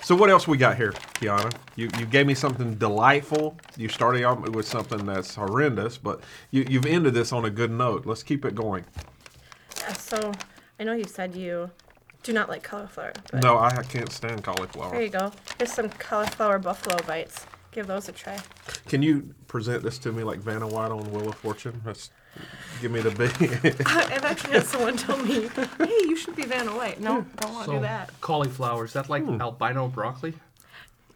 So 0.02 0.14
what 0.16 0.28
else 0.30 0.46
we 0.48 0.56
got 0.58 0.76
here, 0.76 0.92
Tianna? 1.14 1.52
You 1.76 1.88
you 1.98 2.06
gave 2.06 2.26
me 2.26 2.34
something 2.34 2.74
delightful. 2.74 3.56
You 3.76 3.88
started 3.88 4.24
out 4.24 4.48
with 4.50 4.66
something 4.66 5.06
that's 5.06 5.34
horrendous, 5.36 5.96
but 5.96 6.20
you, 6.50 6.66
you've 6.68 6.86
ended 6.86 7.14
this 7.14 7.32
on 7.32 7.44
a 7.44 7.50
good 7.50 7.70
note. 7.70 8.04
Let's 8.04 8.22
keep 8.22 8.44
it 8.44 8.54
going. 8.54 8.84
Yeah, 9.78 9.92
so 9.94 10.32
I 10.80 10.84
know 10.84 10.92
you 10.92 11.04
said 11.04 11.34
you 11.36 11.70
do 12.24 12.32
not 12.32 12.48
like 12.48 12.62
cauliflower, 12.62 13.12
but 13.30 13.42
No, 13.42 13.58
I 13.58 13.82
can't 13.84 14.12
stand 14.12 14.42
cauliflower. 14.44 14.90
there 14.92 15.02
you 15.02 15.08
go. 15.08 15.32
Here's 15.58 15.72
some 15.72 15.88
cauliflower 15.88 16.58
buffalo 16.58 16.96
bites. 17.06 17.46
Give 17.70 17.86
those 17.86 18.08
a 18.08 18.12
try. 18.12 18.38
Can 18.86 19.02
you 19.02 19.34
present 19.46 19.82
this 19.82 19.98
to 20.00 20.12
me 20.12 20.24
like 20.24 20.40
Vanna 20.40 20.66
White 20.66 20.90
on 20.90 21.10
Wheel 21.10 21.30
of 21.30 21.36
Fortune? 21.36 21.80
That's, 21.84 22.10
give 22.80 22.90
me 22.90 23.00
the 23.00 23.10
big. 23.10 23.32
I've 23.86 24.24
actually 24.24 24.52
had 24.54 24.66
someone 24.66 24.96
tell 24.96 25.16
me, 25.18 25.48
"Hey, 25.78 25.86
you 26.08 26.16
should 26.16 26.34
be 26.36 26.42
Vanna 26.44 26.74
White." 26.74 27.00
No, 27.00 27.24
don't 27.36 27.52
want 27.52 27.64
to 27.66 27.70
So, 27.70 27.72
do 27.76 27.80
that. 27.80 28.10
cauliflower, 28.20 28.84
is 28.84 28.92
that 28.94 29.08
like 29.08 29.24
Hmm. 29.24 29.40
albino 29.40 29.88
broccoli? 29.88 30.34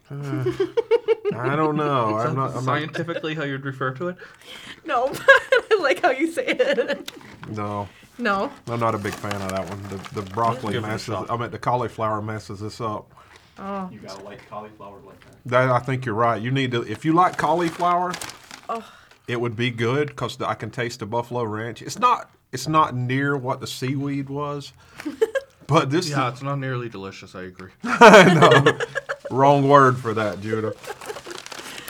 I 0.09 1.55
don't 1.55 1.75
know. 1.75 2.17
I'm 2.17 2.35
not. 2.35 2.49
I'm 2.51 2.53
not 2.55 2.63
Scientifically, 2.63 3.35
how 3.35 3.43
you'd 3.43 3.65
refer 3.65 3.91
to 3.95 4.09
it? 4.09 4.17
No, 4.85 5.11
I 5.13 5.77
like 5.81 6.01
how 6.01 6.11
you 6.11 6.31
say 6.31 6.45
it. 6.47 7.11
no, 7.49 7.89
No. 8.17 8.49
I'm 8.69 8.79
not 8.79 8.95
a 8.95 8.97
big 8.97 9.13
fan 9.13 9.35
of 9.41 9.49
that 9.51 9.67
one. 9.69 9.83
The, 9.89 10.21
the 10.21 10.31
broccoli 10.31 10.71
Give 10.73 10.83
it 10.83 10.87
a 10.87 10.91
messes. 10.91 11.07
shot. 11.07 11.29
I 11.29 11.35
mean, 11.35 11.51
the 11.51 11.59
cauliflower 11.59 12.21
messes 12.21 12.61
this 12.61 12.79
up. 12.79 13.11
Oh. 13.59 13.89
You 13.91 13.99
gotta 13.99 14.23
like 14.23 14.47
cauliflower 14.49 14.99
like 15.05 15.19
that. 15.25 15.35
That 15.47 15.69
I 15.69 15.79
think 15.79 16.05
you're 16.05 16.15
right. 16.15 16.41
You 16.41 16.51
need 16.51 16.71
to. 16.71 16.83
If 16.89 17.03
you 17.03 17.11
like 17.11 17.35
cauliflower, 17.37 18.13
Oh. 18.69 18.81
It 19.27 19.39
would 19.41 19.55
be 19.55 19.69
good 19.69 20.07
because 20.07 20.41
I 20.41 20.53
can 20.53 20.69
taste 20.71 20.99
the 20.99 21.05
buffalo 21.05 21.43
ranch. 21.43 21.81
It's 21.81 21.99
not. 21.99 22.31
It's 22.51 22.67
not 22.67 22.95
near 22.95 23.35
what 23.35 23.59
the 23.59 23.67
seaweed 23.67 24.29
was, 24.29 24.71
but 25.67 25.89
this 25.89 26.09
Yeah, 26.09 26.29
it's 26.29 26.41
not 26.41 26.59
nearly 26.59 26.87
delicious, 26.87 27.35
I 27.35 27.43
agree. 27.43 27.71
no, 27.83 28.77
wrong 29.29 29.67
word 29.67 29.97
for 29.97 30.13
that, 30.13 30.39
Judah. 30.39 30.73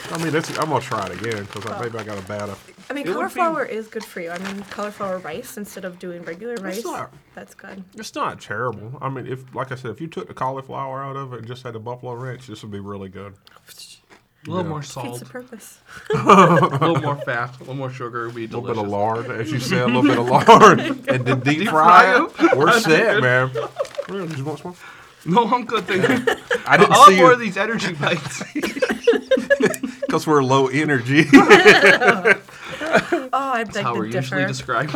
I 0.09 0.23
mean, 0.23 0.33
it's, 0.33 0.57
I'm 0.57 0.69
gonna 0.69 0.79
try 0.81 1.05
it 1.05 1.21
again 1.21 1.43
because 1.43 1.65
maybe 1.79 1.97
I 1.99 2.03
got 2.03 2.17
a 2.17 2.21
bad. 2.27 2.49
I 2.89 2.93
mean, 2.93 3.05
It 3.05 3.09
would 3.09 3.27
be- 3.27 3.35
cauliflower 3.35 3.65
is 3.65 3.87
good 3.87 4.03
for 4.05 4.21
you. 4.21 4.31
I 4.31 4.39
mean, 4.39 4.63
cauliflower 4.71 5.19
rice 5.19 5.57
instead 5.57 5.83
of 5.85 5.99
doing 5.99 6.23
regular 6.23 6.55
rice. 6.55 6.83
not- 6.83 7.13
That's 7.35 7.53
good. 7.53 7.83
It's 7.95 8.15
not 8.15 8.39
terrible. 8.41 8.97
I 9.01 9.09
mean, 9.09 9.27
if 9.27 9.53
like 9.53 9.71
I 9.71 9.75
said, 9.75 9.91
if 9.91 9.99
you 10.01 10.07
took 10.07 10.27
the 10.29 10.33
cauliflower 10.33 11.03
out 11.03 11.17
of 11.17 11.33
it 11.33 11.39
and 11.39 11.47
just 11.47 11.63
had 11.63 11.73
the 11.73 11.79
buffalo 11.79 12.13
ranch, 12.15 12.47
this 12.47 12.63
would 12.63 12.71
be 12.71 12.79
really 12.79 13.09
good. 13.09 13.35
A 14.45 14.49
little 14.49 14.63
Yeah. 14.63 14.69
more 14.69 14.79
Defeats 14.79 14.93
salt, 14.93 15.19
the 15.19 15.25
purpose. 15.25 15.79
a 16.13 16.77
little 16.79 17.01
more 17.01 17.15
fat, 17.17 17.55
a 17.57 17.59
little 17.59 17.75
more 17.75 17.91
sugar 17.91 18.27
would 18.27 18.35
be 18.35 18.45
A 18.45 18.47
little 18.47 18.61
delicious. 18.61 18.81
bit 18.81 18.85
of 18.85 18.91
lard, 18.91 19.31
as 19.41 19.51
you 19.51 19.59
said, 19.59 19.81
a 19.81 19.85
little 19.87 20.03
bit 20.03 20.17
of 20.17 20.27
lard, 20.27 20.79
and 21.09 21.25
then 21.25 21.39
deep 21.41 21.67
fry 21.69 22.23
it. 22.23 22.55
We're 22.55 22.79
set, 22.79 23.21
man. 23.21 23.51
Yeah, 23.53 24.25
Just 24.27 24.43
want 24.43 24.59
some? 24.59 24.75
No, 25.25 25.45
I'm 25.47 25.65
good, 25.65 25.83
thank 25.85 26.07
you. 26.07 26.35
I 26.65 26.77
didn't 26.77 26.93
I'll 26.93 26.99
have 27.05 27.09
see 27.09 27.17
more 27.17 27.27
you 27.27 27.33
of 27.33 27.39
these 27.39 27.57
energy 27.57 27.93
bites. 27.93 28.41
because 30.01 30.25
we're 30.25 30.43
low 30.43 30.67
energy. 30.67 31.25
Oh, 31.33 32.33
I 33.33 33.63
beg 33.65 33.83
how 33.83 33.93
to 33.93 33.99
we're 33.99 34.05
usually 34.05 34.45
described. 34.45 34.93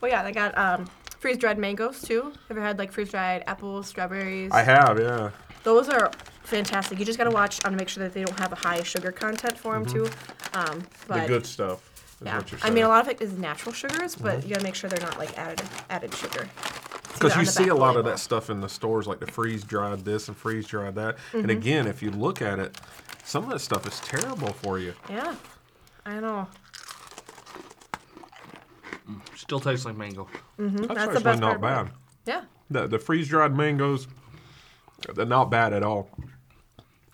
well, 0.00 0.10
yeah, 0.10 0.22
they 0.22 0.32
got 0.32 0.56
um, 0.58 0.88
freeze 1.18 1.38
dried 1.38 1.58
mangoes 1.58 2.02
too. 2.02 2.22
Have 2.22 2.32
you 2.32 2.38
ever 2.50 2.60
had 2.62 2.78
like 2.78 2.92
freeze 2.92 3.10
dried 3.10 3.44
apples, 3.46 3.86
strawberries? 3.86 4.50
I 4.52 4.62
have, 4.62 4.98
yeah. 4.98 5.30
Those 5.62 5.88
are 5.88 6.10
fantastic. 6.44 6.98
You 6.98 7.04
just 7.04 7.18
gotta 7.18 7.30
watch 7.30 7.64
on 7.64 7.72
to 7.72 7.76
make 7.78 7.88
sure 7.88 8.02
that 8.04 8.12
they 8.12 8.24
don't 8.24 8.38
have 8.38 8.52
a 8.52 8.56
high 8.56 8.82
sugar 8.82 9.12
content 9.12 9.56
for 9.58 9.74
them 9.74 9.86
too. 9.86 10.04
Um, 10.54 10.82
but 11.06 11.18
Mm-hmm. 11.18 11.20
The 11.22 11.26
good 11.28 11.46
stuff. 11.46 11.86
Is 12.20 12.26
yeah, 12.26 12.36
what 12.38 12.50
you're 12.52 12.60
I 12.62 12.70
mean 12.70 12.84
a 12.84 12.88
lot 12.88 13.02
of 13.02 13.08
it 13.08 13.20
is 13.22 13.32
natural 13.38 13.72
sugars, 13.72 14.14
but 14.16 14.42
you 14.42 14.50
gotta 14.50 14.62
make 14.64 14.74
sure 14.74 14.90
they're 14.90 15.00
not 15.06 15.18
like 15.18 15.36
added 15.38 15.62
added 15.88 16.14
sugar. 16.14 16.44
See 16.44 17.14
Because 17.14 17.32
that 17.32 17.32
on 17.32 17.40
you 17.40 17.46
the 17.46 17.52
see 17.52 17.62
back 17.64 17.72
a 17.72 17.74
lot 17.74 17.90
of 17.90 17.96
label. 17.96 18.10
that 18.10 18.18
stuff 18.18 18.50
in 18.50 18.60
the 18.60 18.68
stores, 18.68 19.06
like 19.06 19.20
the 19.20 19.26
freeze 19.26 19.64
dried 19.64 20.04
this 20.04 20.28
and 20.28 20.36
freeze 20.36 20.66
dried 20.66 20.94
that. 20.96 21.16
And 21.32 21.42
Mm-hmm. 21.42 21.50
again, 21.50 21.86
if 21.86 22.02
you 22.02 22.10
look 22.10 22.42
at 22.42 22.58
it, 22.58 22.78
some 23.24 23.44
of 23.44 23.50
that 23.50 23.60
stuff 23.60 23.86
is 23.86 23.98
terrible 24.00 24.52
for 24.52 24.78
you. 24.78 24.92
Yeah, 25.08 25.34
I 26.06 26.20
know. 26.20 26.48
Still 29.36 29.60
tastes 29.60 29.84
like 29.86 29.96
mango. 29.96 30.28
Mm-hmm. 30.58 30.76
That's, 30.76 30.88
That's, 30.88 30.94
the 30.94 31.00
actually 31.10 31.22
best 31.24 31.40
not 31.40 31.46
part 31.46 31.56
about 31.58 31.86
bad. 31.86 31.94
Yeah. 32.26 32.42
The, 32.70 32.86
the 32.86 32.98
freeze 32.98 33.28
dried 33.28 33.56
mangoes, 33.56 34.06
they're 35.14 35.24
not 35.26 35.50
bad 35.50 35.72
at 35.72 35.82
all. 35.82 36.08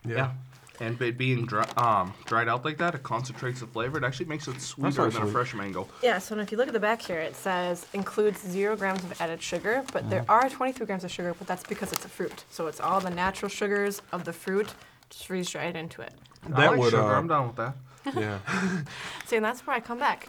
Yeah. 0.07 0.15
Yeah. 0.17 0.31
And 0.79 1.01
it 1.01 1.17
being 1.17 1.47
dry, 1.47 1.65
um, 1.79 2.13
dried 2.27 2.49
out 2.49 2.63
like 2.67 2.77
that, 2.79 2.95
it 2.95 3.03
concentrates 3.03 3.61
the 3.61 3.67
flavor. 3.67 3.97
It 3.97 4.05
actually 4.05 4.27
makes 4.27 4.47
it 4.47 4.61
sweeter 4.61 5.09
than 5.09 5.23
a 5.23 5.27
fresh 5.27 5.55
mango. 5.55 5.89
Yeah, 6.03 6.19
so 6.19 6.39
if 6.39 6.53
you 6.53 6.59
look 6.59 6.67
at 6.69 6.75
the 6.75 6.81
back 6.81 7.01
here, 7.01 7.19
it 7.19 7.35
says 7.35 7.87
includes 7.95 8.43
zero 8.47 8.77
grams 8.77 9.03
of 9.03 9.19
added 9.19 9.41
sugar, 9.41 9.83
but 9.95 10.11
there 10.11 10.27
are 10.29 10.51
23 10.51 10.85
grams 10.85 11.03
of 11.03 11.11
sugar, 11.11 11.35
but 11.39 11.47
that's 11.47 11.63
because 11.65 11.95
it's 11.95 12.05
a 12.05 12.11
fruit. 12.11 12.45
So 12.51 12.67
it's 12.67 12.79
all 12.79 13.01
the 13.01 13.09
natural 13.09 13.49
sugars 13.49 14.03
of 14.13 14.25
the 14.25 14.35
fruit, 14.35 14.75
just 15.09 15.27
freeze 15.29 15.49
dried 15.49 15.77
into 15.77 16.03
it. 16.03 16.13
I 16.45 16.49
That 16.51 16.71
like 16.73 16.81
would, 16.81 16.91
sugar. 16.91 17.03
uh, 17.03 17.19
I'm 17.19 17.27
down 17.29 17.47
with 17.47 17.57
that. 17.57 17.75
Yeah. 18.15 18.39
See, 19.27 19.37
and 19.37 19.45
that's 19.45 19.67
where 19.67 19.75
I 19.75 19.81
come 19.81 19.99
back. 19.99 20.29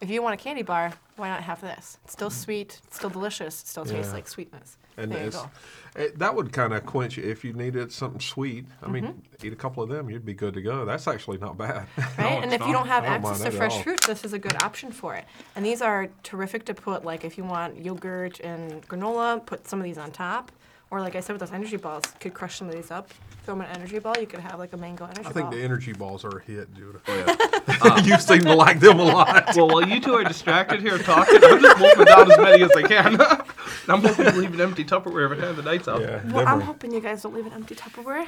If 0.00 0.08
you 0.08 0.22
want 0.22 0.40
a 0.40 0.42
candy 0.42 0.62
bar, 0.62 0.92
why 1.16 1.28
not 1.28 1.42
have 1.42 1.60
this? 1.60 1.98
It's 2.04 2.12
still 2.12 2.30
sweet, 2.30 2.80
it's 2.86 2.96
still 2.96 3.10
delicious, 3.10 3.60
it 3.60 3.66
still 3.66 3.84
tastes 3.84 4.08
Yeah. 4.10 4.14
like 4.14 4.28
sweetness. 4.28 4.76
And 4.96 5.10
there 5.10 5.24
you 5.24 5.30
go. 5.30 5.50
it, 5.96 6.18
that 6.18 6.34
would 6.34 6.52
kind 6.52 6.72
of 6.74 6.84
quench 6.84 7.16
you 7.16 7.24
if 7.24 7.44
you 7.44 7.52
needed 7.52 7.92
something 7.92 8.20
sweet. 8.20 8.66
I 8.82 8.88
mean, 8.88 9.04
Mm-hmm. 9.04 9.46
eat 9.46 9.52
a 9.52 9.56
couple 9.56 9.82
of 9.82 9.88
them, 9.88 10.10
you'd 10.10 10.24
be 10.24 10.34
good 10.34 10.54
to 10.54 10.62
go. 10.62 10.84
That's 10.84 11.08
actually 11.08 11.38
not 11.38 11.56
bad. 11.58 11.86
Right? 11.96 12.18
and 12.18 12.52
it's 12.52 12.60
if 12.62 12.66
you 12.66 12.72
don't 12.72 12.86
have 12.86 13.04
I 13.04 13.18
don't 13.18 13.26
access 13.26 13.42
to 13.44 13.50
fresh 13.50 13.82
fruit, 13.82 14.00
this 14.02 14.24
is 14.24 14.32
a 14.32 14.38
good 14.38 14.62
option 14.62 14.92
for 14.92 15.14
it. 15.14 15.24
And 15.56 15.64
these 15.64 15.80
are 15.82 16.08
terrific 16.22 16.64
to 16.66 16.74
put, 16.74 17.04
like, 17.04 17.24
if 17.24 17.36
you 17.38 17.44
want 17.44 17.82
yogurt 17.82 18.38
and 18.40 18.86
granola, 18.88 19.44
put 19.44 19.66
some 19.66 19.78
of 19.80 19.84
these 19.84 19.98
on 19.98 20.10
top. 20.12 20.52
Or, 20.92 21.00
like 21.00 21.16
I 21.16 21.20
said, 21.20 21.32
with 21.32 21.40
those 21.40 21.52
energy 21.52 21.78
balls, 21.78 22.04
could 22.20 22.34
crush 22.34 22.58
some 22.58 22.68
of 22.68 22.74
these 22.74 22.90
up. 22.90 23.08
Throw 23.44 23.54
them 23.54 23.62
in 23.62 23.70
an 23.70 23.76
energy 23.76 23.98
ball, 23.98 24.14
you 24.20 24.26
could 24.26 24.40
have, 24.40 24.58
like, 24.58 24.74
a 24.74 24.76
mango 24.76 25.06
energy 25.06 25.22
ball. 25.22 25.30
I 25.30 25.32
think 25.32 25.44
ball. 25.46 25.52
the 25.52 25.62
energy 25.64 25.92
balls 25.94 26.22
are 26.22 26.36
a 26.36 26.42
hit, 26.42 26.72
Judah. 26.74 27.00
Oh, 27.08 27.66
uh, 27.80 28.02
you 28.04 28.18
seem 28.18 28.42
to 28.42 28.54
like 28.54 28.78
them 28.78 29.00
a 29.00 29.04
lot. 29.04 29.56
Well, 29.56 29.68
while 29.68 29.88
you 29.88 30.00
two 30.00 30.12
are 30.14 30.24
distracted 30.24 30.80
here 30.82 30.98
talking, 30.98 31.40
I'm 31.42 31.60
just 31.62 31.80
wolfing 31.80 32.04
down 32.04 32.30
as 32.30 32.38
many 32.38 32.62
as 32.62 32.70
I 32.72 32.82
can. 32.82 33.20
I'm 33.88 34.02
hoping 34.02 34.26
to 34.26 34.32
leave 34.32 34.52
an 34.52 34.60
empty 34.60 34.84
Tupperware 34.84 35.24
every 35.24 35.38
time 35.38 35.56
the 35.56 35.62
night's 35.62 35.88
out. 35.88 36.02
Yeah, 36.02 36.20
well, 36.30 36.46
I'm 36.46 36.58
are- 36.58 36.60
hoping 36.60 36.92
you 36.92 37.00
guys 37.00 37.22
don't 37.22 37.34
leave 37.34 37.46
an 37.46 37.52
empty 37.52 37.74
Tupperware. 37.74 38.26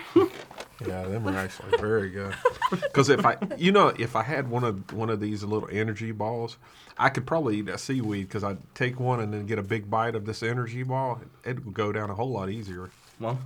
Yeah, 0.86 1.04
them 1.04 1.28
are 1.28 1.36
actually 1.36 1.76
very 1.78 2.10
good. 2.10 2.34
Because 2.70 3.08
if 3.10 3.24
I, 3.24 3.36
you 3.56 3.72
know, 3.72 3.88
if 3.98 4.16
I 4.16 4.22
had 4.22 4.48
one 4.48 4.64
of 4.64 4.92
one 4.92 5.10
of 5.10 5.20
these 5.20 5.44
little 5.44 5.68
energy 5.70 6.12
balls, 6.12 6.56
I 6.98 7.08
could 7.08 7.26
probably 7.26 7.58
eat 7.58 7.66
that 7.66 7.80
seaweed 7.80 8.28
because 8.28 8.44
I'd 8.44 8.58
take 8.74 8.98
one 9.00 9.20
and 9.20 9.32
then 9.32 9.46
get 9.46 9.58
a 9.58 9.62
big 9.62 9.88
bite 9.90 10.14
of 10.14 10.26
this 10.26 10.42
energy 10.42 10.82
ball. 10.82 11.20
It 11.44 11.64
would 11.64 11.74
go 11.74 11.92
down 11.92 12.10
a 12.10 12.14
whole 12.14 12.30
lot 12.30 12.50
easier. 12.54 12.90
Well, 13.20 13.38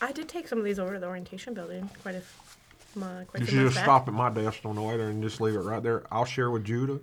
I 0.00 0.12
did 0.12 0.28
take 0.28 0.48
some 0.48 0.58
of 0.58 0.64
these 0.64 0.78
over 0.78 0.94
to 0.94 0.98
the 1.00 1.06
orientation 1.06 1.54
building 1.54 1.88
quite 2.02 2.14
a, 2.16 2.18
f- 2.18 2.58
uh, 2.96 3.00
quite 3.28 3.40
You 3.40 3.46
few 3.46 3.46
should 3.46 3.54
months 3.56 3.74
just 3.74 3.74
back. 3.76 3.84
stop 3.84 4.08
at 4.08 4.14
my 4.14 4.30
desk 4.30 4.60
on 4.64 4.76
the 4.76 4.82
way 4.82 4.96
there 4.96 5.08
and 5.08 5.22
just 5.22 5.40
leave 5.40 5.54
it 5.54 5.60
right 5.60 5.82
there. 5.82 6.04
I'll 6.10 6.24
share 6.24 6.50
with 6.50 6.64
Judah. 6.64 7.00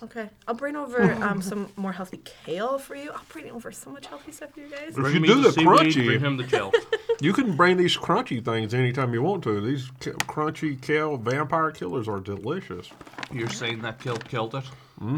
Okay, 0.00 0.28
I'll 0.46 0.54
bring 0.54 0.76
over 0.76 1.12
um, 1.24 1.42
some 1.42 1.68
more 1.76 1.90
healthy 1.90 2.18
kale 2.44 2.78
for 2.78 2.94
you. 2.94 3.10
I'll 3.10 3.20
bring 3.32 3.50
over 3.50 3.72
so 3.72 3.90
much 3.90 4.06
healthy 4.06 4.30
stuff 4.30 4.52
for 4.52 4.60
you 4.60 4.68
guys. 4.68 4.90
If 4.90 4.94
bring 4.94 5.14
you 5.14 5.20
me 5.20 5.26
do 5.28 5.42
the 5.42 5.50
seaweed, 5.50 5.66
crunchy- 5.68 6.06
bring 6.06 6.20
him 6.20 6.36
the 6.36 6.44
gel. 6.44 6.72
You 7.20 7.32
can 7.32 7.56
bring 7.56 7.76
these 7.76 7.96
crunchy 7.96 8.44
things 8.44 8.72
anytime 8.74 9.12
you 9.12 9.22
want 9.22 9.42
to. 9.42 9.60
These 9.60 9.90
k- 9.98 10.12
crunchy 10.12 10.80
kale 10.80 11.16
vampire 11.16 11.72
killers 11.72 12.06
are 12.06 12.20
delicious. 12.20 12.88
You're 13.32 13.48
saying 13.48 13.82
that 13.82 13.98
kill 13.98 14.18
killed 14.18 14.54
it? 14.54 14.62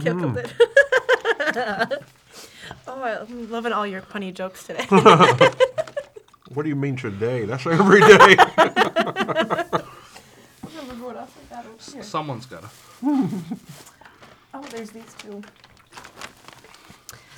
Kill 0.00 0.18
killed 0.18 0.38
it. 0.38 2.02
oh, 2.86 3.02
I'm 3.02 3.50
loving 3.50 3.72
all 3.72 3.86
your 3.86 4.02
punny 4.02 4.32
jokes 4.32 4.64
today. 4.66 4.86
What 6.52 6.64
do 6.64 6.68
you 6.68 6.74
mean 6.74 6.96
today? 6.96 7.44
That's 7.44 7.64
every 7.64 8.00
day. 8.00 8.34
what 10.98 11.16
else 11.16 11.30
I 11.38 11.54
got 11.54 11.64
over 11.64 11.92
here? 11.92 12.02
Someone's 12.02 12.46
got 12.46 12.62
to. 12.62 12.68
Oh, 14.52 14.62
there's 14.70 14.90
these 14.90 15.14
two. 15.16 15.42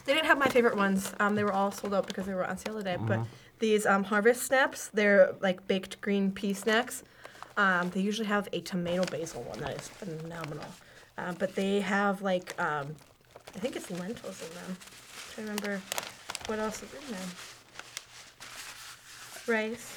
They 0.06 0.14
didn't 0.14 0.24
have 0.24 0.38
my 0.38 0.48
favorite 0.48 0.78
ones. 0.78 1.12
Um, 1.20 1.34
they 1.34 1.44
were 1.44 1.52
all 1.52 1.70
sold 1.70 1.92
out 1.92 2.06
because 2.06 2.24
they 2.24 2.32
were 2.32 2.46
on 2.46 2.56
sale 2.56 2.78
today. 2.78 2.96
But 2.98 3.20
these 3.58 3.84
um, 3.84 4.04
harvest 4.04 4.44
snaps, 4.44 4.88
they're 4.94 5.34
like 5.42 5.68
baked 5.68 6.00
green 6.00 6.32
pea 6.32 6.54
snacks. 6.54 7.02
Um, 7.58 7.90
they 7.90 8.00
usually 8.00 8.28
have 8.28 8.48
a 8.54 8.62
tomato 8.62 9.04
basil 9.04 9.42
one 9.42 9.60
that 9.60 9.76
is 9.78 9.88
phenomenal. 9.88 10.64
Uh, 11.18 11.34
but 11.38 11.54
they 11.54 11.80
have 11.80 12.22
like, 12.22 12.58
um, 12.58 12.96
I 13.54 13.58
think 13.58 13.76
it's 13.76 13.90
lentils 13.90 14.42
in 14.42 14.54
them. 14.54 14.76
I'm 15.38 15.44
to 15.46 15.50
remember 15.50 15.80
what 16.46 16.58
else 16.58 16.82
is 16.82 16.90
in 16.92 17.12
there. 17.12 17.20
Rice. 19.46 19.96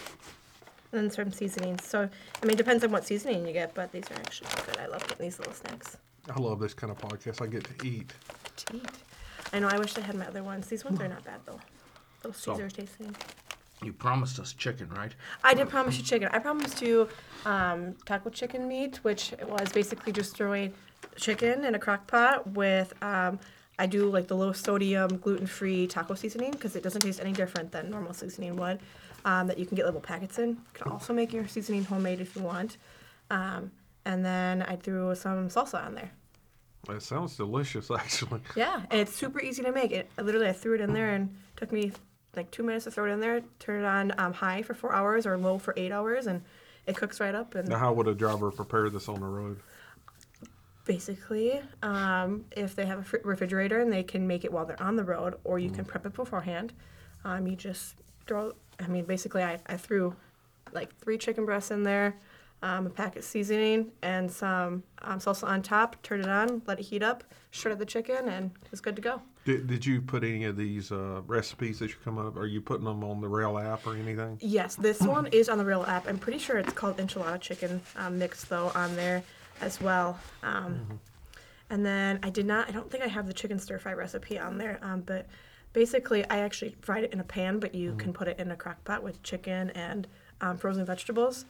And 0.91 1.01
then 1.03 1.11
some 1.11 1.31
seasonings. 1.31 1.83
So, 1.85 2.09
I 2.41 2.45
mean, 2.45 2.53
it 2.53 2.57
depends 2.57 2.83
on 2.83 2.91
what 2.91 3.05
seasoning 3.05 3.45
you 3.45 3.53
get, 3.53 3.73
but 3.73 3.91
these 3.91 4.05
are 4.11 4.15
actually 4.15 4.49
good. 4.65 4.77
I 4.77 4.87
love 4.87 5.05
getting 5.07 5.25
these 5.25 5.37
little 5.39 5.53
snacks. 5.53 5.97
I 6.33 6.39
love 6.39 6.59
this 6.59 6.73
kind 6.73 6.89
of 6.91 6.97
podcast. 6.97 7.41
I 7.41 7.47
get 7.47 7.65
to 7.65 7.85
eat. 7.85 8.13
to 8.57 8.77
eat. 8.77 8.85
I 9.51 9.59
know. 9.59 9.67
I 9.67 9.77
wish 9.77 9.97
I 9.97 10.01
had 10.01 10.15
my 10.15 10.25
other 10.25 10.41
ones. 10.43 10.67
These 10.67 10.85
ones 10.85 10.99
are 11.01 11.07
not 11.07 11.23
bad 11.23 11.41
though. 11.45 11.59
Those 12.21 12.37
So- 12.37 12.57
tasting. 12.69 13.15
You 13.83 13.91
promised 13.91 14.39
us 14.39 14.53
chicken, 14.53 14.89
right? 14.89 15.13
I 15.43 15.53
did 15.53 15.67
promise 15.67 15.97
you 15.97 16.03
chicken. 16.03 16.29
I 16.31 16.39
promised 16.39 16.81
you 16.81 17.09
um, 17.45 17.93
taco 18.05 18.29
chicken 18.29 18.69
meat, 18.69 19.03
which 19.03 19.33
was 19.45 19.69
basically 19.73 20.13
just 20.13 20.35
throwing 20.37 20.73
chicken 21.17 21.65
in 21.65 21.75
a 21.75 21.79
crock 21.79 22.07
pot 22.07 22.47
with. 22.51 22.93
Um, 23.03 23.37
I 23.77 23.85
do 23.87 24.09
like 24.09 24.27
the 24.27 24.35
low 24.35 24.51
sodium, 24.53 25.17
gluten 25.17 25.47
free 25.47 25.87
taco 25.87 26.15
seasoning 26.15 26.51
because 26.51 26.75
it 26.75 26.83
doesn't 26.83 27.01
taste 27.01 27.19
any 27.19 27.33
different 27.33 27.71
than 27.71 27.89
normal 27.89 28.13
seasoning 28.13 28.55
would. 28.57 28.79
Um, 29.25 29.47
that 29.47 29.57
you 29.57 29.65
can 29.65 29.75
get 29.75 29.85
little 29.85 30.01
packets 30.01 30.37
in. 30.37 30.49
You 30.49 30.57
can 30.73 30.91
also 30.91 31.11
make 31.11 31.33
your 31.33 31.47
seasoning 31.47 31.83
homemade 31.83 32.21
if 32.21 32.35
you 32.35 32.43
want. 32.43 32.77
Um, 33.31 33.71
and 34.05 34.23
then 34.23 34.61
I 34.61 34.75
threw 34.75 35.15
some 35.15 35.49
salsa 35.49 35.83
on 35.83 35.95
there. 35.95 36.11
It 36.89 37.01
sounds 37.01 37.35
delicious, 37.35 37.89
actually. 37.99 38.41
Yeah, 38.55 38.83
and 38.91 39.01
it's 39.01 39.15
super 39.15 39.41
easy 39.41 39.63
to 39.63 39.71
make. 39.71 39.91
It 39.91 40.09
I 40.17 40.21
literally 40.21 40.47
I 40.47 40.53
threw 40.53 40.75
it 40.75 40.81
in 40.81 40.93
there 40.93 41.09
and 41.09 41.35
took 41.55 41.71
me 41.71 41.91
like 42.35 42.51
two 42.51 42.61
minutes 42.61 42.85
to 42.85 42.91
throw 42.91 43.05
it 43.05 43.13
in 43.13 43.19
there. 43.19 43.41
Turn 43.59 43.83
it 43.83 43.87
on 43.87 44.13
um, 44.19 44.33
high 44.33 44.61
for 44.61 44.75
four 44.75 44.93
hours 44.93 45.25
or 45.25 45.37
low 45.37 45.57
for 45.57 45.73
eight 45.75 45.91
hours, 45.91 46.27
and 46.27 46.43
it 46.85 46.95
cooks 46.95 47.19
right 47.19 47.33
up. 47.33 47.55
And 47.55 47.67
Now, 47.67 47.79
how 47.79 47.93
would 47.93 48.07
a 48.07 48.13
driver 48.13 48.51
prepare 48.51 48.89
this 48.91 49.09
on 49.09 49.19
the 49.21 49.25
road? 49.25 49.59
Basically, 50.85 51.59
um, 51.81 52.45
if 52.55 52.75
they 52.75 52.85
have 52.85 52.99
a 52.99 53.03
fr- 53.03 53.17
refrigerator 53.23 53.79
and 53.79 53.91
they 53.91 54.03
can 54.03 54.27
make 54.27 54.45
it 54.45 54.53
while 54.53 54.65
they're 54.67 54.81
on 54.81 54.95
the 54.95 55.03
road, 55.03 55.35
or 55.43 55.57
you 55.57 55.71
can 55.71 55.83
prep 55.83 56.05
it 56.05 56.13
beforehand, 56.13 56.73
um, 57.23 57.47
you 57.47 57.55
just 57.55 57.95
throw. 58.27 58.53
I 58.79 58.87
mean, 58.87 59.05
basically, 59.05 59.41
I, 59.41 59.59
I 59.65 59.77
threw 59.77 60.15
like 60.73 60.95
three 60.97 61.17
chicken 61.17 61.43
breasts 61.43 61.71
in 61.71 61.81
there, 61.81 62.15
um, 62.61 62.85
a 62.85 62.89
packet 62.91 63.19
of 63.19 63.25
seasoning, 63.25 63.93
and 64.03 64.31
some 64.31 64.83
um, 65.01 65.19
salsa 65.19 65.47
on 65.47 65.63
top. 65.63 65.99
Turn 66.03 66.21
it 66.21 66.29
on, 66.29 66.61
let 66.67 66.79
it 66.79 66.83
heat 66.83 67.01
up, 67.01 67.23
shredded 67.49 67.79
the 67.79 67.85
chicken, 67.85 68.29
and 68.29 68.51
it 68.63 68.69
was 68.69 68.79
good 68.79 68.95
to 68.95 69.01
go. 69.01 69.23
Did, 69.43 69.65
did 69.65 69.85
you 69.85 70.01
put 70.01 70.23
any 70.23 70.43
of 70.43 70.55
these 70.55 70.91
uh, 70.91 71.21
recipes 71.25 71.79
that 71.79 71.89
you 71.89 71.95
come 72.03 72.19
up? 72.19 72.37
Are 72.37 72.45
you 72.45 72.61
putting 72.61 72.85
them 72.85 73.03
on 73.03 73.21
the 73.21 73.27
Roehl 73.27 73.63
app 73.63 73.87
or 73.87 73.95
anything? 73.95 74.37
Yes, 74.39 74.75
this 74.75 75.01
one 75.01 75.25
is 75.27 75.49
on 75.49 75.57
the 75.57 75.63
Roehl 75.63 75.87
app. 75.87 76.07
I'm 76.07 76.19
pretty 76.19 76.39
sure 76.39 76.57
it's 76.57 76.73
called 76.73 76.97
enchilada 76.97 77.41
chicken 77.41 77.81
um, 77.95 78.19
mix 78.19 78.43
though 78.45 78.71
on 78.75 78.95
there 78.95 79.23
as 79.61 79.81
well. 79.81 80.19
Um, 80.43 80.99
And 81.69 81.83
then 81.83 82.19
I 82.21 82.29
did 82.29 82.45
not. 82.45 82.69
I 82.69 82.71
don't 82.71 82.91
think 82.91 83.03
I 83.03 83.07
have 83.07 83.25
the 83.25 83.33
chicken 83.33 83.57
stir 83.57 83.79
fry 83.79 83.93
recipe 83.93 84.37
on 84.37 84.57
there. 84.59 84.77
Um, 84.83 85.01
but 85.01 85.25
basically, 85.73 86.23
I 86.29 86.37
actually 86.39 86.75
fried 86.81 87.03
it 87.03 87.11
in 87.11 87.19
a 87.19 87.23
pan, 87.23 87.57
but 87.59 87.73
you 87.73 87.95
can 87.95 88.13
put 88.13 88.27
it 88.27 88.37
in 88.39 88.51
a 88.51 88.55
crock 88.55 88.83
pot 88.83 89.01
with 89.01 89.23
chicken 89.23 89.71
and 89.71 90.07
um, 90.41 90.57
frozen 90.57 90.85
vegetables. 90.85 91.45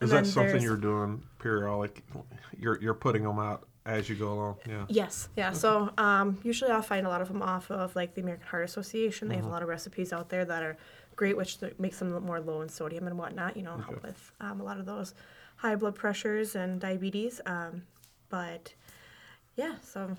And 0.00 0.06
Is 0.06 0.10
that 0.10 0.16
then 0.16 0.24
something 0.24 0.48
there's- 0.48 0.64
you're 0.64 0.76
doing 0.76 1.22
periodic? 1.38 2.02
You're 2.58 2.80
you're 2.82 2.94
putting 2.94 3.22
them 3.22 3.38
out 3.38 3.68
as 3.86 4.08
you 4.08 4.16
go 4.16 4.32
along. 4.32 4.56
Yeah. 4.68 4.84
Yes, 4.88 5.28
yeah. 5.36 5.52
So 5.52 5.90
um, 5.96 6.38
usually 6.42 6.72
I'll 6.72 6.82
find 6.82 7.06
a 7.06 7.08
lot 7.08 7.20
of 7.20 7.28
them 7.28 7.40
off 7.42 7.70
of 7.70 7.94
like 7.94 8.14
the 8.16 8.20
American 8.20 8.46
Heart 8.48 8.64
Association. 8.64 9.28
They 9.28 9.36
have 9.36 9.44
a 9.44 9.48
lot 9.48 9.62
of 9.62 9.68
recipes 9.68 10.12
out 10.12 10.28
there 10.28 10.44
that 10.44 10.62
are 10.64 10.76
great, 11.14 11.36
which 11.36 11.60
th- 11.60 11.74
makes 11.78 11.98
them 12.00 12.12
look 12.12 12.22
more 12.24 12.40
low 12.40 12.62
in 12.62 12.68
sodium 12.68 13.06
and 13.06 13.16
whatnot. 13.16 13.56
You 13.56 13.62
know, 13.62 13.76
help 13.76 14.02
with 14.02 14.32
um, 14.40 14.60
a 14.60 14.64
lot 14.64 14.78
of 14.80 14.86
those 14.86 15.14
high 15.62 15.76
blood 15.76 15.94
pressures 15.94 16.56
and 16.56 16.80
diabetes. 16.80 17.40
Um, 17.46 17.82
but 18.28 18.74
yeah, 19.56 19.76
so 19.82 20.16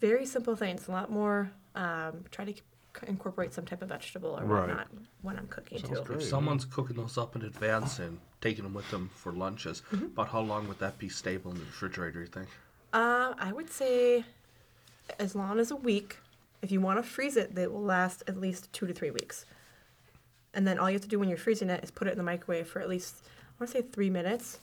very 0.00 0.24
simple 0.24 0.54
things. 0.54 0.86
A 0.88 0.92
lot 0.92 1.10
more. 1.10 1.50
Um, 1.74 2.24
try 2.30 2.44
to 2.44 2.52
c- 2.52 2.60
incorporate 3.08 3.52
some 3.52 3.64
type 3.66 3.82
of 3.82 3.88
vegetable 3.88 4.38
or 4.38 4.44
Right. 4.44 4.68
whatnot 4.68 4.86
when 5.22 5.36
I'm 5.36 5.48
cooking 5.48 5.80
too. 5.82 6.04
If 6.10 6.22
someone's 6.22 6.64
cooking 6.64 6.96
those 6.96 7.18
up 7.18 7.34
in 7.34 7.42
advance 7.42 7.98
and 7.98 8.20
taking 8.40 8.62
them 8.62 8.74
with 8.74 8.88
them 8.92 9.10
for 9.16 9.32
lunches, 9.32 9.82
about 9.92 10.28
how 10.28 10.40
long 10.40 10.68
would 10.68 10.78
that 10.78 10.96
be 10.98 11.08
stable 11.08 11.50
in 11.50 11.58
the 11.58 11.64
refrigerator, 11.64 12.20
you 12.20 12.26
think? 12.28 12.46
Uh, 12.92 13.34
I 13.36 13.50
would 13.52 13.70
say 13.70 14.24
as 15.18 15.34
long 15.34 15.58
as 15.58 15.70
a 15.72 15.76
week. 15.76 16.18
If 16.62 16.70
you 16.72 16.80
want 16.80 16.98
to 16.98 17.02
freeze 17.02 17.36
it, 17.36 17.54
they 17.54 17.66
will 17.66 17.82
last 17.82 18.22
at 18.26 18.38
least 18.40 18.72
two 18.72 18.86
to 18.86 18.94
three 18.94 19.10
weeks. 19.10 19.44
And 20.54 20.66
then 20.66 20.78
all 20.78 20.88
you 20.88 20.94
have 20.94 21.02
to 21.02 21.08
do 21.08 21.18
when 21.18 21.28
you're 21.28 21.36
freezing 21.36 21.68
it 21.68 21.82
is 21.84 21.90
put 21.90 22.06
it 22.08 22.12
in 22.12 22.16
the 22.16 22.24
microwave 22.24 22.68
for 22.68 22.80
at 22.80 22.88
least, 22.88 23.16
I 23.26 23.62
want 23.64 23.72
to 23.72 23.78
say 23.78 23.82
three 23.82 24.08
minutes. 24.08 24.60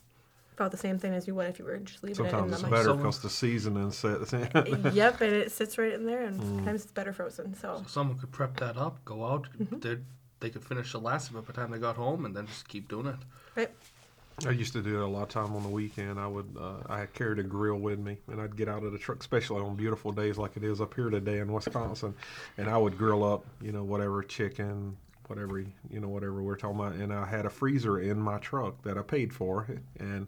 About 0.62 0.70
the 0.72 0.78
same 0.78 1.00
thing 1.00 1.16
as 1.16 1.26
you 1.26 1.34
would 1.34 1.48
if 1.48 1.58
you 1.58 1.66
were 1.66 1.78
just 1.78 2.04
leaving 2.04 2.24
it. 2.24 2.30
Sometimes 2.30 2.52
it 2.52 2.54
it's 2.54 2.64
in 2.64 2.70
the 2.70 2.76
better 2.76 2.84
Someone- 2.90 3.04
because 3.04 3.20
the 3.24 3.30
seasoning 3.32 3.92
sets 3.92 4.32
in. 4.34 4.42
microwave. 4.42 4.94
yep, 4.94 5.20
and 5.22 5.34
it 5.34 5.52
sits 5.52 5.76
right 5.80 5.92
in 5.94 6.06
there, 6.06 6.22
and 6.22 6.40
sometimes 6.40 6.84
it's 6.84 6.92
better 6.92 7.12
frozen. 7.14 7.56
So 7.56 7.78
So 7.82 7.88
someone 7.88 8.20
could 8.20 8.32
prep 8.32 8.58
that 8.60 8.78
up, 8.78 9.04
go 9.04 9.26
out, 9.26 9.48
Mm-hmm. 9.60 9.80
they'd- 9.80 10.04
they 10.40 10.50
could 10.52 10.64
finish 10.64 10.92
the 10.92 11.00
last 11.00 11.30
of 11.32 11.36
it 11.36 11.42
by 11.42 11.46
the 11.48 11.54
time 11.54 11.72
they 11.72 11.78
got 11.80 11.96
home, 11.96 12.26
and 12.26 12.36
then 12.36 12.46
just 12.48 12.68
keep 12.68 12.88
doing 12.90 13.08
it. 13.08 13.16
right, 13.56 13.70
I 14.46 14.52
used 14.52 14.74
to 14.74 14.82
do 14.84 15.02
it 15.02 15.04
a 15.04 15.08
lot 15.08 15.24
of 15.24 15.30
time 15.30 15.56
on 15.56 15.62
the 15.64 15.70
weekend. 15.70 16.20
I 16.20 16.26
would 16.28 16.56
uh, 16.60 16.78
I 16.90 17.06
carried 17.08 17.38
a 17.40 17.44
grill 17.44 17.78
with 17.78 17.98
me, 18.00 18.18
and 18.28 18.40
I'd 18.42 18.56
get 18.56 18.68
out 18.70 18.84
of 18.84 18.92
the 18.92 18.98
truck, 19.00 19.20
especially 19.20 19.62
on 19.62 19.76
beautiful 19.76 20.12
days 20.12 20.38
like 20.38 20.58
it 20.58 20.64
is 20.64 20.80
up 20.82 20.94
here 20.96 21.10
today 21.10 21.40
in 21.40 21.52
Wisconsin, 21.52 22.14
and 22.58 22.70
I 22.70 22.78
would 22.78 22.98
grill 23.00 23.24
up, 23.24 23.46
you 23.62 23.72
know, 23.72 23.84
whatever 23.84 24.22
chicken, 24.24 24.96
whatever 25.32 25.60
you 25.60 26.00
know, 26.02 26.10
whatever 26.10 26.44
we're 26.44 26.58
talking 26.58 26.78
about, 26.78 26.94
and 26.94 27.14
I 27.14 27.26
had 27.26 27.46
a 27.46 27.50
freezer 27.50 28.00
in 28.00 28.20
my 28.20 28.38
truck 28.40 28.82
that 28.84 28.98
I 28.98 29.02
paid 29.02 29.32
for, 29.34 29.66
and 29.98 30.28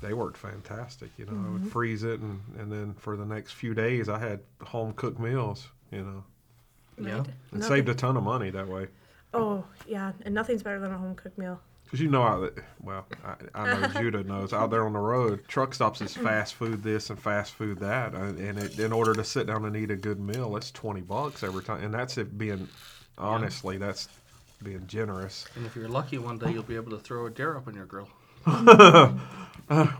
they 0.00 0.12
worked 0.12 0.36
fantastic. 0.36 1.10
You 1.18 1.26
know, 1.26 1.32
I 1.32 1.52
would 1.52 1.62
mm-hmm. 1.62 1.68
freeze 1.68 2.04
it, 2.04 2.20
and 2.20 2.40
and 2.58 2.70
then 2.70 2.94
for 2.94 3.16
the 3.16 3.24
next 3.24 3.52
few 3.52 3.74
days, 3.74 4.08
I 4.08 4.18
had 4.20 4.40
home 4.62 4.92
cooked 4.92 5.18
meals. 5.18 5.66
You 5.90 6.02
know, 6.02 6.24
Yeah. 6.96 7.24
and 7.50 7.60
No- 7.60 7.68
saved 7.68 7.88
a 7.88 7.94
ton 7.94 8.16
of 8.16 8.22
money 8.22 8.50
that 8.50 8.68
way. 8.68 8.86
Oh 9.32 9.64
yeah, 9.88 10.12
and 10.24 10.32
nothing's 10.32 10.62
better 10.62 10.78
than 10.78 10.92
a 10.92 10.98
home 10.98 11.16
cooked 11.16 11.38
meal. 11.38 11.60
Because 11.84 12.00
you 12.00 12.08
know, 12.08 12.22
I, 12.22 12.48
well, 12.82 13.06
I, 13.24 13.34
I 13.54 13.80
know 13.80 13.88
Judah 14.00 14.22
knows 14.22 14.52
out 14.52 14.70
there 14.70 14.86
on 14.86 14.92
the 14.92 14.98
road, 15.00 15.46
truck 15.48 15.74
stops 15.74 16.00
is 16.00 16.16
fast 16.16 16.54
food 16.54 16.82
this 16.82 17.10
and 17.10 17.20
fast 17.20 17.54
food 17.54 17.78
that, 17.80 18.14
and 18.14 18.38
and 18.38 18.58
it, 18.58 18.78
in 18.78 18.92
order 18.92 19.12
to 19.12 19.24
sit 19.24 19.48
down 19.48 19.64
and 19.64 19.76
eat 19.76 19.90
a 19.90 19.96
good 19.96 20.20
meal, 20.20 20.56
it's 20.56 20.70
twenty 20.70 21.00
bucks 21.00 21.42
every 21.42 21.64
time, 21.64 21.82
and 21.82 21.92
that's 21.92 22.16
it 22.16 22.38
being, 22.38 22.68
honestly, 23.18 23.76
that's 23.78 24.08
being 24.62 24.86
generous. 24.86 25.46
And 25.56 25.66
if 25.66 25.76
you're 25.76 25.88
lucky, 25.88 26.18
one 26.18 26.38
day 26.38 26.52
you'll 26.52 26.62
be 26.62 26.76
able 26.76 26.90
to 26.92 26.98
throw 26.98 27.26
a 27.26 27.30
deer 27.30 27.56
up 27.56 27.68
on 27.68 27.74
your 27.74 27.86
grill. 27.86 28.08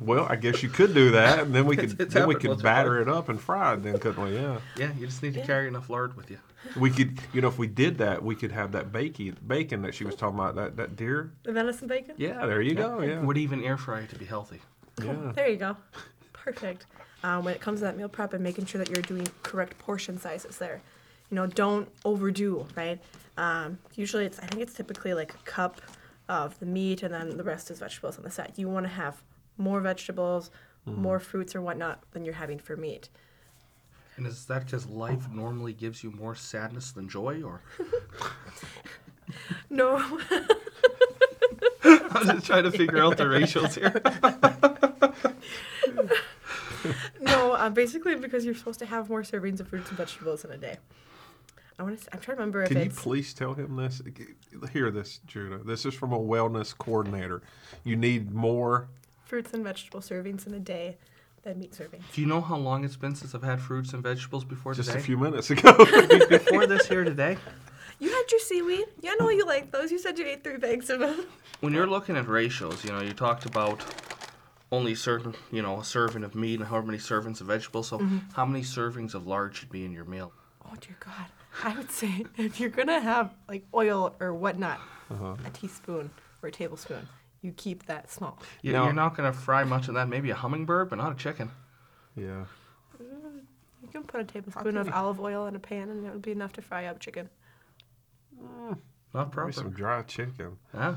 Well, 0.01 0.27
I 0.29 0.37
guess 0.37 0.63
you 0.63 0.69
could 0.69 0.93
do 0.93 1.13
that, 1.13 1.39
and 1.39 1.55
then 1.55 1.65
we 1.65 1.75
could 1.77 1.85
It's- 1.93 2.01
it's 2.01 2.15
then 2.15 2.29
we 2.29 2.35
happened 2.35 2.41
could 2.43 2.49
once 2.51 2.61
or 2.61 2.65
batter 2.65 3.01
it 3.01 3.09
up 3.09 3.31
and 3.31 3.41
fry 3.41 3.73
it, 3.75 3.83
then 3.83 3.99
couldn't 3.99 4.23
we? 4.23 4.35
Yeah, 4.37 4.59
Yeah, 4.77 4.93
you 4.99 5.07
just 5.07 5.23
need 5.23 5.33
to 5.35 5.41
carry 5.43 5.69
enough 5.69 5.89
lard 5.89 6.15
with 6.19 6.31
you. 6.31 6.39
we 6.79 6.91
could. 6.91 7.19
You 7.33 7.41
know, 7.41 7.49
if 7.49 7.57
we 7.59 7.67
did 7.67 7.97
that, 7.99 8.23
we 8.23 8.35
could 8.35 8.53
have 8.53 8.73
that 8.73 8.93
bacon 8.93 9.37
bacon 9.47 9.81
that 9.83 9.95
she 9.95 10.05
was 10.05 10.15
talking 10.17 10.39
about. 10.39 10.55
That 10.57 10.77
that 10.77 10.97
deer. 10.97 11.31
The 11.45 11.53
venison 11.53 11.89
bacon. 11.89 12.15
Yeah, 12.19 12.45
there 12.45 12.61
you 12.61 12.75
go. 12.75 13.01
Yeah, 13.01 13.21
Would 13.21 13.39
even 13.39 13.65
air 13.65 13.79
fry 13.79 14.01
it 14.01 14.11
to 14.11 14.17
be 14.19 14.27
healthy. 14.27 14.61
yeah. 15.03 15.33
There 15.35 15.49
you 15.49 15.57
go. 15.57 15.77
Perfect. 16.35 16.85
Um, 17.23 17.43
when 17.45 17.55
it 17.55 17.61
comes 17.63 17.81
to 17.81 17.87
that 17.87 17.97
meal 17.97 18.09
prep 18.11 18.35
and 18.35 18.45
making 18.45 18.67
sure 18.67 18.79
that 18.79 18.91
you're 18.91 19.01
doing 19.03 19.27
correct 19.43 19.79
portion 19.79 20.19
sizes 20.21 20.59
there. 20.59 20.83
You 21.31 21.37
know, 21.37 21.47
don't 21.47 21.89
overdo, 22.05 22.67
right? 22.77 23.01
Um, 23.37 23.79
usually 23.95 24.27
it's, 24.27 24.39
I 24.39 24.47
think 24.47 24.63
it's 24.63 24.75
typically 24.75 25.15
like 25.15 25.35
a 25.35 25.39
cup 25.39 25.81
of 26.29 26.59
the 26.61 26.67
meat 26.67 27.03
and 27.03 27.13
then 27.13 27.37
the 27.37 27.45
rest 27.45 27.71
is 27.71 27.81
vegetables 27.81 28.17
on 28.17 28.25
the 28.25 28.31
side. 28.31 28.53
You 28.57 28.69
want 28.69 28.87
to 28.87 28.93
have 28.93 29.23
more 29.59 29.81
vegetables, 29.81 30.51
more 30.87 31.19
fruits 31.19 31.57
or 31.57 31.63
whatnot 31.63 32.03
than 32.13 32.25
you're 32.25 32.35
having 32.35 32.59
for 32.59 32.77
meat. 32.77 33.09
And 34.17 34.27
is 34.27 34.45
that 34.47 34.67
because 34.67 34.87
life 34.87 35.29
normally 35.33 35.73
gives 35.73 36.05
you 36.05 36.13
more 36.13 36.35
sadness 36.35 36.93
than 36.93 37.09
joy, 37.09 37.43
or? 37.43 37.63
No, 39.71 39.97
I'm 41.85 42.27
just 42.27 42.47
trying 42.47 42.65
to 42.65 42.71
figure 42.71 43.03
out 43.03 43.17
the 43.17 43.29
ratios 43.29 43.75
here. 43.75 44.03
no, 47.21 47.53
uh, 47.53 47.71
basically 47.71 48.17
because 48.17 48.45
you're 48.45 48.55
supposed 48.55 48.79
to 48.81 48.87
have 48.87 49.09
more 49.09 49.23
servings 49.23 49.61
of 49.61 49.69
fruits 49.69 49.89
and 49.89 49.99
vegetables 49.99 50.45
in 50.45 50.51
a 50.51 50.59
day. 50.59 50.77
I 51.79 51.83
want 51.83 52.01
to. 52.01 52.09
I'm 52.13 52.21
trying 52.21 52.37
to 52.37 52.41
remember 52.41 52.63
if 52.63 52.69
Can 52.69 52.83
you 52.83 52.91
please 52.91 53.35
tell 53.35 53.55
him 53.55 53.77
this? 53.77 54.01
Hear 54.73 54.91
this, 54.91 55.21
Judah. 55.27 55.59
This 55.59 55.85
is 55.85 55.95
from 55.95 56.13
a 56.13 56.19
wellness 56.19 56.77
coordinator. 56.77 57.43
You 57.83 57.97
need 57.97 58.33
more. 58.33 58.89
fruits 59.25 59.53
and 59.53 59.65
vegetable 59.65 60.01
servings 60.01 60.47
in 60.47 60.55
a 60.55 60.61
day 60.61 60.97
than 61.43 61.59
meat 61.59 61.73
servings. 61.73 62.03
Do 62.13 62.21
you 62.21 62.27
know 62.27 62.41
how 62.41 62.57
long 62.57 62.85
it's 62.85 62.97
been 62.97 63.15
since 63.15 63.35
I've 63.35 63.43
had 63.43 63.61
fruits 63.61 63.93
and 63.93 64.03
vegetables 64.03 64.45
before 64.45 64.75
Just 64.75 64.91
today? 64.91 65.01
a 65.01 65.03
few 65.03 65.19
minutes 65.19 65.51
ago. 65.51 65.77
Before 66.29 66.67
this 66.67 66.87
here 66.89 67.05
today. 67.05 67.37
You 67.99 68.11
had 68.11 68.25
your 68.31 68.41
seaweed. 68.41 68.87
Yeah, 69.03 69.13
I 69.13 69.17
know 69.21 69.29
you 69.29 69.47
like 69.47 69.71
those. 69.71 69.91
You 69.93 69.99
said 69.99 70.19
you 70.19 70.27
ate 70.27 70.43
three 70.43 70.57
bags 70.57 70.91
of 70.91 71.01
them. 71.01 71.27
When 71.61 71.73
you're 71.73 71.87
looking 71.87 72.17
at 72.17 72.29
ratios, 72.29 72.85
you 72.85 72.91
know, 72.91 73.01
you 73.01 73.13
talked 73.13 73.47
about 73.47 73.85
only 74.73 74.95
certain, 74.95 75.35
you 75.53 75.63
know, 75.63 75.81
a 75.81 75.85
serving 75.85 76.25
of 76.25 76.35
meat 76.35 76.59
and 76.61 76.69
however 76.69 76.87
many 76.87 76.99
servings 76.99 77.41
of 77.41 77.47
vegetables. 77.47 77.89
So, 77.89 77.99
mm-hmm. 77.99 78.19
how 78.35 78.45
many 78.45 78.63
servings 78.65 79.15
of 79.15 79.27
lard 79.27 79.55
should 79.55 79.71
be 79.71 79.85
in 79.85 79.93
your 79.93 80.05
meal? 80.05 80.33
Oh 80.65 80.75
dear 80.81 80.97
God. 81.01 81.27
I 81.63 81.77
would 81.77 81.91
say 81.91 82.25
if 82.37 82.59
you're 82.59 82.71
gonna 82.71 83.01
have 83.01 83.35
like 83.49 83.65
oil 83.73 84.15
or 84.21 84.35
whatnot, 84.35 84.81
uh-huh. 85.11 85.37
a 85.47 85.51
teaspoon 85.51 86.11
or 86.43 86.49
a 86.49 86.53
tablespoon, 86.53 87.07
you 87.45 87.53
keep 87.53 87.87
that 87.87 88.11
small. 88.11 88.39
You, 88.63 88.73
Now- 88.73 88.85
you're 88.85 88.95
not 88.95 89.17
going 89.17 89.31
to 89.31 89.39
fry 89.39 89.65
much 89.65 89.89
of 89.89 89.95
that. 89.95 90.09
Maybe 90.09 90.31
a 90.31 90.35
hummingbird, 90.35 90.89
but 90.89 90.97
not 90.97 91.13
a 91.13 91.15
chicken. 91.15 91.51
yeah. 92.17 92.47
Mm, 93.01 93.43
you 93.83 93.89
can 93.93 94.03
put 94.05 94.21
a 94.21 94.25
tablespoon 94.25 94.79
of 94.79 94.89
olive 94.91 95.21
oil 95.21 95.47
in 95.47 95.55
a 95.55 95.59
pan, 95.59 95.91
and 95.91 96.07
it 96.07 96.13
would 96.13 96.23
be 96.23 96.33
enough 96.33 96.55
to 96.55 96.63
fry 96.63 96.87
up 96.87 97.01
chicken. 97.01 97.29
Mm. 98.43 98.79
Not 99.13 99.37
Maybe 99.37 99.53
some 99.53 99.71
dry 99.71 100.03
chicken. 100.03 100.57
Huh? 100.75 100.95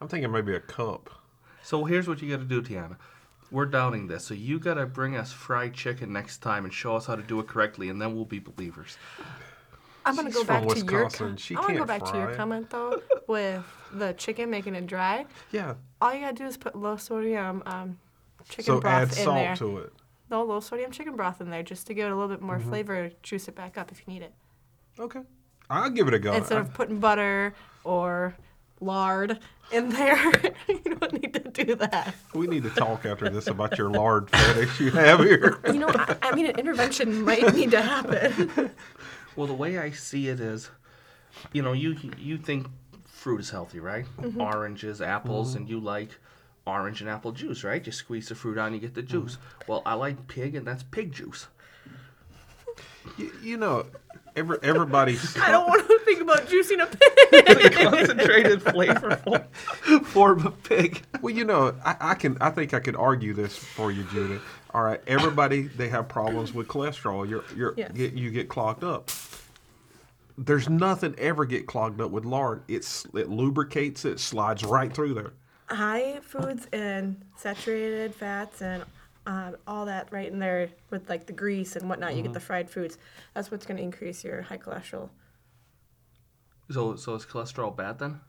I'm 0.00 0.08
thinking 0.08 0.30
maybe 0.30 0.54
a 0.54 0.60
cup. 0.60 1.10
So 1.62 1.84
here's 1.84 2.06
what 2.06 2.20
you 2.20 2.30
got 2.30 2.42
to 2.42 2.44
do, 2.44 2.60
Tianna. 2.62 2.96
We're 3.50 3.66
doubting 3.66 4.06
this, 4.06 4.26
so 4.26 4.34
you 4.34 4.58
got 4.58 4.74
to 4.74 4.86
bring 4.86 5.16
us 5.16 5.32
fried 5.32 5.72
chicken 5.74 6.12
next 6.12 6.38
time 6.38 6.64
and 6.64 6.74
show 6.74 6.94
us 6.96 7.06
how 7.06 7.16
to 7.16 7.22
do 7.22 7.40
it 7.40 7.46
correctly, 7.46 7.88
and 7.88 8.00
then 8.00 8.14
we'll 8.14 8.24
be 8.24 8.38
believers. 8.38 8.98
I'm 10.06 10.16
gonna 10.16 10.28
She's 10.30 10.36
go 10.36 10.44
back 10.44 10.62
to 10.62 10.76
your. 10.76 10.84
Wisconsin. 11.04 11.26
Com- 11.28 11.36
She 11.36 11.56
I 11.56 11.60
want 11.60 11.72
to 11.72 11.78
go 11.78 11.84
back 11.84 12.04
to 12.04 12.16
your 12.18 12.34
comment 12.34 12.70
though 12.70 13.00
with 13.26 13.64
the 13.92 14.12
chicken 14.14 14.50
making 14.50 14.74
it 14.74 14.86
dry. 14.86 15.24
Yeah. 15.50 15.74
All 16.00 16.12
you 16.14 16.20
gotta 16.20 16.34
do 16.36 16.44
is 16.46 16.56
put 16.56 16.76
low 16.76 16.96
sodium 16.96 17.62
um, 17.66 17.98
chicken 18.48 18.64
So 18.64 18.80
broth 18.80 18.92
add 19.12 19.18
in 19.18 19.24
salt 19.24 19.36
there. 19.36 19.56
to 19.56 19.78
it. 19.78 19.92
No 20.30 20.42
low 20.42 20.60
sodium 20.60 20.90
chicken 20.90 21.16
broth 21.16 21.40
in 21.40 21.50
there 21.50 21.62
just 21.62 21.86
to 21.86 21.94
give 21.94 22.06
it 22.06 22.12
a 22.12 22.14
little 22.14 22.28
bit 22.28 22.38
Mm-hmm. 22.38 22.46
more 22.46 22.58
flavor. 22.60 23.10
Juice 23.22 23.48
it 23.48 23.54
back 23.54 23.78
up 23.78 23.90
if 23.92 24.02
you 24.06 24.12
need 24.12 24.22
it. 24.22 24.32
Okay. 24.98 25.20
I'll 25.70 25.90
give 25.90 26.08
it 26.08 26.14
a 26.14 26.18
go. 26.18 26.32
Instead 26.34 26.58
of 26.58 26.74
putting 26.74 26.98
butter 27.00 27.54
or 27.84 28.34
lard 28.80 29.38
in 29.72 29.88
there, 29.88 30.30
you 30.68 30.80
don't 30.98 31.12
need 31.22 31.32
to 31.32 31.64
do 31.64 31.74
that. 31.76 32.14
we 32.34 32.46
need 32.46 32.64
to 32.64 32.70
talk 32.70 33.06
after 33.06 33.30
this 33.30 33.46
about 33.46 33.78
your 33.78 33.88
lard 33.90 34.28
fetish 34.30 34.78
you 34.80 34.90
have 34.90 35.20
here. 35.20 35.58
You 35.68 35.78
know, 35.78 35.88
I, 35.88 36.16
I 36.22 36.34
mean, 36.34 36.46
an 36.46 36.58
intervention 36.58 37.22
might 37.22 37.54
need 37.54 37.70
to 37.70 37.80
happen. 37.80 38.70
Well, 39.36 39.46
the 39.46 39.54
way 39.54 39.78
I 39.78 39.90
see 39.90 40.28
it 40.28 40.40
is, 40.40 40.70
you 41.52 41.62
know, 41.62 41.72
you 41.72 41.96
you 42.18 42.38
think 42.38 42.66
fruit 43.06 43.40
is 43.40 43.50
healthy, 43.50 43.80
right? 43.80 44.06
Mm-hmm. 44.20 44.40
Oranges, 44.40 45.00
apples, 45.00 45.50
mm-hmm. 45.50 45.58
and 45.58 45.68
you 45.68 45.80
like 45.80 46.10
orange 46.66 47.00
and 47.00 47.10
apple 47.10 47.32
juice, 47.32 47.64
right? 47.64 47.84
You 47.84 47.92
squeeze 47.92 48.28
the 48.28 48.34
fruit 48.34 48.58
out 48.58 48.66
and 48.66 48.74
you 48.74 48.80
get 48.80 48.94
the 48.94 49.02
mm-hmm. 49.02 49.22
juice. 49.22 49.38
Well, 49.66 49.82
I 49.84 49.94
like 49.94 50.26
pig, 50.28 50.54
and 50.54 50.66
that's 50.66 50.82
pig 50.82 51.12
juice. 51.12 51.46
You, 53.18 53.32
you 53.42 53.56
know, 53.56 53.86
every, 54.36 54.58
everybody's. 54.62 55.36
I 55.40 55.50
don't 55.50 55.66
want 55.68 55.86
to 55.86 55.98
think 56.00 56.20
about 56.20 56.46
juicing 56.46 56.82
a 56.82 56.86
pig. 56.86 57.72
Concentrated, 57.72 58.60
flavorful 58.60 59.46
form 60.06 60.46
of 60.46 60.62
pig. 60.62 61.02
Well, 61.20 61.34
you 61.34 61.44
know, 61.44 61.74
I, 61.84 61.96
I 62.00 62.14
can. 62.14 62.38
I 62.40 62.50
think 62.50 62.74
I 62.74 62.80
could 62.80 62.96
argue 62.96 63.34
this 63.34 63.56
for 63.56 63.92
you, 63.92 64.04
Judith. 64.04 64.42
All 64.74 64.82
right, 64.82 65.00
everybody 65.06 65.68
they 65.68 65.88
have 65.88 66.08
problems 66.08 66.52
with 66.52 66.66
cholesterol. 66.66 67.28
You're, 67.28 67.44
you're, 67.56 67.74
Yes. 67.76 67.92
get, 67.92 68.14
you 68.14 68.32
get 68.32 68.48
clogged 68.48 68.82
up. 68.82 69.08
There's 70.36 70.68
nothing 70.68 71.14
ever 71.16 71.44
get 71.44 71.68
clogged 71.68 72.00
up 72.00 72.10
with 72.10 72.24
lard. 72.24 72.62
It's 72.66 73.06
it 73.14 73.28
lubricates 73.28 74.04
it, 74.04 74.18
slides 74.18 74.64
right 74.64 74.92
through 74.92 75.14
there. 75.14 75.32
High 75.68 76.18
foods 76.22 76.66
and 76.72 77.24
saturated 77.36 78.16
fats 78.16 78.62
and 78.62 78.82
um, 79.26 79.54
all 79.68 79.86
that 79.86 80.08
right 80.10 80.26
in 80.30 80.40
there 80.40 80.68
with 80.90 81.08
like 81.08 81.26
the 81.26 81.32
grease 81.32 81.76
and 81.76 81.88
whatnot. 81.88 82.16
You 82.16 82.22
get 82.22 82.32
the 82.32 82.40
fried 82.40 82.68
foods. 82.68 82.98
That's 83.32 83.52
what's 83.52 83.64
going 83.64 83.76
to 83.76 83.82
increase 83.82 84.24
your 84.24 84.42
high 84.42 84.58
cholesterol. 84.58 85.08
So, 86.68 86.96
so 86.96 87.14
is 87.14 87.24
cholesterol 87.24 87.74
bad 87.76 88.00
then? 88.00 88.20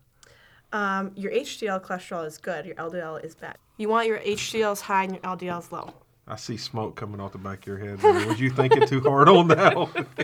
Um, 0.71 1.11
your 1.15 1.31
HDL 1.31 1.81
cholesterol 1.83 2.25
is 2.25 2.37
good. 2.37 2.67
Your 2.67 2.75
LDL 2.75 3.23
is 3.25 3.33
bad. 3.33 3.57
You 3.77 3.89
want 3.89 4.07
your 4.07 4.19
HDLs 4.19 4.81
high 4.81 5.05
and 5.05 5.13
your 5.13 5.21
LDLs 5.21 5.71
low. 5.71 5.93
I 6.27 6.37
see 6.37 6.57
smoke 6.57 6.95
coming 6.95 7.21
off 7.21 7.33
the 7.33 7.37
back 7.37 7.59
of 7.59 7.67
your 7.67 7.77
head. 7.77 7.99
there. 7.99 8.27
Was 8.27 8.39
you 8.39 8.49
thinking 8.49 8.87
too 8.87 8.99
hard 9.01 9.29
on 9.29 9.47
that 9.49 9.75
one? 9.77 10.07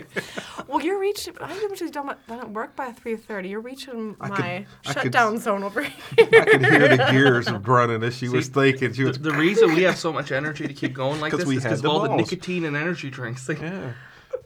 Well, 0.68 0.80
you're 0.82 0.98
reaching. 0.98 1.34
I 1.38 1.52
usually 1.68 1.90
don't 1.90 2.16
done 2.26 2.40
at 2.40 2.50
work 2.50 2.74
by 2.74 2.92
three 2.92 3.14
thirty. 3.16 3.50
You're 3.50 3.60
reaching 3.60 4.16
I 4.20 4.28
my 4.28 4.36
could- 4.36 4.44
I 4.46 4.92
could- 4.94 5.02
shutdown 5.12 5.38
zone 5.38 5.62
over 5.64 5.82
here. 5.82 5.92
I 6.18 6.24
can 6.24 6.64
hear 6.64 6.88
the 6.96 7.08
gears 7.10 7.50
running 7.52 8.02
as 8.02 8.16
she 8.16 8.28
was 8.30 8.48
thinking. 8.48 8.94
She 8.94 9.02
The, 9.02 9.08
was. 9.08 9.18
the 9.18 9.32
reason 9.32 9.74
we 9.74 9.82
have 9.82 9.98
so 9.98 10.12
much 10.14 10.32
energy 10.32 10.66
to 10.66 10.72
keep 10.72 10.94
going 10.94 11.20
like 11.20 11.32
this 11.36 11.44
we 11.44 11.58
is 11.58 11.62
had 11.62 11.68
because 11.70 11.82
the 11.82 11.90
all 11.90 12.00
the 12.00 12.16
nicotine 12.16 12.64
and 12.64 12.74
energy 12.74 13.10
drinks. 13.10 13.46
They, 13.46 13.56
Yeah. 13.56 13.92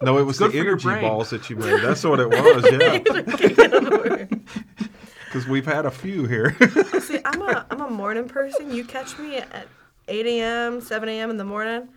No, 0.02 0.18
it 0.18 0.24
was 0.24 0.38
the 0.38 0.46
energy 0.52 0.88
balls 1.00 1.30
that 1.30 1.48
you 1.48 1.56
made. 1.56 1.80
That's 1.80 2.02
what 2.02 2.18
it 2.20 2.28
was. 2.28 2.64
Yeah. 2.72 4.26
Because 5.26 5.46
we've 5.48 5.64
had 5.66 5.86
a 5.86 5.90
few 5.90 6.24
here. 6.26 6.56
See, 7.00 7.20
I'm 7.24 7.40
a 7.42 7.66
I'm 7.70 7.80
a 7.82 7.90
morning 7.90 8.28
person. 8.28 8.72
You 8.72 8.84
catch 8.84 9.16
me 9.18 9.36
at 9.36 9.68
eight 10.08 10.26
a.m., 10.26 10.80
seven 10.80 11.08
a.m. 11.08 11.30
in 11.30 11.36
the 11.36 11.44
morning. 11.44 11.88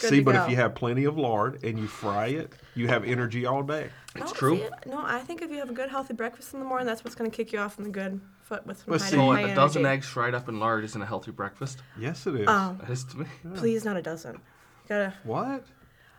Good 0.00 0.10
See, 0.10 0.16
to 0.18 0.24
but 0.24 0.32
go. 0.32 0.44
if 0.44 0.50
you 0.50 0.56
have 0.56 0.74
plenty 0.74 1.04
of 1.04 1.16
lard 1.16 1.62
and 1.62 1.78
you 1.78 1.86
fry 1.86 2.26
it, 2.26 2.52
you 2.74 2.88
have 2.88 3.04
energy 3.04 3.46
all 3.46 3.62
day. 3.62 3.90
it's 4.16 4.24
No, 4.26 4.32
true. 4.32 4.56
see, 4.56 4.68
no, 4.90 5.00
I 5.04 5.20
think 5.20 5.40
if 5.40 5.50
you 5.52 5.58
have 5.58 5.70
a 5.70 5.74
good 5.74 5.88
healthy 5.88 6.14
breakfast 6.14 6.52
in 6.52 6.58
the 6.58 6.66
morning, 6.66 6.86
that's 6.86 7.04
what's 7.04 7.14
going 7.14 7.30
to 7.30 7.36
kick 7.36 7.52
you 7.52 7.60
off 7.60 7.78
on 7.78 7.84
the 7.84 7.90
good 7.90 8.20
foot 8.42 8.66
with 8.66 8.78
some 8.78 8.86
But 8.88 9.00
high, 9.00 9.06
see- 9.10 9.16
So 9.16 9.30
high 9.32 9.40
a 9.42 9.54
dozen 9.54 9.86
eggs 9.86 10.06
fried 10.06 10.34
up 10.34 10.48
in 10.48 10.58
lard 10.58 10.82
isn't 10.84 11.00
a 11.00 11.06
healthy 11.06 11.30
breakfast. 11.30 11.80
Yes, 11.98 12.26
it 12.26 12.34
is. 12.34 12.48
Um, 12.48 12.78
That 12.80 12.90
is 12.90 13.04
to 13.04 13.18
me. 13.18 13.26
please, 13.54 13.84
not 13.84 13.96
a 13.96 14.02
dozen. 14.02 14.34
You 14.34 14.40
gotta. 14.88 15.14
what? 15.22 15.64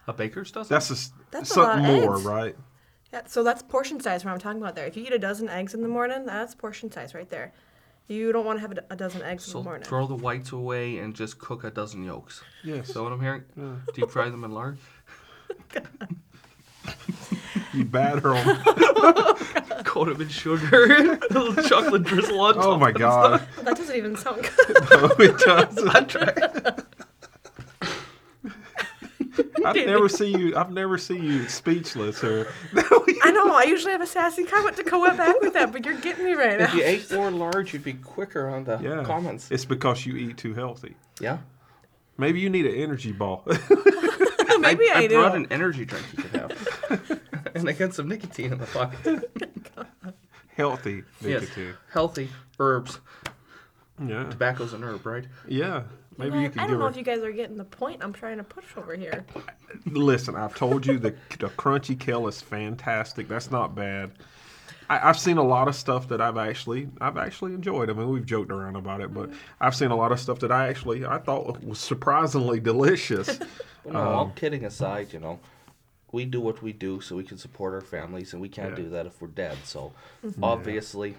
A 0.07 0.13
baker's 0.13 0.51
dozen. 0.51 0.73
That's 0.73 0.89
a, 0.91 0.93
s- 0.93 1.11
That's 1.31 1.51
a 1.51 1.53
something 1.55 1.83
lot 1.83 1.93
of 1.95 2.01
more, 2.05 2.15
eggs. 2.15 2.23
right? 2.25 2.55
Yeah, 3.11 3.21
so 3.27 3.43
that's 3.43 3.61
portion 3.63 3.99
size. 3.99 4.23
What 4.23 4.31
I'm 4.31 4.39
talking 4.39 4.61
about 4.61 4.75
there. 4.75 4.85
If 4.85 4.95
you 4.95 5.03
eat 5.03 5.11
a 5.13 5.19
dozen 5.19 5.49
eggs 5.49 5.73
in 5.73 5.81
the 5.81 5.87
morning, 5.89 6.25
that's 6.25 6.55
portion 6.55 6.91
size 6.91 7.13
right 7.13 7.29
there. 7.29 7.53
You 8.07 8.31
don't 8.31 8.45
want 8.45 8.57
to 8.57 8.61
have 8.61 8.71
a, 8.77 8.83
a 8.91 8.95
dozen 8.95 9.21
eggs 9.23 9.47
in 9.47 9.51
so 9.51 9.59
the 9.59 9.63
morning. 9.63 9.87
throw 9.87 10.05
the 10.05 10.15
whites 10.15 10.51
away 10.51 10.99
and 10.99 11.15
just 11.15 11.39
cook 11.39 11.63
a 11.63 11.71
dozen 11.71 12.03
yolks. 12.03 12.43
Yes. 12.63 12.89
Is 12.89 12.93
that 12.93 13.01
what 13.03 13.11
I'm 13.11 13.21
hearing? 13.21 13.43
Deep 13.93 14.11
fry 14.11 14.29
them 14.29 14.43
in 14.43 14.51
lard. 14.51 14.77
You 17.73 17.83
batter 17.83 18.21
them. 18.21 18.57
Coat 19.83 20.05
them 20.05 20.21
in 20.21 20.29
sugar. 20.29 20.85
a 21.29 21.33
little 21.33 21.63
chocolate 21.63 22.03
drizzle 22.03 22.39
on 22.39 22.53
top. 22.55 22.63
Oh 22.63 22.77
my 22.77 22.91
God. 22.91 23.41
that 23.63 23.75
doesn't 23.75 23.95
even 23.95 24.15
sound 24.15 24.43
good. 24.67 24.77
No, 24.91 25.11
it 25.19 25.37
doesn't. 25.39 26.84
I 29.65 29.73
tried. 29.73 29.81
I've 29.81 29.87
never 29.87 30.09
seen 30.09 30.39
you. 30.39 30.55
I've 30.55 30.71
never 30.71 30.97
seen 30.97 31.23
you 31.23 31.47
speechless 31.49 32.23
or. 32.23 32.47
I 32.75 33.31
know. 33.33 33.53
I 33.55 33.63
usually 33.67 33.91
have 33.91 34.01
a 34.01 34.07
sassy 34.07 34.43
comment 34.45 34.75
to 34.77 34.83
go 34.83 35.03
back 35.15 35.39
with 35.41 35.53
that, 35.53 35.71
but 35.71 35.85
you're 35.85 35.97
getting 35.99 36.25
me 36.25 36.33
right 36.33 36.57
now. 36.59 36.65
If 36.65 36.73
you 36.73 36.83
ate 36.83 37.11
more 37.11 37.31
lard, 37.31 37.71
you'd 37.73 37.83
be 37.83 37.93
quicker 37.93 38.47
on 38.49 38.63
the 38.65 38.77
Yeah. 38.81 39.03
comments. 39.03 39.49
It's 39.51 39.65
because 39.65 40.05
you 40.05 40.15
eat 40.15 40.37
too 40.37 40.53
healthy. 40.53 40.95
Yeah. 41.19 41.39
Maybe 42.17 42.39
you 42.39 42.49
need 42.49 42.65
an 42.65 42.75
energy 42.75 43.11
ball. 43.11 43.43
Maybe 44.59 44.89
I, 44.89 44.93
I, 44.95 45.07
do. 45.07 45.15
brought 45.19 45.35
an 45.35 45.47
energy 45.51 45.83
drink 45.85 46.05
you 46.15 46.23
could 46.23 46.39
have. 46.41 47.19
and 47.55 47.67
I 47.69 47.73
got 47.73 47.93
some 47.93 48.07
nicotine 48.07 48.53
in 48.53 48.59
the 48.59 48.65
pocket. 48.67 49.29
healthy 50.55 51.03
Yes. 51.21 51.41
nicotine. 51.41 51.73
Healthy 51.91 52.29
herbs. 52.59 52.99
Yeah. 53.99 54.25
Tobacco's 54.29 54.73
an 54.73 54.83
herb, 54.83 55.05
right? 55.05 55.25
Yeah. 55.47 55.83
Maybe 56.17 56.37
I, 56.37 56.41
you 56.43 56.49
could 56.49 56.59
I 56.59 56.61
don't 56.63 56.71
give 56.71 56.79
know 56.79 56.85
her. 56.85 56.91
if 56.91 56.97
you 56.97 57.03
guys 57.03 57.23
are 57.23 57.31
getting 57.31 57.57
the 57.57 57.65
point 57.65 58.03
I'm 58.03 58.13
trying 58.13 58.37
to 58.37 58.43
push 58.43 58.65
over 58.77 58.95
here. 58.95 59.25
Listen, 59.85 60.35
I've 60.35 60.55
told 60.55 60.85
you 60.85 60.97
the 60.97 61.15
the 61.39 61.49
crunchy 61.49 61.99
kale 61.99 62.27
is 62.27 62.41
fantastic. 62.41 63.27
That's 63.27 63.51
not 63.51 63.75
bad. 63.75 64.11
I, 64.89 65.09
I've 65.09 65.19
seen 65.19 65.37
a 65.37 65.43
lot 65.43 65.67
of 65.67 65.75
stuff 65.75 66.07
that 66.09 66.21
I've 66.21 66.37
actually 66.37 66.89
I've 67.01 67.17
actually 67.17 67.53
enjoyed. 67.53 67.89
I 67.89 67.93
mean, 67.93 68.09
we've 68.09 68.25
joked 68.25 68.51
around 68.51 68.75
about 68.75 69.01
it, 69.01 69.13
but 69.13 69.29
mm-hmm. 69.29 69.37
I've 69.59 69.75
seen 69.75 69.91
a 69.91 69.95
lot 69.95 70.11
of 70.11 70.19
stuff 70.19 70.39
that 70.39 70.51
I 70.51 70.67
actually 70.67 71.05
I 71.05 71.17
thought 71.17 71.63
was 71.63 71.79
surprisingly 71.79 72.59
delicious. 72.59 73.39
Well, 73.85 73.93
no, 73.93 73.99
all 73.99 74.23
um, 74.25 74.33
kidding 74.33 74.65
aside, 74.65 75.13
you 75.13 75.19
know, 75.19 75.39
we 76.11 76.25
do 76.25 76.41
what 76.41 76.63
we 76.63 76.73
do 76.73 77.01
so 77.01 77.15
we 77.15 77.23
can 77.23 77.37
support 77.37 77.75
our 77.75 77.81
families, 77.81 78.33
and 78.33 78.41
we 78.41 78.49
can't 78.49 78.71
Yeah. 78.71 78.83
do 78.83 78.89
that 78.89 79.05
if 79.05 79.21
we're 79.21 79.27
dead. 79.27 79.59
So, 79.63 79.93
mm-hmm. 80.25 80.43
obviously, 80.43 81.15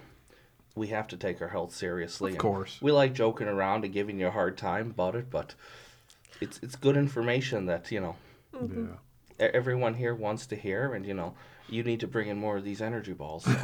we 0.76 0.88
have 0.88 1.08
to 1.08 1.16
take 1.16 1.42
our 1.42 1.48
health 1.48 1.74
seriously. 1.74 2.32
Of 2.32 2.38
course. 2.38 2.78
we 2.80 2.92
like 2.92 3.14
joking 3.14 3.48
around 3.48 3.84
and 3.84 3.92
giving 3.92 4.20
you 4.20 4.28
a 4.28 4.30
hard 4.30 4.56
time 4.56 4.90
about 4.90 5.16
it, 5.16 5.30
but 5.30 5.54
it's 6.40 6.60
it's 6.62 6.76
good 6.76 6.96
information 6.96 7.66
that 7.66 7.90
you 7.90 8.00
know 8.00 8.16
mm-hmm. 8.54 8.92
Yeah. 9.40 9.46
e- 9.46 9.50
everyone 9.52 9.94
here 9.94 10.14
wants 10.14 10.46
to 10.48 10.56
hear, 10.56 10.94
and 10.94 11.04
you 11.04 11.14
know, 11.14 11.34
you 11.68 11.82
need 11.82 12.00
to 12.00 12.06
bring 12.06 12.28
in 12.28 12.36
more 12.36 12.58
of 12.58 12.64
these 12.64 12.80
energy 12.80 13.14
balls. 13.14 13.48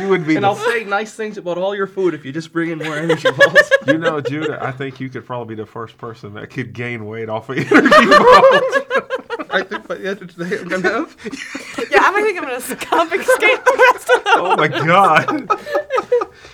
You 0.00 0.08
would 0.08 0.26
be, 0.26 0.36
and 0.36 0.44
the, 0.44 0.48
I'll 0.48 0.56
say 0.56 0.84
nice 0.84 1.14
things 1.14 1.38
about 1.38 1.58
all 1.58 1.74
your 1.74 1.86
food 1.86 2.14
if 2.14 2.24
you 2.24 2.32
just 2.32 2.52
bring 2.52 2.70
in 2.70 2.78
more 2.78 2.96
energy 2.96 3.30
balls. 3.30 3.70
you 3.86 3.98
know, 3.98 4.20
Judah. 4.20 4.64
I 4.64 4.70
think 4.70 5.00
you 5.00 5.08
could 5.08 5.26
probably 5.26 5.56
be 5.56 5.62
the 5.62 5.66
first 5.66 5.98
person 5.98 6.34
that 6.34 6.50
could 6.50 6.72
gain 6.72 7.06
weight 7.06 7.28
off 7.28 7.48
of 7.48 7.58
energy 7.72 8.06
balls. 8.06 9.17
I 9.50 9.62
think 9.62 9.86
by 9.88 9.94
the 9.96 10.08
end 10.10 10.22
of 10.22 10.34
today, 10.34 10.58
I'm 10.58 10.68
gonna 10.68 10.88
have. 10.88 11.16
Yeah, 11.90 12.00
I'm 12.02 12.12
gonna 12.12 12.26
think 12.26 12.38
I'm 12.38 12.44
gonna 12.44 12.76
confiscate 12.76 13.64
the 13.64 13.90
rest 13.92 14.10
of 14.16 14.24
them. 14.24 14.34
Oh 14.36 14.56
my 14.56 14.68
god. 14.68 15.48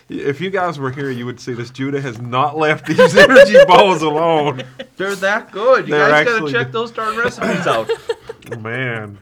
If 0.09 0.41
you 0.41 0.51
guys 0.51 0.79
were 0.79 0.91
here, 0.91 1.11
you 1.11 1.27
would 1.27 1.41
see 1.41 1.55
this. 1.55 1.71
Judah 1.71 2.01
has 2.01 2.21
not 2.21 2.57
left 2.57 2.87
these 2.87 3.17
energy 3.17 3.57
balls 3.67 4.03
alone. 4.03 4.63
They're 4.97 5.15
that 5.17 5.51
good. 5.51 5.89
You 5.89 5.95
They're 5.95 6.09
guys 6.11 6.25
gotta 6.25 6.37
actually- 6.37 6.53
check 6.53 6.73
those 6.73 6.91
darn 6.93 7.17
recipes 7.17 7.67
out. 7.67 7.91
Man. 8.61 9.19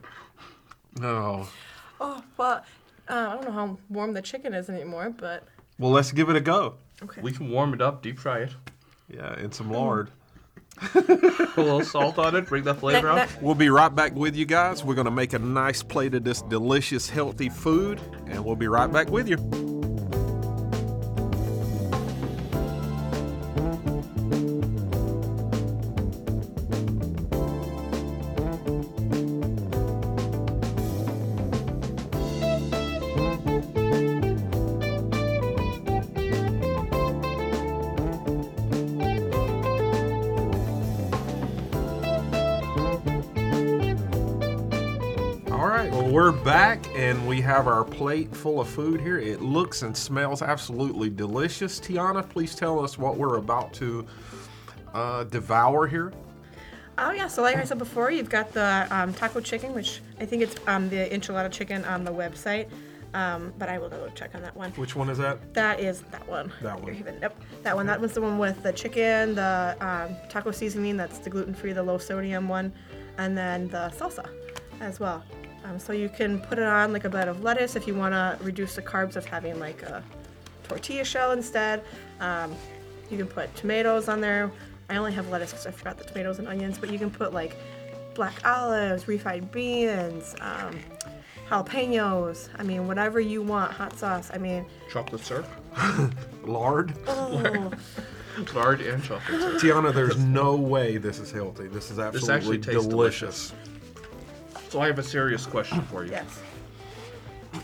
No. 0.98 1.46
Oh, 2.00 2.22
well, 2.36 2.64
uh, 3.08 3.12
I 3.30 3.34
don't 3.34 3.44
know 3.44 3.52
how 3.52 3.78
warm 3.88 4.12
the 4.12 4.22
chicken 4.22 4.52
is 4.54 4.68
anymore, 4.68 5.14
but 5.16 5.44
Well, 5.78 5.92
let's 5.92 6.12
give 6.12 6.28
it 6.28 6.36
a 6.36 6.40
go. 6.40 6.74
okay. 7.02 7.20
We 7.22 7.32
can 7.32 7.48
warm 7.50 7.72
it 7.74 7.80
up, 7.80 8.02
deep 8.02 8.18
fry 8.18 8.40
it, 8.40 8.50
Yeah, 9.08 9.32
and 9.34 9.54
some 9.54 9.70
lard. 9.70 10.10
Put 10.80 11.08
a 11.56 11.62
little 11.62 11.84
salt 11.84 12.18
on 12.18 12.34
it, 12.36 12.46
bring 12.46 12.64
that 12.64 12.78
flavor 12.80 13.08
That- 13.14 13.28
out. 13.30 13.42
We'll 13.42 13.54
be 13.54 13.68
right 13.70 13.94
back 13.94 14.14
with 14.14 14.36
you 14.36 14.46
guys. 14.46 14.84
We're 14.84 14.94
going 14.94 15.04
to 15.06 15.10
make 15.10 15.32
a 15.32 15.38
nice 15.38 15.82
plate 15.82 16.14
of 16.14 16.24
this 16.24 16.42
delicious, 16.42 17.08
healthy 17.08 17.48
food, 17.48 18.00
and 18.26 18.44
we'll 18.44 18.56
be 18.56 18.68
right 18.68 18.90
back 18.90 19.10
with 19.10 19.28
you. 19.28 19.71
Plate 48.02 48.34
full 48.34 48.60
of 48.60 48.66
food 48.66 49.00
here. 49.00 49.20
It 49.20 49.42
looks 49.42 49.82
and 49.82 49.96
smells 49.96 50.42
absolutely 50.42 51.08
delicious. 51.08 51.78
Tianna, 51.78 52.28
please 52.28 52.52
tell 52.52 52.82
us 52.82 52.98
what 52.98 53.16
we're 53.16 53.36
about 53.36 53.72
to 53.74 54.04
uh, 54.92 55.22
devour 55.22 55.86
here. 55.86 56.12
Oh 56.98 57.12
yeah, 57.12 57.28
so 57.28 57.42
like 57.42 57.54
I 57.54 57.62
said 57.62 57.78
before, 57.78 58.10
you've 58.10 58.28
got 58.28 58.52
the 58.52 58.88
um, 58.90 59.14
taco 59.14 59.38
chicken, 59.38 59.72
which 59.72 60.00
I 60.18 60.26
think 60.26 60.42
it's 60.42 60.56
um, 60.66 60.90
the 60.90 61.08
enchilada 61.10 61.48
chicken 61.52 61.84
on 61.84 62.02
the 62.02 62.10
website. 62.10 62.66
Um, 63.14 63.52
but 63.56 63.68
I 63.68 63.78
will 63.78 63.88
go 63.88 64.08
check 64.16 64.34
on 64.34 64.42
that 64.42 64.56
one. 64.56 64.72
Which 64.72 64.96
one 64.96 65.08
is 65.08 65.18
that? 65.18 65.54
That 65.54 65.78
is 65.78 66.00
that 66.10 66.26
one. 66.28 66.52
That 66.60 66.82
one. 66.82 66.96
Even- 66.96 67.20
Yep, 67.20 67.40
that 67.62 67.76
one. 67.76 67.86
That 67.86 68.00
one's 68.00 68.14
the 68.14 68.20
one 68.22 68.36
with 68.36 68.60
the 68.64 68.72
chicken, 68.72 69.36
the 69.36 69.76
um, 69.80 70.16
taco 70.28 70.50
seasoning. 70.50 70.96
That's 70.96 71.18
the 71.20 71.30
gluten-free, 71.30 71.74
the 71.74 71.84
low 71.84 71.98
sodium 71.98 72.48
one, 72.48 72.72
and 73.18 73.38
then 73.38 73.68
the 73.68 73.92
salsa 73.96 74.28
as 74.80 74.98
well. 74.98 75.22
Um, 75.64 75.78
so 75.78 75.92
you 75.92 76.08
can 76.08 76.40
put 76.40 76.58
it 76.58 76.64
on 76.66 76.92
like 76.92 77.04
a 77.04 77.10
bed 77.10 77.28
of 77.28 77.42
lettuce 77.42 77.76
if 77.76 77.86
you 77.86 77.94
want 77.94 78.12
to 78.12 78.36
reduce 78.44 78.74
the 78.74 78.82
carbs 78.82 79.16
of 79.16 79.24
having 79.24 79.58
like 79.60 79.82
a 79.82 80.02
tortilla 80.68 81.04
shell 81.04 81.32
instead. 81.32 81.84
Um, 82.20 82.54
you 83.10 83.16
can 83.18 83.26
put 83.26 83.54
tomatoes 83.56 84.08
on 84.08 84.20
there. 84.20 84.50
I 84.88 84.96
only 84.96 85.12
have 85.12 85.28
lettuce 85.28 85.50
because 85.50 85.66
I 85.66 85.70
forgot 85.70 85.98
the 85.98 86.04
tomatoes 86.04 86.38
and 86.38 86.48
onions, 86.48 86.78
but 86.78 86.90
you 86.90 86.98
can 86.98 87.10
put 87.10 87.32
like 87.32 87.56
black 88.14 88.34
olives, 88.44 89.04
refried 89.04 89.50
beans, 89.52 90.34
um, 90.40 90.78
jalapenos. 91.48 92.48
I 92.58 92.62
mean, 92.62 92.86
whatever 92.86 93.20
you 93.20 93.42
want. 93.42 93.72
Hot 93.72 93.96
sauce. 93.98 94.30
I 94.32 94.38
mean, 94.38 94.66
Chocolate 94.90 95.24
syrup, 95.24 95.46
Lard? 96.44 96.92
oh, 97.06 97.70
lard, 98.54 98.80
and 98.80 99.02
chocolate 99.02 99.40
syrup. 99.40 99.62
Tianna, 99.62 99.94
there's 99.94 100.18
no 100.18 100.56
way 100.56 100.96
this 100.96 101.18
is 101.18 101.30
healthy. 101.30 101.68
This 101.68 101.90
is 101.90 101.98
absolutely 101.98 102.34
actually 102.34 102.58
tastes 102.58 102.86
delicious. 102.86 103.52
So 104.72 104.80
I 104.80 104.86
have 104.86 104.98
a 104.98 105.02
serious 105.02 105.44
question 105.44 105.82
for 105.82 106.02
you. 106.02 106.12
yes. 106.12 106.40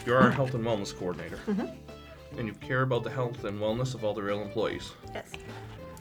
You're 0.05 0.19
our 0.19 0.31
health 0.31 0.53
and 0.53 0.63
wellness 0.63 0.95
coordinator, 0.95 1.39
mm-hmm. 1.47 1.65
and 2.39 2.47
you 2.47 2.53
care 2.53 2.83
about 2.83 3.03
the 3.03 3.09
health 3.09 3.45
and 3.45 3.59
wellness 3.59 3.95
of 3.95 4.05
all 4.05 4.13
the 4.13 4.21
Roehl 4.21 4.43
employees. 4.43 4.93
Yes. 5.15 5.33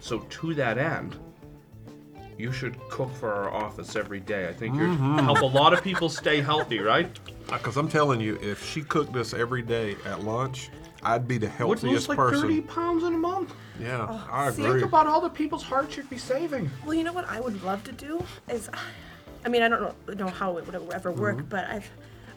So 0.02 0.20
to 0.20 0.54
that 0.56 0.78
end, 0.78 1.18
you 2.38 2.52
should 2.52 2.78
cook 2.90 3.16
for 3.16 3.32
our 3.32 3.50
office 3.50 3.96
every 3.96 4.20
day. 4.20 4.50
I 4.50 4.54
think 4.54 4.76
you're 4.76 4.88
mm-hmm. 4.88 5.20
help 5.20 5.40
a 5.40 5.46
lot 5.46 5.72
of 5.72 5.82
people 5.82 6.10
stay 6.10 6.42
healthy, 6.42 6.80
right? 6.80 7.18
Uh, 7.48 7.58
because 7.58 7.78
I'm 7.78 7.88
telling 7.88 8.20
you, 8.20 8.38
if 8.42 8.62
she 8.70 8.82
cooked 8.82 9.14
this 9.14 9.34
every 9.34 9.62
day 9.62 9.96
at 10.06 10.26
lunch, 10.26 10.72
I'd 11.04 11.26
be 11.26 11.38
the 11.38 11.48
Would 11.48 11.54
lose 11.54 11.82
healthiest 11.84 12.10
like 12.10 12.18
person. 12.18 12.42
30 12.42 12.62
pounds 12.64 13.04
in 13.06 13.14
a 13.14 13.18
month. 13.18 13.54
Yeah, 13.80 14.08
oh, 14.10 14.30
I 14.30 14.50
agree. 14.50 14.66
Think 14.66 14.84
about 14.84 15.08
all 15.08 15.22
the 15.22 15.30
people's 15.30 15.64
hearts 15.64 15.96
you'd 15.96 16.10
be 16.10 16.18
saving. 16.18 16.70
Well, 16.86 16.96
you 16.96 17.06
know 17.06 17.14
what 17.14 17.30
I 17.30 17.40
would 17.40 17.64
love 17.64 17.86
to 17.86 17.94
do 17.94 18.22
is, 18.50 18.70
I 19.46 19.50
mean, 19.50 19.62
I 19.64 19.68
don't 19.70 19.82
know, 19.82 20.14
know 20.14 20.28
how 20.28 20.58
it 20.58 20.66
would 20.66 20.76
ever 20.94 21.12
work, 21.12 21.38
Mm-hmm. 21.38 21.48
but 21.50 21.66
I've. 21.66 21.90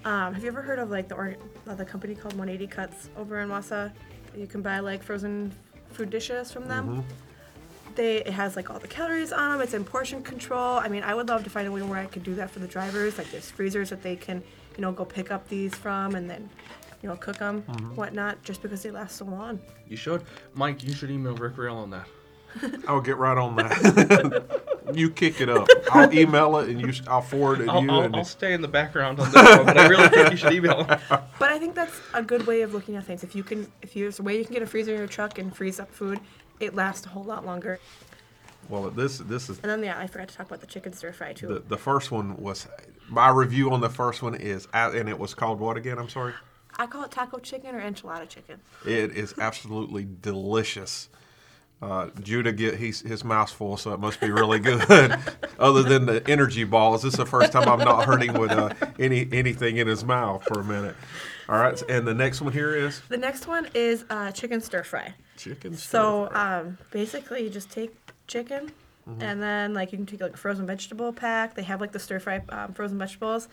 Um, 0.03 0.33
have 0.33 0.43
you 0.43 0.49
ever 0.49 0.63
heard 0.63 0.79
of 0.79 0.91
like 0.91 1.09
the 1.09 1.15
or, 1.15 1.37
uh, 1.69 1.75
the 1.75 1.85
company 1.85 2.15
called 2.15 2.33
180 2.33 2.67
Cuts 2.69 3.11
over 3.19 3.41
in 3.41 3.51
Wausau? 3.51 3.93
You 4.35 4.47
can 4.47 4.63
buy 4.63 4.79
like 4.79 5.03
frozen 5.03 5.53
food 5.93 6.09
dishes 6.09 6.51
from 6.51 6.67
them. 6.69 6.89
Mm-hmm. 6.89 7.01
They 7.97 8.17
it 8.19 8.31
has 8.33 8.57
like 8.57 8.71
all 8.71 8.79
the 8.79 8.89
calories 8.89 9.31
on 9.33 9.51
them. 9.51 9.61
It's 9.61 9.75
in 9.75 9.85
portion 9.85 10.23
control. 10.23 10.79
I 10.79 10.89
mean, 10.89 11.03
I 11.03 11.15
would 11.15 11.29
love 11.29 11.45
to 11.45 11.51
find 11.51 11.67
a 11.69 11.73
way 11.73 11.83
where 11.83 11.99
I 11.99 12.07
could 12.07 12.23
do 12.23 12.35
that 12.37 12.51
for 12.51 12.61
the 12.61 12.67
drivers. 12.69 13.19
Like 13.19 13.31
there's 13.31 13.51
freezers 13.51 13.91
that 13.91 14.03
they 14.03 14.17
can, 14.17 14.43
you 14.77 14.81
know, 14.81 14.91
go 14.93 15.05
pick 15.05 15.31
up 15.31 15.47
these 15.49 15.75
from 15.75 16.15
and 16.15 16.31
then, 16.31 16.49
you 17.03 17.09
know, 17.11 17.17
cook 17.17 17.37
them, 17.39 17.63
Mm-hmm. 17.69 17.97
whatnot, 17.97 18.43
just 18.43 18.63
because 18.63 18.83
they 18.83 18.91
last 18.91 19.17
so 19.17 19.27
long. 19.27 19.61
You 19.89 19.97
should. 19.97 20.23
Mike, 20.55 20.83
you 20.83 20.95
should 20.95 21.11
email 21.11 21.35
Rick 21.35 21.57
Roehl 21.57 21.75
on 21.77 21.91
that. 21.91 22.07
I'll 22.89 23.01
get 23.03 23.17
right 23.19 23.37
on 23.37 23.57
that. 23.57 24.65
you 24.97 25.11
kick 25.11 25.41
it 25.41 25.49
up. 25.49 25.69
I'll 25.91 26.13
email 26.13 26.57
it 26.59 26.69
and 26.69 26.81
you. 26.81 26.93
I'll 27.07 27.23
forward 27.23 27.61
it 27.61 27.67
to 27.67 27.73
I'll, 27.73 27.83
you. 27.83 27.91
I'll, 27.91 28.03
and 28.03 28.17
I'll 28.17 28.25
stay 28.25 28.53
in 28.53 28.63
the 28.63 28.69
background 28.69 29.19
on 29.21 29.27
this 29.31 29.35
one, 29.35 29.67
but 29.67 29.79
I 29.79 29.87
really 29.89 30.09
think 30.09 30.31
you 30.31 30.37
should 30.37 30.53
email 30.53 30.85
him. 30.85 30.99
But 31.39 31.51
I 31.51 31.59
think 31.59 31.75
that's 31.75 31.99
a 32.15 32.23
good 32.23 32.47
way 32.47 32.63
of 32.63 32.75
looking 32.75 32.97
at 32.97 33.05
things. 33.05 33.25
If 33.25 33.35
you 33.35 33.43
can, 33.43 33.71
if 33.83 33.95
there's 33.95 34.19
a 34.19 34.23
way 34.23 34.37
you 34.37 34.45
can 34.45 34.53
get 34.55 34.63
a 34.63 34.67
freezer 34.67 34.93
in 34.93 34.99
your 34.99 35.07
truck 35.07 35.39
and 35.39 35.55
freeze 35.57 35.81
up 35.81 35.91
food, 35.91 36.21
it 36.61 36.75
lasts 36.75 37.07
a 37.07 37.09
whole 37.09 37.25
lot 37.25 37.47
longer. 37.47 37.79
well, 38.69 38.91
this 38.91 39.19
this 39.19 39.49
is 39.49 39.59
And 39.61 39.71
then 39.71 39.83
yeah, 39.83 39.99
I 39.99 40.07
forgot 40.07 40.29
to 40.29 40.37
talk 40.37 40.47
about 40.47 40.61
the 40.61 40.67
chicken 40.67 40.93
stir 40.93 41.13
fry 41.13 41.33
too. 41.33 41.47
the 41.49 41.61
the 41.61 41.79
first 41.79 42.11
one 42.11 42.37
was 42.37 42.69
my 43.09 43.29
review 43.31 43.73
on 43.73 43.81
the 43.81 43.89
first 43.89 44.23
one 44.23 44.35
is 44.35 44.69
and 44.73 45.09
it 45.09 45.19
was 45.19 45.35
called 45.35 45.59
what 45.61 45.77
again? 45.77 45.99
I'm 45.99 46.09
sorry. 46.09 46.35
I 46.77 46.87
call 46.87 47.05
it 47.05 47.11
taco 47.11 47.39
chicken 47.39 47.75
or 47.75 47.81
enchilada 47.81 48.29
chicken. 48.29 48.61
It 48.87 49.13
is 49.17 49.35
absolutely 49.39 50.07
delicious. 50.21 51.09
Uh, 51.83 52.11
Judah 52.23 52.53
get 52.53 52.75
his 52.75 53.25
mouth's 53.25 53.53
full, 53.53 53.77
so 53.79 53.93
it 53.95 54.01
must 54.01 54.21
be 54.21 54.31
really 54.31 54.59
good. 54.59 54.83
Other 55.59 55.83
than 55.83 56.05
the 56.05 56.23
energy 56.29 56.65
balls, 56.65 57.03
this 57.03 57.15
is 57.15 57.19
the 57.19 57.25
first 57.25 57.53
time 57.53 57.67
I've 57.69 57.79
not 57.79 58.05
heard 58.05 58.23
him 58.23 58.35
with 58.35 58.51
uh, 58.51 58.69
any 58.99 59.27
anything 59.33 59.79
in 59.79 59.87
his 59.87 60.05
mouth 60.05 60.45
for 60.45 60.61
a 60.61 60.65
minute. 60.65 60.95
All 61.49 61.59
right, 61.59 61.81
and 61.89 62.07
the 62.07 62.13
next 62.15 62.43
one 62.43 62.53
here 62.53 62.75
is 62.77 63.01
The 63.09 63.17
next 63.17 63.47
one 63.47 63.67
is 63.75 64.05
uh, 64.11 64.31
chicken 64.33 64.61
stir 64.61 64.83
fry. 64.83 65.15
chicken. 65.39 65.75
So 65.75 66.27
stir 66.27 66.33
fry. 66.35 66.59
um, 66.59 66.79
basically, 66.91 67.45
you 67.45 67.51
just 67.51 67.71
take 67.71 67.95
chicken, 68.27 68.73
Mm-hmm. 69.09 69.23
and 69.23 69.43
then 69.43 69.73
like 69.73 69.93
you 69.93 69.99
can 69.99 70.05
take 70.05 70.21
like 70.21 70.35
a 70.35 70.37
frozen 70.37 70.67
vegetable 70.67 71.11
pack. 71.15 71.55
They 71.55 71.63
have 71.63 71.81
like 71.81 71.91
the 71.93 71.99
stir 71.99 72.21
fry 72.21 72.43
um, 72.51 72.75
frozen 72.75 72.99
vegetables. 72.99 73.49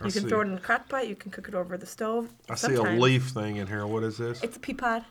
You 0.00 0.08
I 0.08 0.10
can 0.10 0.22
see. 0.22 0.28
throw 0.28 0.40
it 0.40 0.48
in 0.48 0.54
a 0.54 0.58
crock 0.60 0.88
pot. 0.88 1.06
You 1.08 1.14
can 1.14 1.30
cook 1.30 1.46
it 1.48 1.54
over 1.54 1.76
the 1.78 1.86
stove. 1.86 2.28
I 2.50 2.56
see 2.56 2.74
a 2.74 2.82
leaf 2.82 3.28
thing 3.28 3.56
in 3.56 3.68
here. 3.68 3.86
What 3.86 4.02
is 4.02 4.18
this? 4.18 4.42
It's 4.42 4.56
a 4.56 4.60
pea 4.60 4.74
pod. 4.74 5.04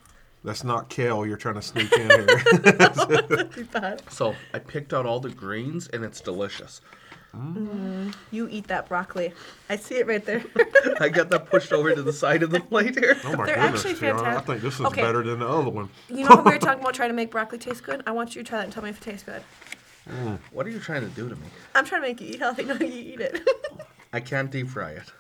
That's 0.43 0.63
not 0.63 0.89
kale. 0.89 1.25
You're 1.25 1.37
trying 1.37 1.55
to 1.55 1.61
sneak 1.61 1.91
in 1.93 2.09
here. 2.09 3.49
So 4.09 4.35
I 4.53 4.59
picked 4.59 4.93
out 4.93 5.05
all 5.05 5.19
the 5.19 5.29
greens, 5.29 5.87
and 5.89 6.03
it's 6.03 6.21
delicious. 6.21 6.81
Mm. 7.35 8.15
You 8.31 8.47
eat 8.49 8.67
that 8.67 8.87
broccoli. 8.87 9.33
I 9.69 9.75
see 9.75 9.95
it 9.95 10.07
right 10.07 10.23
there. 10.25 10.43
I 10.99 11.09
got 11.09 11.29
that 11.29 11.47
pushed 11.51 11.71
over 11.73 11.93
to 11.93 12.01
the 12.01 12.13
side 12.13 12.41
of 12.41 12.49
the 12.51 12.59
plate 12.61 12.97
here. 12.97 13.17
Oh 13.25 13.35
my 13.35 13.45
They're 13.45 13.55
goodness, 13.55 13.85
actually 13.85 14.07
Tianna, 14.09 14.23
I 14.23 14.39
think 14.41 14.61
this 14.61 14.75
is 14.75 14.81
Okay. 14.87 15.01
better 15.01 15.21
than 15.23 15.39
the 15.39 15.47
other 15.47 15.69
one. 15.69 15.89
You 16.09 16.21
know 16.23 16.27
how 16.29 16.41
we 16.41 16.51
were 16.51 16.57
talking 16.59 16.79
about 16.81 16.93
trying 16.95 17.09
to 17.09 17.13
make 17.15 17.29
broccoli 17.29 17.59
taste 17.59 17.83
good? 17.83 18.01
I 18.07 18.11
want 18.11 18.35
you 18.35 18.43
to 18.43 18.47
try 18.49 18.59
that 18.59 18.63
and 18.65 18.73
tell 18.73 18.81
me 18.83 18.89
if 18.89 18.97
it 19.01 19.03
tastes 19.11 19.23
good. 19.23 19.43
Mm. 20.09 20.39
What 20.51 20.65
are 20.65 20.69
you 20.69 20.79
trying 20.79 21.01
to 21.01 21.09
do 21.09 21.27
to 21.29 21.35
me? 21.35 21.47
I'm 21.75 21.85
trying 21.85 22.01
to 22.01 22.07
make 22.07 22.21
you 22.21 22.29
eat 22.29 22.39
healthy. 22.39 22.63
No, 22.63 22.73
you 22.75 22.85
eat 23.13 23.19
it. 23.19 23.47
I 24.13 24.19
can't 24.21 24.49
deep 24.49 24.69
fry 24.69 24.91
it. 24.91 25.11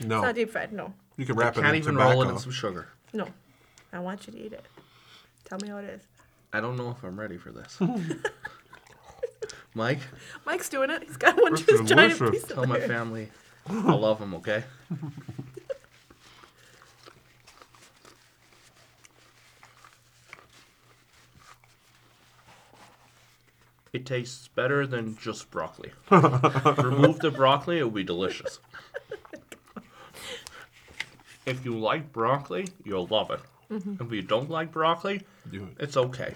No, 0.00 0.16
It's 0.16 0.24
not 0.24 0.34
deep 0.34 0.50
fried. 0.50 0.72
No, 0.72 0.92
you 1.16 1.24
can 1.24 1.36
wrap 1.36 1.56
it 1.56 1.60
Can't 1.62 1.74
in 1.76 1.80
even 1.82 1.94
tobacco. 1.94 2.10
roll 2.12 2.22
it 2.24 2.30
in 2.32 2.38
some 2.38 2.52
sugar. 2.52 2.88
no. 3.14 3.28
I 3.92 3.98
want 4.00 4.26
you 4.26 4.32
to 4.32 4.38
eat 4.38 4.52
it. 4.52 4.64
Tell 5.44 5.58
me 5.62 5.68
how 5.68 5.78
it 5.78 5.84
is. 5.84 6.02
I 6.52 6.60
don't 6.60 6.76
know 6.76 6.90
if 6.90 7.02
I'm 7.02 7.18
ready 7.18 7.36
for 7.38 7.50
this. 7.50 7.76
Hmm. 7.76 8.12
Mike, 9.74 10.00
Mike's 10.44 10.68
doing 10.68 10.90
it. 10.90 11.02
He's 11.02 11.16
got 11.16 11.40
one 11.40 11.52
This 11.52 11.62
just 11.62 11.82
is 11.84 11.88
giant 11.88 12.18
delicious. 12.18 12.30
piece 12.42 12.50
of 12.50 12.56
tell 12.56 12.66
my 12.66 12.76
it. 12.76 12.86
family 12.88 13.30
I 13.68 13.92
love 13.94 14.18
them, 14.18 14.34
okay? 14.34 14.64
It 23.92 24.06
tastes 24.06 24.48
better 24.48 24.86
than 24.86 25.16
just 25.18 25.50
broccoli. 25.50 25.92
Remove 26.10 27.18
the 27.18 27.30
broccoli, 27.30 27.78
it 27.78 27.82
will 27.84 27.90
be 27.90 28.04
delicious. 28.04 28.58
If 31.44 31.64
you 31.64 31.76
like 31.76 32.12
broccoli, 32.12 32.68
you'll 32.84 33.08
love 33.08 33.32
it. 33.32 33.40
If 34.00 34.12
you 34.12 34.22
don't 34.22 34.50
like 34.50 34.70
broccoli, 34.72 35.22
You- 35.50 35.68
it's 35.78 35.96
okay. 35.96 36.34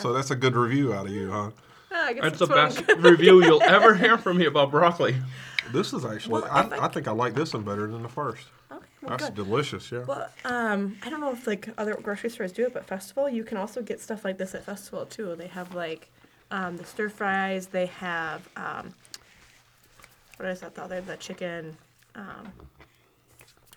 So 0.00 0.12
that's 0.12 0.30
a 0.30 0.36
good 0.36 0.56
review 0.56 0.92
out 0.92 1.06
of 1.06 1.12
you, 1.12 1.30
huh? 1.30 1.50
Ah, 1.92 2.06
I 2.06 2.12
guess 2.14 2.22
That's 2.22 2.38
the 2.40 2.46
what 2.46 2.58
I'm 2.58 2.68
best 2.74 2.88
review 2.98 3.44
you'll 3.44 3.62
ever 3.76 3.94
hear 3.94 4.18
from 4.18 4.38
me 4.38 4.46
about 4.46 4.70
broccoli. 4.70 5.14
This 5.72 5.92
is 5.92 6.04
actually, 6.04 6.32
Well, 6.42 6.48
I, 6.50 6.62
if 6.62 6.72
I 6.72 6.84
I 6.86 6.88
think 6.88 7.06
I 7.08 7.12
like 7.12 7.34
this 7.34 7.54
one 7.54 7.62
better 7.62 7.86
than 7.86 8.02
the 8.02 8.08
first. 8.08 8.46
Okay, 8.72 8.84
well, 9.00 9.10
That's 9.10 9.26
good. 9.30 9.36
delicious, 9.36 9.90
yeah. 9.92 10.04
Well, 10.04 10.28
um, 10.44 10.96
I 11.04 11.10
don't 11.10 11.20
know 11.20 11.32
if 11.32 11.46
like 11.46 11.68
other 11.78 11.94
grocery 11.94 12.30
stores 12.30 12.52
do 12.52 12.64
it, 12.66 12.74
but 12.74 12.84
Festival, 12.84 13.28
you 13.28 13.44
can 13.44 13.56
also 13.56 13.80
get 13.80 14.00
stuff 14.00 14.24
like 14.24 14.36
this 14.38 14.54
at 14.54 14.64
Festival 14.64 15.06
too. 15.06 15.36
They 15.36 15.46
have 15.46 15.74
like 15.74 16.10
um, 16.50 16.76
the 16.76 16.84
stir 16.84 17.08
fries. 17.08 17.68
They 17.68 17.86
have 17.86 18.46
um, 18.56 18.92
what 20.36 20.48
is 20.48 20.60
that? 20.60 20.74
The 20.74 20.82
other 20.82 21.00
the 21.00 21.16
chicken, 21.16 21.76
um, 22.16 22.52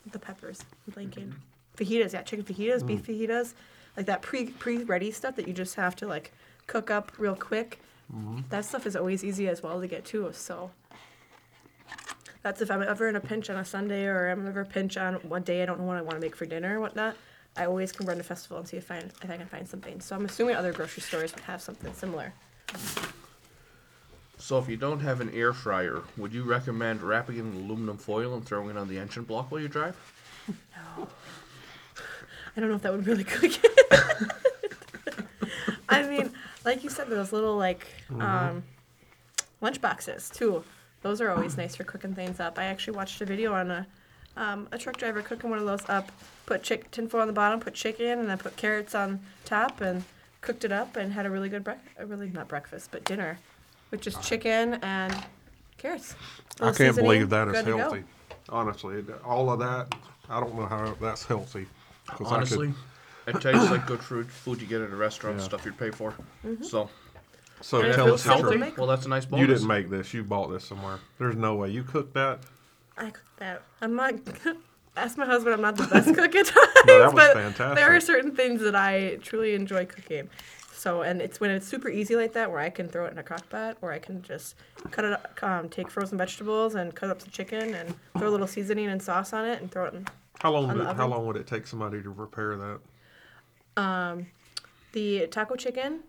with 0.04 0.14
the 0.14 0.20
peppers. 0.20 0.60
I'm 0.88 0.94
blanking. 0.94 1.34
Fajitas, 1.78 2.14
yeah, 2.14 2.24
chicken 2.24 2.44
fajitas, 2.44 2.86
beef 2.86 3.04
mm. 3.04 3.28
fajitas, 3.28 3.54
like 3.96 4.08
that 4.08 4.22
pre 4.22 4.48
pre 4.48 4.84
ready 4.84 5.12
stuff 5.12 5.36
that 5.36 5.48
you 5.48 5.54
just 5.54 5.76
have 5.76 5.96
to 5.98 6.08
like 6.08 6.32
cook 6.66 6.92
up 6.92 7.12
real 7.18 7.36
quick. 7.36 7.80
Mm-hmm. 8.14 8.40
That 8.50 8.66
stuff 8.66 8.86
is 8.86 8.96
always 8.96 9.24
easy 9.24 9.48
as 9.48 9.64
well 9.64 9.80
to 9.80 9.88
get 9.88 10.06
too. 10.06 10.30
So 10.34 10.72
that's 12.42 12.62
if 12.62 12.72
I'm 12.72 12.82
ever 12.82 13.08
in 13.08 13.16
a 13.16 13.20
pinch 13.20 13.50
on 13.50 13.58
a 13.58 13.66
Sunday 13.66 14.06
or 14.06 14.30
I'm 14.30 14.48
ever 14.48 14.66
pinch 14.66 14.98
on 14.98 15.16
one 15.16 15.44
day 15.44 15.64
I 15.64 15.66
don't 15.66 15.80
know 15.80 15.86
what 15.86 15.98
I 15.98 16.02
want 16.02 16.16
to 16.16 16.22
make 16.22 16.36
for 16.36 16.46
dinner 16.46 16.78
or 16.78 16.82
whatnot. 16.82 17.16
I 17.56 17.66
always 17.66 17.92
can 17.92 18.06
run 18.06 18.18
to 18.18 18.24
festival 18.24 18.58
and 18.58 18.68
see 18.68 18.78
if 18.78 18.92
I 18.92 18.98
if 18.98 19.30
I 19.30 19.38
can 19.38 19.48
find 19.48 19.68
something. 19.68 20.00
So 20.00 20.16
I'm 20.16 20.26
assuming 20.26 20.56
other 20.56 20.72
grocery 20.72 21.02
stores 21.02 21.34
would 21.34 21.44
have 21.44 21.62
something 21.62 21.94
similar. 21.94 22.34
So 24.38 24.60
if 24.60 24.70
you 24.70 24.78
don't 24.78 25.00
have 25.00 25.20
an 25.20 25.32
air 25.34 25.52
fryer, 25.52 26.04
would 26.16 26.34
you 26.34 26.44
recommend 26.44 27.02
wrapping 27.02 27.38
it 27.38 27.40
in 27.40 27.54
aluminum 27.54 27.98
foil 27.98 28.36
and 28.36 28.46
throwing 28.46 28.70
it 28.70 28.78
on 28.78 28.88
the 28.88 29.00
engine 29.00 29.24
block 29.24 29.52
while 29.52 29.60
you 29.60 29.68
drive? 29.68 29.98
I 32.58 32.60
don't 32.60 32.70
know 32.70 32.76
if 32.76 32.82
that 32.82 32.92
would 32.92 33.06
really 33.06 33.24
cook 33.36 33.52
it. 33.64 34.32
I 35.88 36.04
mean, 36.08 36.32
like 36.66 36.84
you 36.84 36.90
said, 36.90 37.08
those 37.08 37.32
little 37.32 37.56
like 37.56 37.88
um, 38.20 38.64
lunch 39.62 39.80
boxes 39.80 40.30
too. 40.30 40.64
Those 41.04 41.22
are 41.22 41.30
always 41.30 41.56
nice 41.56 41.76
for 41.76 41.84
cooking 41.84 42.16
things 42.16 42.40
up. 42.40 42.58
I 42.58 42.66
actually 42.66 42.98
watched 42.98 43.22
a 43.22 43.26
video 43.26 43.54
on 43.54 43.70
a 43.72 43.88
um, 44.36 44.68
a 44.72 44.78
truck 44.78 44.98
driver 44.98 45.22
cooking 45.22 45.50
one 45.50 45.60
of 45.60 45.66
those 45.66 45.88
up. 45.88 46.12
Put 46.46 46.64
chick 46.64 46.90
tinfoil 46.92 47.22
on 47.22 47.28
the 47.28 47.34
bottom, 47.34 47.60
put 47.60 47.74
chicken, 47.76 48.20
and 48.20 48.28
then 48.30 48.38
put 48.38 48.56
carrots 48.58 48.96
on 48.96 49.20
top, 49.46 49.80
and 49.82 50.04
cooked 50.42 50.66
it 50.66 50.72
up, 50.72 50.96
and 50.96 51.14
had 51.14 51.26
a 51.26 51.30
really 51.30 51.50
good 51.50 51.64
breakfast. 51.64 51.96
A 52.00 52.06
really 52.06 52.30
not 52.30 52.48
breakfast, 52.48 52.90
but 52.92 53.04
dinner, 53.04 53.38
with 53.92 54.02
just 54.02 54.22
chicken 54.24 54.76
and 54.76 55.16
carrots. 55.78 56.16
I 56.60 56.72
can't 56.72 56.96
believe 56.96 57.30
that 57.30 57.48
is 57.50 57.54
good 57.54 57.66
to 57.66 57.72
go. 57.72 57.78
healthy. 57.78 58.04
Honestly, 58.50 59.04
all 59.24 59.52
of 59.52 59.60
that, 59.60 59.94
I 60.30 60.40
don't 60.40 60.56
know 60.56 60.66
how 60.66 60.96
that's 61.00 61.24
healthy. 61.26 61.68
'Cause 62.08 62.20
I 62.22 62.24
could- 62.24 62.34
Honestly, 62.36 62.74
it 63.28 63.42
tastes 63.42 63.70
like 63.70 63.86
good 63.86 64.00
food, 64.02 64.28
food 64.32 64.62
you 64.62 64.68
get 64.68 64.82
at 64.82 64.92
a 64.92 64.96
restaurant, 64.96 65.38
Yeah. 65.40 65.44
stuff 65.46 65.66
you'd 65.66 65.78
pay 65.78 65.92
for. 65.92 66.12
Mm-hmm. 66.46 66.64
So, 66.64 66.90
so 67.62 67.80
And 67.80 67.88
it 67.88 67.96
tell 67.96 68.06
feels 68.06 68.22
us 68.22 68.24
the 68.26 68.38
simple. 68.38 68.58
truth. 68.58 68.78
well, 68.78 68.88
that's 68.88 69.06
a 69.06 69.10
nice 69.10 69.26
bonus. 69.26 69.42
You 69.42 69.48
didn't 69.54 69.68
make 69.68 69.90
this. 69.90 70.14
You 70.14 70.24
bought 70.24 70.48
this 70.52 70.64
somewhere. 70.66 71.00
There's 71.20 71.36
no 71.36 71.56
way 71.56 71.70
you 71.70 71.84
cooked 71.84 72.14
that. 72.14 72.40
I 72.98 73.06
cooked 73.10 73.38
that. 73.40 73.62
I'm 73.82 73.96
not. 73.96 74.14
Ask 74.96 75.16
my 75.18 75.26
husband. 75.28 75.54
I'm 75.54 75.62
not 75.62 75.76
the 75.78 75.86
best 75.86 76.08
cook 76.16 76.34
at 76.34 76.46
times, 76.48 76.56
No, 76.88 77.00
that 77.00 77.06
was 77.06 77.14
but 77.14 77.34
fantastic. 77.36 77.76
there 77.78 77.96
are 77.96 78.00
certain 78.00 78.36
things 78.36 78.62
that 78.62 78.76
I 78.76 79.18
truly 79.22 79.54
enjoy 79.54 79.86
cooking. 79.86 80.28
So, 80.74 81.02
and 81.02 81.22
it's 81.22 81.40
when 81.40 81.52
it's 81.52 81.68
super 81.68 81.90
easy 81.90 82.16
like 82.16 82.34
that, 82.34 82.50
where 82.50 82.60
I 82.60 82.70
can 82.72 82.88
throw 82.88 83.06
it 83.06 83.12
in 83.12 83.18
a 83.20 83.24
crock 83.24 83.48
pot, 83.50 83.78
or 83.82 83.92
I 83.92 84.00
can 84.00 84.22
just 84.24 84.56
cut 84.92 85.06
it, 85.06 85.12
up- 85.14 85.44
um, 85.44 85.70
take 85.70 85.90
frozen 85.92 86.18
vegetables 86.18 86.74
and 86.76 86.96
cut 86.96 87.10
up 87.12 87.20
some 87.22 87.30
chicken 87.32 87.74
and 87.76 87.94
throw 88.18 88.30
a 88.30 88.32
little 88.32 88.48
seasoning 88.48 88.88
and 88.88 89.02
sauce 89.02 89.34
on 89.34 89.46
it 89.46 89.60
and 89.62 89.72
throw 89.72 89.86
it 89.86 89.94
in. 89.96 90.08
How 90.40 90.52
long? 90.52 90.70
On 90.70 90.78
Did, 90.78 90.96
how 90.96 91.08
long 91.08 91.26
would 91.28 91.36
it 91.38 91.48
take 91.48 91.66
somebody 91.68 92.02
to 92.02 92.10
repair 92.10 92.56
that? 92.58 92.80
The 94.94 95.28
taco 95.28 95.56
chicken, 95.56 96.00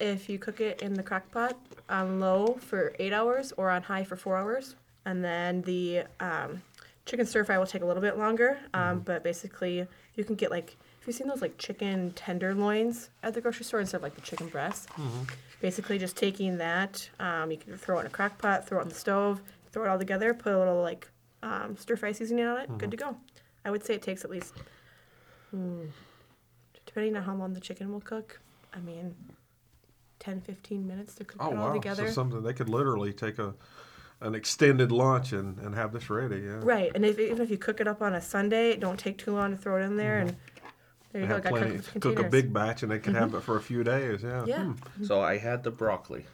if 0.00 0.28
you 0.28 0.38
cook 0.38 0.60
it 0.60 0.80
in 0.80 0.94
the 0.94 1.02
crock 1.02 1.30
pot 1.32 1.58
on 1.90 2.20
low 2.20 2.54
for 2.60 2.94
eight 2.98 3.12
hours 3.12 3.52
or 3.56 3.68
on 3.70 3.82
high 3.82 4.04
for 4.04 4.16
four 4.16 4.36
hours, 4.36 4.76
and 5.04 5.22
then 5.24 5.62
the 5.62 6.04
um, 6.20 6.62
chicken 7.04 7.26
stir 7.26 7.44
fry 7.44 7.58
will 7.58 7.66
take 7.66 7.82
a 7.82 7.86
little 7.86 8.00
bit 8.00 8.16
longer. 8.16 8.58
Um, 8.72 9.00
But 9.00 9.22
basically, 9.24 9.86
you 10.14 10.24
can 10.24 10.34
get 10.36 10.50
like, 10.50 10.76
if 11.00 11.06
you've 11.06 11.16
seen 11.16 11.26
those 11.28 11.42
like 11.42 11.58
chicken 11.58 12.12
tenderloins 12.12 13.10
at 13.22 13.34
the 13.34 13.40
grocery 13.40 13.64
store 13.64 13.80
instead 13.80 13.98
of 13.98 14.02
like 14.02 14.14
the 14.14 14.20
chicken 14.22 14.48
breasts? 14.48 14.86
Basically, 15.60 15.98
just 15.98 16.16
taking 16.16 16.58
that, 16.58 17.10
um, 17.18 17.50
you 17.50 17.56
can 17.58 17.76
throw 17.76 17.98
it 17.98 18.02
in 18.02 18.06
a 18.06 18.10
crock 18.10 18.38
pot, 18.38 18.66
throw 18.68 18.78
it 18.78 18.82
on 18.82 18.88
the 18.88 18.94
stove, 18.94 19.42
throw 19.72 19.84
it 19.84 19.88
all 19.88 19.98
together, 19.98 20.32
put 20.32 20.52
a 20.52 20.58
little 20.58 20.80
like 20.82 21.08
um, 21.42 21.76
stir 21.76 21.96
fry 21.96 22.12
seasoning 22.12 22.46
on 22.46 22.58
it, 22.60 22.78
good 22.78 22.90
to 22.92 22.96
go. 22.96 23.16
I 23.64 23.70
would 23.70 23.84
say 23.84 23.94
it 23.94 24.02
takes 24.02 24.24
at 24.24 24.30
least 24.30 24.54
hmm, 25.50 25.84
depending 26.86 27.16
on 27.16 27.22
how 27.22 27.34
long 27.34 27.52
the 27.54 27.60
chicken 27.60 27.92
will 27.92 28.00
cook, 28.00 28.40
I 28.72 28.80
mean, 28.80 29.14
10, 30.20 30.40
15 30.40 30.86
minutes 30.86 31.14
to 31.16 31.24
cook 31.24 31.42
Oh 31.42 31.50
it 31.50 31.56
all 31.56 31.68
wow! 31.68 31.72
together. 31.74 32.06
So 32.08 32.12
something 32.12 32.42
they 32.42 32.52
could 32.54 32.68
literally 32.68 33.12
take 33.12 33.38
a 33.38 33.54
an 34.20 34.34
extended 34.34 34.90
lunch 34.90 35.32
and, 35.32 35.58
and 35.60 35.76
have 35.76 35.92
this 35.92 36.10
ready. 36.10 36.40
Yeah. 36.40 36.58
right, 36.62 36.90
and 36.94 37.04
if, 37.04 37.20
even 37.20 37.40
if 37.40 37.50
you 37.50 37.56
cook 37.56 37.80
it 37.80 37.86
up 37.86 38.02
on 38.02 38.14
a 38.14 38.20
Sunday, 38.20 38.70
it 38.70 38.80
don't 38.80 38.98
take 38.98 39.16
too 39.16 39.32
long 39.32 39.52
to 39.52 39.56
throw 39.56 39.80
it 39.80 39.84
in 39.84 39.96
there, 39.96 40.18
mm-hmm. 40.18 40.28
and 40.28 40.36
there 41.12 41.20
They 41.20 41.20
you 41.20 41.26
go. 41.28 41.34
have 41.34 41.42
Got 41.44 41.52
plenty. 41.52 41.78
cooked 41.78 42.00
Cook 42.00 42.18
a 42.18 42.28
big 42.28 42.52
batch 42.52 42.82
and 42.82 42.92
they 42.92 42.98
could 42.98 43.14
have 43.14 43.28
mm-hmm. 43.28 43.38
it 43.38 43.42
for 43.42 43.56
a 43.56 43.62
few 43.62 43.82
days. 43.84 44.22
Yeah. 44.22 44.44
Yeah. 44.46 44.64
Hmm. 44.64 45.04
So 45.04 45.20
I 45.20 45.38
had 45.38 45.62
the 45.62 45.70
broccoli. 45.70 46.26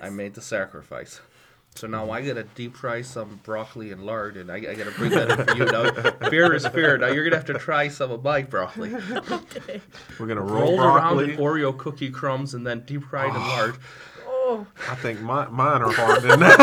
I 0.00 0.10
made 0.10 0.34
the 0.34 0.42
sacrifice. 0.42 1.20
So 1.76 1.86
now 1.86 2.10
I 2.10 2.22
gotta 2.22 2.44
deep 2.54 2.74
fry 2.74 3.02
some 3.02 3.38
broccoli 3.42 3.92
and 3.92 4.06
lard, 4.06 4.38
and 4.38 4.50
I, 4.50 4.56
I 4.56 4.74
gotta 4.74 4.92
bring 4.92 5.10
that 5.10 5.30
in 5.30 5.44
for 5.44 5.54
you. 5.56 5.66
Now, 5.66 5.90
fear 6.30 6.54
is 6.54 6.66
fear. 6.68 6.96
Now 6.96 7.08
you're 7.08 7.24
gonna 7.24 7.36
have 7.36 7.44
to 7.46 7.54
try 7.54 7.88
some 7.88 8.10
of 8.10 8.24
my 8.24 8.42
broccoli. 8.42 8.94
Okay. 8.94 9.82
We're 10.18 10.26
gonna 10.26 10.40
roll 10.40 10.78
Roll 10.78 10.96
around 10.96 11.20
in 11.20 11.36
Oreo 11.36 11.76
cookie 11.76 12.10
crumbs 12.10 12.54
and 12.54 12.66
then 12.66 12.80
deep 12.80 13.04
fried 13.04 13.34
in 13.34 13.40
lard. 13.40 13.76
Oh, 14.48 14.64
I 14.88 14.94
think 14.94 15.20
my, 15.22 15.48
mine 15.48 15.82
are 15.82 15.90
hardened 15.90 16.40
now. 16.40 16.54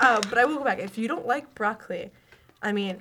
uh, 0.00 0.20
but 0.28 0.36
I 0.36 0.44
will 0.44 0.56
go 0.56 0.64
back. 0.64 0.80
If 0.80 0.98
you 0.98 1.08
don't 1.08 1.26
like 1.26 1.54
broccoli, 1.54 2.10
I 2.60 2.72
mean, 2.72 2.98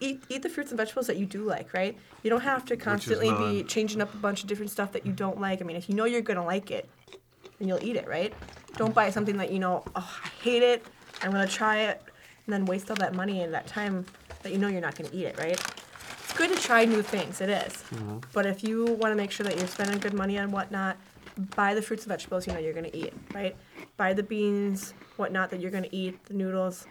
eat 0.00 0.20
eat 0.28 0.42
the 0.42 0.48
fruits 0.48 0.72
and 0.72 0.78
vegetables 0.78 1.06
that 1.06 1.16
you 1.16 1.26
do 1.26 1.44
like, 1.44 1.72
right? 1.72 1.96
You 2.24 2.30
don't 2.30 2.40
have 2.40 2.64
to 2.66 2.76
constantly 2.76 3.30
be 3.30 3.62
changing 3.62 4.00
up 4.00 4.12
a 4.14 4.16
bunch 4.16 4.42
of 4.42 4.48
different 4.48 4.72
stuff 4.72 4.90
that 4.92 5.06
you 5.06 5.12
don't 5.12 5.40
like. 5.40 5.62
I 5.62 5.64
mean, 5.64 5.76
if 5.76 5.88
you 5.88 5.94
know 5.94 6.06
you're 6.06 6.22
gonna 6.22 6.44
like 6.44 6.72
it, 6.72 6.88
then 7.58 7.68
you'll 7.68 7.84
eat 7.84 7.94
it, 7.94 8.08
right? 8.08 8.34
Don't 8.78 8.94
buy 8.94 9.10
something 9.10 9.36
that 9.38 9.50
you 9.50 9.58
know, 9.58 9.82
oh, 9.96 10.20
I 10.24 10.28
hate 10.40 10.62
it. 10.62 10.86
I'm 11.20 11.32
gonna 11.32 11.48
try 11.48 11.78
it, 11.78 12.00
and 12.46 12.52
then 12.52 12.64
waste 12.64 12.88
all 12.90 12.96
that 12.96 13.12
money 13.12 13.42
and 13.42 13.52
that 13.52 13.66
time 13.66 14.06
that 14.44 14.52
you 14.52 14.58
know 14.58 14.68
you're 14.68 14.80
not 14.80 14.94
gonna 14.94 15.10
eat 15.12 15.24
it, 15.24 15.36
right? 15.36 15.60
It's 16.22 16.32
good 16.32 16.54
to 16.54 16.62
try 16.62 16.84
new 16.84 17.02
things. 17.02 17.40
It 17.40 17.50
is. 17.50 17.72
Mm-hmm. 17.72 18.18
But 18.32 18.46
if 18.46 18.62
you 18.62 18.84
want 18.84 19.10
to 19.10 19.16
make 19.16 19.32
sure 19.32 19.42
that 19.44 19.58
you're 19.58 19.66
spending 19.66 19.98
good 19.98 20.14
money 20.14 20.38
on 20.38 20.52
whatnot, 20.52 20.96
buy 21.56 21.74
the 21.74 21.82
fruits 21.82 22.04
and 22.04 22.10
vegetables 22.10 22.46
you 22.46 22.52
know 22.52 22.60
you're 22.60 22.72
gonna 22.72 22.90
eat, 22.92 23.12
right? 23.34 23.56
Buy 23.96 24.12
the 24.12 24.22
beans, 24.22 24.94
whatnot 25.16 25.50
that 25.50 25.60
you're 25.60 25.72
gonna 25.72 25.88
eat, 25.90 26.24
the 26.26 26.34
noodles. 26.34 26.86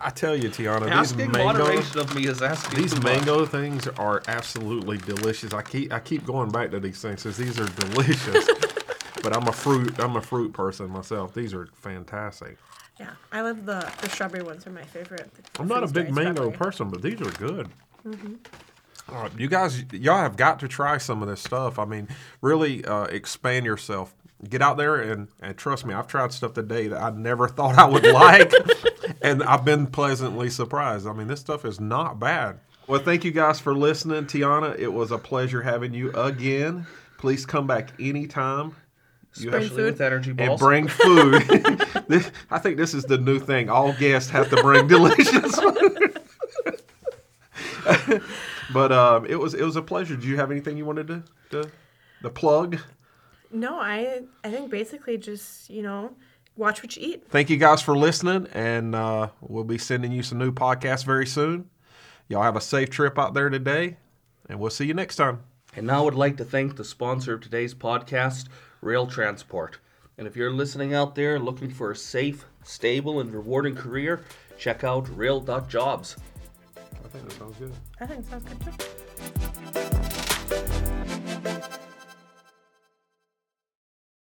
I 0.00 0.10
tell 0.10 0.36
you, 0.36 0.50
Tianna, 0.50 0.98
these 1.00 1.16
mango, 1.16 1.44
moderation 1.44 1.98
of 1.98 2.14
me 2.14 2.26
is 2.26 2.42
asking 2.42 2.80
these 2.80 2.92
too 2.92 3.00
much. 3.00 3.16
mango 3.16 3.46
things 3.46 3.88
are 3.88 4.22
absolutely 4.28 4.98
delicious. 4.98 5.54
I 5.54 5.62
keep 5.62 5.92
I 5.92 6.00
keep 6.00 6.26
going 6.26 6.50
back 6.50 6.70
to 6.72 6.80
these 6.80 7.00
things 7.00 7.22
because 7.22 7.36
these 7.36 7.58
are 7.58 7.68
delicious. 7.68 8.46
but 9.22 9.34
I'm 9.34 9.48
a 9.48 9.52
fruit 9.52 9.98
I'm 9.98 10.16
a 10.16 10.20
fruit 10.20 10.52
person 10.52 10.90
myself. 10.90 11.34
These 11.34 11.54
are 11.54 11.68
fantastic. 11.74 12.58
Yeah, 12.98 13.12
I 13.32 13.40
love 13.40 13.64
the 13.64 13.90
the 14.02 14.10
strawberry 14.10 14.42
ones 14.42 14.66
are 14.66 14.70
my 14.70 14.84
favorite. 14.84 15.30
the 15.34 15.60
I'm 15.60 15.68
not 15.68 15.82
a 15.82 15.88
big 15.88 16.14
mango 16.14 16.32
strawberry. 16.32 16.56
person, 16.56 16.90
but 16.90 17.02
these 17.02 17.20
are 17.20 17.30
good. 17.32 17.68
All 19.08 19.22
right, 19.22 19.32
you 19.38 19.48
guys, 19.48 19.84
y'all 19.92 20.18
have 20.18 20.36
got 20.36 20.60
to 20.60 20.68
try 20.68 20.98
some 20.98 21.22
of 21.22 21.28
this 21.28 21.40
stuff. 21.40 21.78
I 21.78 21.84
mean, 21.84 22.06
really 22.42 22.84
uh, 22.84 23.04
expand 23.04 23.66
yourself. 23.66 24.14
Get 24.48 24.62
out 24.62 24.78
there 24.78 24.96
and, 24.96 25.28
and 25.40 25.56
trust 25.56 25.84
me, 25.84 25.92
I've 25.92 26.06
tried 26.06 26.32
stuff 26.32 26.54
today 26.54 26.88
that 26.88 27.02
I 27.02 27.10
never 27.10 27.46
thought 27.56 27.78
I 27.78 27.84
would 27.86 28.06
like, 28.06 28.52
and 29.22 29.42
I've 29.42 29.64
been 29.66 29.86
pleasantly 29.86 30.48
surprised. 30.48 31.06
I 31.06 31.12
mean, 31.12 31.26
this 31.28 31.40
stuff 31.40 31.64
is 31.66 31.78
not 31.78 32.18
bad. 32.18 32.60
Well, 32.86 33.00
thank 33.00 33.24
you 33.24 33.30
guys 33.32 33.60
for 33.60 33.74
listening, 33.74 34.24
Tianna. 34.24 34.78
It 34.78 34.88
was 34.92 35.10
a 35.12 35.18
pleasure 35.18 35.62
having 35.62 35.92
you 35.94 36.10
again. 36.12 36.86
Please 37.18 37.44
come 37.44 37.66
back 37.66 37.90
anytime. 38.00 38.74
You 39.36 39.50
have- 39.50 39.60
Especially 39.62 39.84
with 39.84 40.00
energy 40.00 40.32
balls. 40.32 40.48
and 40.50 40.58
bring 40.58 40.88
food. 40.88 41.42
This- 42.08 42.32
I 42.50 42.58
think 42.58 42.76
this 42.78 42.94
is 42.94 43.04
the 43.04 43.18
new 43.18 43.38
thing. 43.38 43.68
All 43.70 43.92
guests 43.92 44.28
have 44.30 44.50
to 44.50 44.56
bring 44.62 44.88
delicious 44.88 45.54
food. 45.60 46.18
but 48.72 48.90
um, 48.92 49.26
it 49.26 49.36
was 49.36 49.54
it 49.54 49.62
was 49.62 49.76
a 49.76 49.82
pleasure. 49.82 50.16
Do 50.16 50.26
you 50.26 50.36
have 50.36 50.50
anything 50.50 50.76
you 50.76 50.84
wanted 50.84 51.06
to 51.08 51.22
to, 51.50 51.70
to 52.22 52.30
plug? 52.30 52.78
No, 53.52 53.78
I 53.78 54.22
I 54.44 54.50
think 54.50 54.70
basically 54.70 55.18
just 55.18 55.70
you 55.70 55.82
know 55.82 56.14
watch 56.56 56.82
what 56.82 56.96
you 56.96 57.06
eat. 57.06 57.24
Thank 57.28 57.50
you 57.50 57.56
guys 57.56 57.82
for 57.82 57.96
listening, 57.96 58.46
and 58.52 58.94
uh, 58.94 59.28
we'll 59.40 59.64
be 59.64 59.78
sending 59.78 60.12
you 60.12 60.22
some 60.22 60.38
new 60.38 60.52
podcasts 60.52 61.04
very 61.04 61.26
soon. 61.26 61.68
Y'all 62.28 62.42
have 62.42 62.56
a 62.56 62.60
safe 62.60 62.90
trip 62.90 63.18
out 63.18 63.34
there 63.34 63.48
today, 63.50 63.96
and 64.48 64.60
we'll 64.60 64.70
see 64.70 64.86
you 64.86 64.94
next 64.94 65.16
time. 65.16 65.40
And 65.74 65.86
now 65.86 66.00
I 66.00 66.04
would 66.04 66.14
like 66.14 66.36
to 66.38 66.44
thank 66.44 66.76
the 66.76 66.84
sponsor 66.84 67.34
of 67.34 67.40
today's 67.40 67.74
podcast, 67.74 68.46
Roehl 68.82 69.10
Transport. 69.10 69.78
And 70.18 70.26
if 70.26 70.36
you're 70.36 70.52
listening 70.52 70.94
out 70.94 71.14
there 71.14 71.38
looking 71.38 71.70
for 71.70 71.90
a 71.90 71.96
safe, 71.96 72.44
stable, 72.62 73.20
and 73.20 73.32
rewarding 73.32 73.74
career, 73.74 74.22
check 74.58 74.84
out 74.84 75.06
roehl.jobs. 75.06 76.16
I 76.76 77.08
think 77.08 77.28
that 77.28 77.38
sounds 77.38 77.56
good. 77.56 77.72
I 78.00 78.06
think 78.06 78.20
it 78.20 78.26
sounds 78.26 78.44
good 78.44 78.60
too. 78.60 79.99